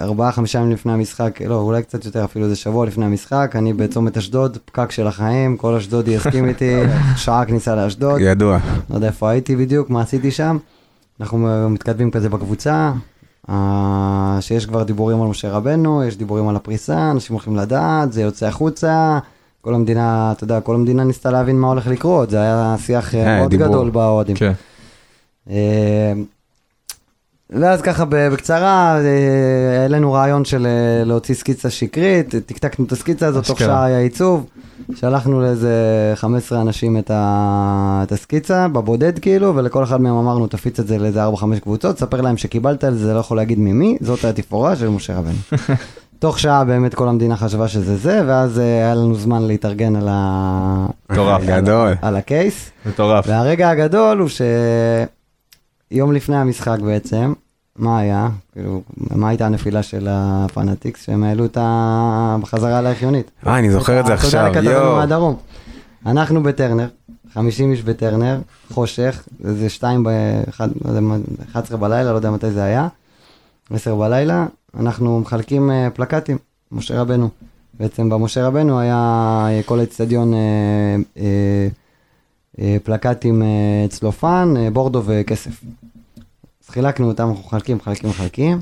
ארבעה, 0.00 0.32
חמישה 0.32 0.58
ימים 0.58 0.70
לפני 0.70 0.92
המשחק, 0.92 1.42
לא, 1.42 1.54
אולי 1.54 1.82
קצת 1.82 2.04
יותר, 2.04 2.24
אפילו 2.24 2.44
איזה 2.44 2.56
שבוע 2.56 2.86
לפני 2.86 3.04
המשחק, 3.04 3.52
אני 3.54 3.72
בצומת 3.72 4.16
אשדוד, 4.16 4.58
פקק 4.64 4.90
של 4.90 5.06
החיים, 5.06 5.56
כל 5.56 5.74
אשדודי 5.74 6.10
יסכים 6.10 6.48
איתי, 6.48 6.80
שעה 7.16 7.44
כניסה 7.44 7.74
לאשדוד. 7.74 8.20
ידוע. 8.20 8.58
לא 8.90 8.94
יודע 8.94 9.06
איפה 9.06 9.30
הייתי 9.30 9.56
בדיוק, 9.56 9.90
מה 9.90 10.02
עשיתי 10.02 10.30
שם. 10.30 10.58
אנחנו 11.20 11.68
מתכתבים 11.70 12.10
כזה 12.10 12.28
בקבוצה, 12.28 12.92
שיש 14.40 14.66
כבר 14.66 14.82
דיבורים 14.82 15.22
על 15.22 15.28
משה 15.28 15.50
רבנו, 15.50 16.04
יש 16.04 16.16
דיבורים 16.16 16.48
על 16.48 16.56
הפריסה, 16.56 17.10
אנשים 17.10 17.34
הולכים 17.34 17.56
לדעת, 17.56 18.12
זה 18.12 18.22
יוצא 18.22 18.46
החוצה. 18.46 19.18
כל 19.60 19.74
המדינה, 19.74 20.32
אתה 20.32 20.44
יודע, 20.44 20.60
כל 20.60 20.74
המדינה 20.74 21.04
ניסתה 21.04 21.30
להבין 21.30 21.60
מה 21.60 21.68
הולך 21.68 21.86
לקרות, 21.86 22.30
זה 22.30 22.40
היה 22.40 22.76
שיח 22.78 23.14
אה, 23.14 23.26
אה, 23.26 23.38
מאוד 23.38 23.50
דיבור. 23.50 23.66
גדול 23.66 23.90
באוהדים. 23.90 24.36
כן. 24.36 24.52
אה, 25.50 26.12
ואז 27.50 27.82
ככה 27.82 28.04
בקצרה, 28.08 28.98
אה, 29.00 29.82
העלינו 29.82 30.12
רעיון 30.12 30.44
של 30.44 30.66
אה, 30.66 31.04
להוציא 31.04 31.34
סקיצה 31.34 31.70
שקרית, 31.70 32.34
טקטקנו 32.46 32.84
את 32.84 32.92
הסקיצה 32.92 33.26
הזאת, 33.26 33.46
תוך. 33.46 33.58
שעה 33.58 33.84
היה 33.84 33.98
עיצוב, 33.98 34.46
שלחנו 34.94 35.40
לאיזה 35.40 35.72
15 36.14 36.60
אנשים 36.60 36.98
את, 36.98 37.10
ה... 37.10 38.00
את 38.02 38.12
הסקיצה, 38.12 38.68
בבודד 38.68 39.18
כאילו, 39.18 39.56
ולכל 39.56 39.84
אחד 39.84 40.00
מהם 40.00 40.14
אמרנו, 40.14 40.46
תפיץ 40.46 40.80
את 40.80 40.86
זה 40.86 40.98
לאיזה 40.98 41.26
4-5 41.26 41.28
קבוצות, 41.62 41.98
ספר 41.98 42.20
להם 42.20 42.36
שקיבלת 42.36 42.84
על 42.84 42.94
זה, 42.94 43.14
לא 43.14 43.18
יכול 43.18 43.36
להגיד 43.36 43.58
ממי, 43.58 43.96
זאת 44.00 44.24
התפאורה 44.24 44.76
של 44.76 44.88
משה 44.88 45.18
רבנו. 45.18 45.38
תוך 46.18 46.38
שעה 46.38 46.64
באמת 46.64 46.94
כל 46.94 47.08
המדינה 47.08 47.36
חשבה 47.36 47.68
שזה 47.68 47.96
זה, 47.96 48.22
ואז 48.26 48.58
אה, 48.58 48.64
היה 48.64 48.94
לנו 48.94 49.14
זמן 49.14 49.42
להתארגן 49.42 49.96
על, 49.96 50.08
ה... 50.10 50.86
מטורף. 51.10 51.40
על, 51.40 51.46
גדול. 51.46 51.94
על 52.02 52.16
הקייס. 52.16 52.70
מטורף. 52.86 53.24
והרגע 53.28 53.70
הגדול 53.70 54.18
הוא 54.18 54.28
יום 55.90 56.12
לפני 56.12 56.36
המשחק 56.36 56.78
בעצם, 56.80 57.32
מה 57.76 57.98
היה? 57.98 58.28
כאילו, 58.52 58.82
מה 59.10 59.28
הייתה 59.28 59.46
הנפילה 59.46 59.82
של 59.82 60.06
הפנאטיקס 60.10 61.04
שהם 61.04 61.22
העלו 61.24 61.44
את 61.44 61.56
ה... 61.60 62.36
בחזרה 62.42 62.82
לארכיונית? 62.82 63.30
אה, 63.46 63.58
אני 63.58 63.70
זוכר 63.70 64.00
את 64.00 64.06
זה 64.06 64.14
עכשיו, 64.14 64.30
תודה 64.48 64.60
לכתבנו 64.60 64.70
יואו. 64.70 64.96
מהדרום. 64.96 65.36
אנחנו 66.06 66.42
בטרנר, 66.42 66.88
50 67.34 67.70
איש 67.72 67.82
בטרנר, 67.82 68.40
חושך, 68.72 69.22
זה 69.40 69.68
שתיים 69.68 70.04
ב... 70.04 70.08
אחד- 70.48 70.68
לא 70.84 70.88
יודע 70.88 71.00
מה, 71.00 71.16
11 71.52 71.76
בלילה, 71.78 72.10
לא 72.10 72.16
יודע 72.16 72.30
מתי 72.30 72.50
זה 72.50 72.62
היה, 72.64 72.88
10 73.70 73.96
בלילה, 73.96 74.46
אנחנו 74.80 75.20
מחלקים 75.20 75.70
אה, 75.70 75.88
פלקטים, 75.94 76.38
משה 76.72 77.00
רבנו. 77.00 77.28
בעצם 77.74 78.08
במשה 78.08 78.46
רבנו 78.46 78.80
היה 78.80 78.94
אה, 79.48 79.60
כל 79.66 79.80
האצטדיון 79.80 80.32
אה, 80.34 81.68
פלקטים 82.84 83.42
צלופן, 83.88 84.54
בורדו 84.72 85.02
וכסף. 85.06 85.60
חילקנו 86.72 87.08
אותם, 87.08 87.28
אנחנו 87.28 87.42
מחלקים, 87.46 87.76
מחלקים, 87.76 88.10
מחלקים. 88.10 88.60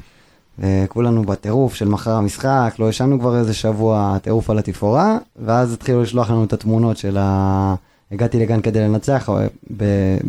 וכולנו 0.58 1.22
בטירוף 1.22 1.74
של 1.74 1.88
מחר 1.88 2.10
המשחק, 2.10 2.74
לא 2.78 2.88
ישנו 2.88 3.20
כבר 3.20 3.38
איזה 3.38 3.54
שבוע, 3.54 4.16
טירוף 4.22 4.50
על 4.50 4.58
התפאורה, 4.58 5.18
ואז 5.36 5.72
התחילו 5.72 6.02
לשלוח 6.02 6.30
לנו 6.30 6.44
את 6.44 6.52
התמונות 6.52 6.96
של 6.96 7.16
ה... 7.20 7.74
הגעתי 8.12 8.38
לגן 8.38 8.60
כדי 8.60 8.80
לנצח 8.80 9.28
אה, 9.28 9.46
ב... 9.76 9.84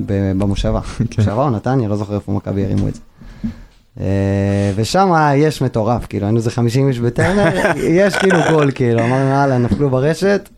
ב... 0.06 0.32
במושבה. 0.38 0.80
מושבה 1.18 1.44
או 1.44 1.50
נתניה, 1.50 1.90
לא 1.90 1.96
זוכר 1.96 2.16
איפה 2.16 2.32
מכבי 2.32 2.66
הרימו 2.66 2.88
את 2.88 2.96
זה. 2.96 3.02
אה, 4.00 4.72
ושם 4.76 5.14
יש 5.36 5.62
מטורף, 5.62 6.06
כאילו, 6.06 6.26
היינו 6.26 6.38
איזה 6.38 6.52
50 6.52 6.88
איש 6.88 7.00
בטרנר, 7.00 7.72
יש 8.00 8.16
כאילו 8.16 8.38
גול, 8.52 8.72
כאילו, 8.72 9.00
אמרנו, 9.00 9.30
יאללה, 9.30 9.58
נפלו 9.58 9.90
ברשת. 9.90 10.50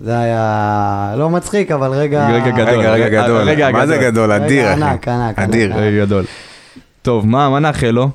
זה 0.00 0.18
היה 0.18 1.14
לא 1.16 1.30
מצחיק, 1.30 1.70
אבל 1.70 1.90
רגע... 1.90 2.28
רגע 2.28 2.50
גדול. 2.50 2.78
רגע, 2.78 2.92
רגע 2.92 3.22
גדול. 3.22 3.42
רגע 3.42 3.70
מה 3.70 3.86
זה 3.86 3.98
גדול. 3.98 4.32
אדיר, 4.32 4.72
אחי. 4.72 4.82
ענק, 4.82 5.08
ענק, 5.08 5.38
אדיר. 5.38 5.76
רגע 5.76 6.04
גדול. 6.04 6.24
טוב, 7.02 7.26
מה, 7.26 7.48
מה 7.48 7.58
נאחל 7.58 7.90
לו? 7.90 8.10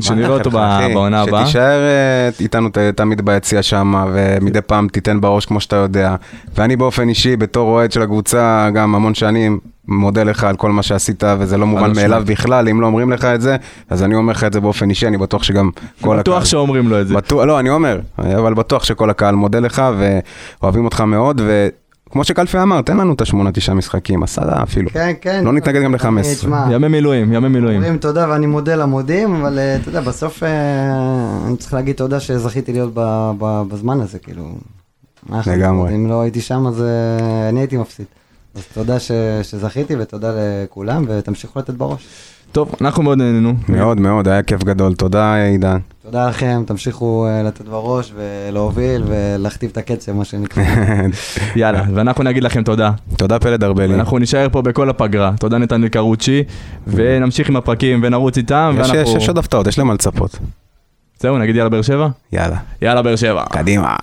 שנראה 0.00 0.28
אותו 0.28 0.50
בעונה? 0.50 1.22
הבאה. 1.22 1.42
שתישאר 1.44 1.80
אה, 1.80 2.28
איתנו 2.40 2.68
תמיד 2.96 3.24
ביציע 3.24 3.62
שם, 3.62 3.94
ומדי 4.12 4.60
פעם 4.60 4.88
תיתן 4.88 5.20
בראש 5.20 5.46
כמו 5.46 5.60
שאתה 5.60 5.76
יודע. 5.76 6.16
ואני 6.54 6.76
באופן 6.76 7.08
אישי, 7.08 7.36
בתור 7.36 7.68
אוהד 7.68 7.92
של 7.92 8.02
הקבוצה, 8.02 8.68
גם 8.74 8.94
המון 8.94 9.14
שנים, 9.14 9.58
מודה 9.88 10.22
לך 10.22 10.44
על 10.44 10.56
כל 10.56 10.70
מה 10.70 10.82
שעשית, 10.82 11.24
וזה 11.38 11.56
לא 11.56 11.66
מובן. 11.66 11.92
מאליו 11.96 12.22
בכלל, 12.26 12.68
אם 12.68 12.80
לא 12.80 12.86
אומרים 12.86 13.12
לך 13.12 13.24
את 13.24 13.40
זה, 13.40 13.56
אז 13.90 14.02
אני 14.02 14.14
אומר 14.14 14.32
לך 14.32 14.44
את 14.44 14.52
זה 14.52 14.60
באופן 14.60 14.90
אישי, 14.90 15.06
אני 15.06 15.16
בטוח 15.18 15.42
שגם 15.42 15.70
כל 16.00 16.16
בטוח 16.18 16.34
הקהל... 16.34 16.46
שאומרים 16.46 16.88
לו 16.88 17.00
את 17.00 17.08
זה. 17.08 17.14
בטוח, 17.14 17.44
לא, 17.44 17.60
אני 17.60 17.70
אומר, 17.70 18.00
אבל 18.18 18.54
בטוח 18.54 18.84
שכל 18.84 19.10
הקהל 19.10 19.34
מודה 19.34 19.60
לך, 19.60 19.82
ואוהבים 20.62 20.84
אותך 20.84 21.00
מאוד, 21.00 21.40
וכמו 22.08 22.24
שקלפי 22.24 22.58
אמר, 22.62 22.82
תן 22.82 22.96
לנו 22.96 23.12
את 23.12 23.20
השמונה, 23.20 23.52
תשעה 23.52 23.74
משחקים, 23.74 24.22
עשרה 24.22 24.62
אפילו. 24.62 24.90
כן, 24.90 25.12
כן. 25.20 25.44
לא 25.44 25.52
נתנגד 25.52 25.82
גם 25.82 25.94
אני- 25.94 26.20
ל-15. 26.22 26.34
תשמע, 26.36 26.66
ימי 26.72 26.88
מילואים, 26.88 27.32
ימי 27.32 27.48
מילואים. 27.48 27.76
אומרים 27.76 27.98
תודה 27.98 28.26
ואני 28.30 28.46
מודה 28.46 28.76
למודים, 28.76 29.34
אבל 29.34 29.58
אה, 29.58 29.76
אתה 29.76 29.88
יודע, 29.88 30.00
בסוף 30.00 30.42
אה, 30.42 30.48
אני 31.46 31.56
צריך 31.56 31.74
להגיד 31.74 31.96
תודה 31.96 32.20
שזכיתי 32.20 32.72
להיות 32.72 32.90
ב- 32.94 33.30
ב- 33.38 33.62
בזמן 33.68 34.00
הזה, 34.00 34.18
כאילו. 34.18 34.44
לגמרי. 35.46 35.94
אם 35.94 36.06
לא 36.08 36.22
הייתי 36.22 36.40
שם, 36.40 36.66
אז 36.66 36.82
אה, 36.82 37.48
אני 37.48 37.60
הייתי 37.60 37.76
מפסיד. 37.76 38.06
אז 38.56 38.62
תודה 38.74 38.98
ש- 39.00 39.10
שזכיתי 39.42 39.96
ותודה 39.98 40.32
לכולם, 40.36 41.04
ותמשיכו 41.08 41.58
לתת 41.58 41.74
בראש. 41.74 42.06
טוב, 42.52 42.74
אנחנו 42.80 43.02
מאוד 43.02 43.18
נהנינו. 43.18 43.54
מאוד 43.68 44.00
מאוד, 44.00 44.28
היה 44.28 44.42
כיף 44.42 44.64
גדול, 44.64 44.94
תודה 44.94 45.34
עידן. 45.34 45.78
תודה 46.02 46.28
לכם, 46.28 46.62
תמשיכו 46.66 47.26
אה, 47.26 47.42
לתת 47.42 47.64
בראש 47.64 48.12
ולהוביל 48.16 49.02
ולהכתיב 49.06 49.70
את 49.70 49.76
הקצב, 49.76 50.12
מה 50.12 50.24
שנקרא. 50.24 50.62
יאללה, 51.56 51.82
ואנחנו 51.94 52.24
נגיד 52.24 52.42
לכם 52.44 52.62
תודה. 52.62 52.90
תודה 53.16 53.38
פלד 53.38 53.64
ארבלי. 53.64 53.94
אנחנו 53.94 54.18
נישאר 54.18 54.48
פה 54.52 54.62
בכל 54.62 54.90
הפגרה. 54.90 55.32
תודה 55.40 55.58
נתנאל 55.58 55.88
קרוצ'י, 55.88 56.42
ונמשיך 56.86 57.48
עם 57.48 57.56
הפרקים 57.56 58.00
ונרוץ 58.02 58.36
איתם. 58.36 58.76
יש 59.16 59.28
עוד 59.28 59.38
הפתעות, 59.38 59.66
יש 59.66 59.78
להם 59.78 59.86
מה 59.86 59.94
לצפות. 59.94 60.38
זהו, 61.20 61.38
נגיד 61.38 61.56
יאללה 61.56 61.70
באר 61.70 61.82
שבע? 61.82 62.08
יאללה, 62.32 62.56
יאללה 62.82 63.02
באר 63.02 63.16
שבע. 63.16 63.44
קדימה. 63.50 63.96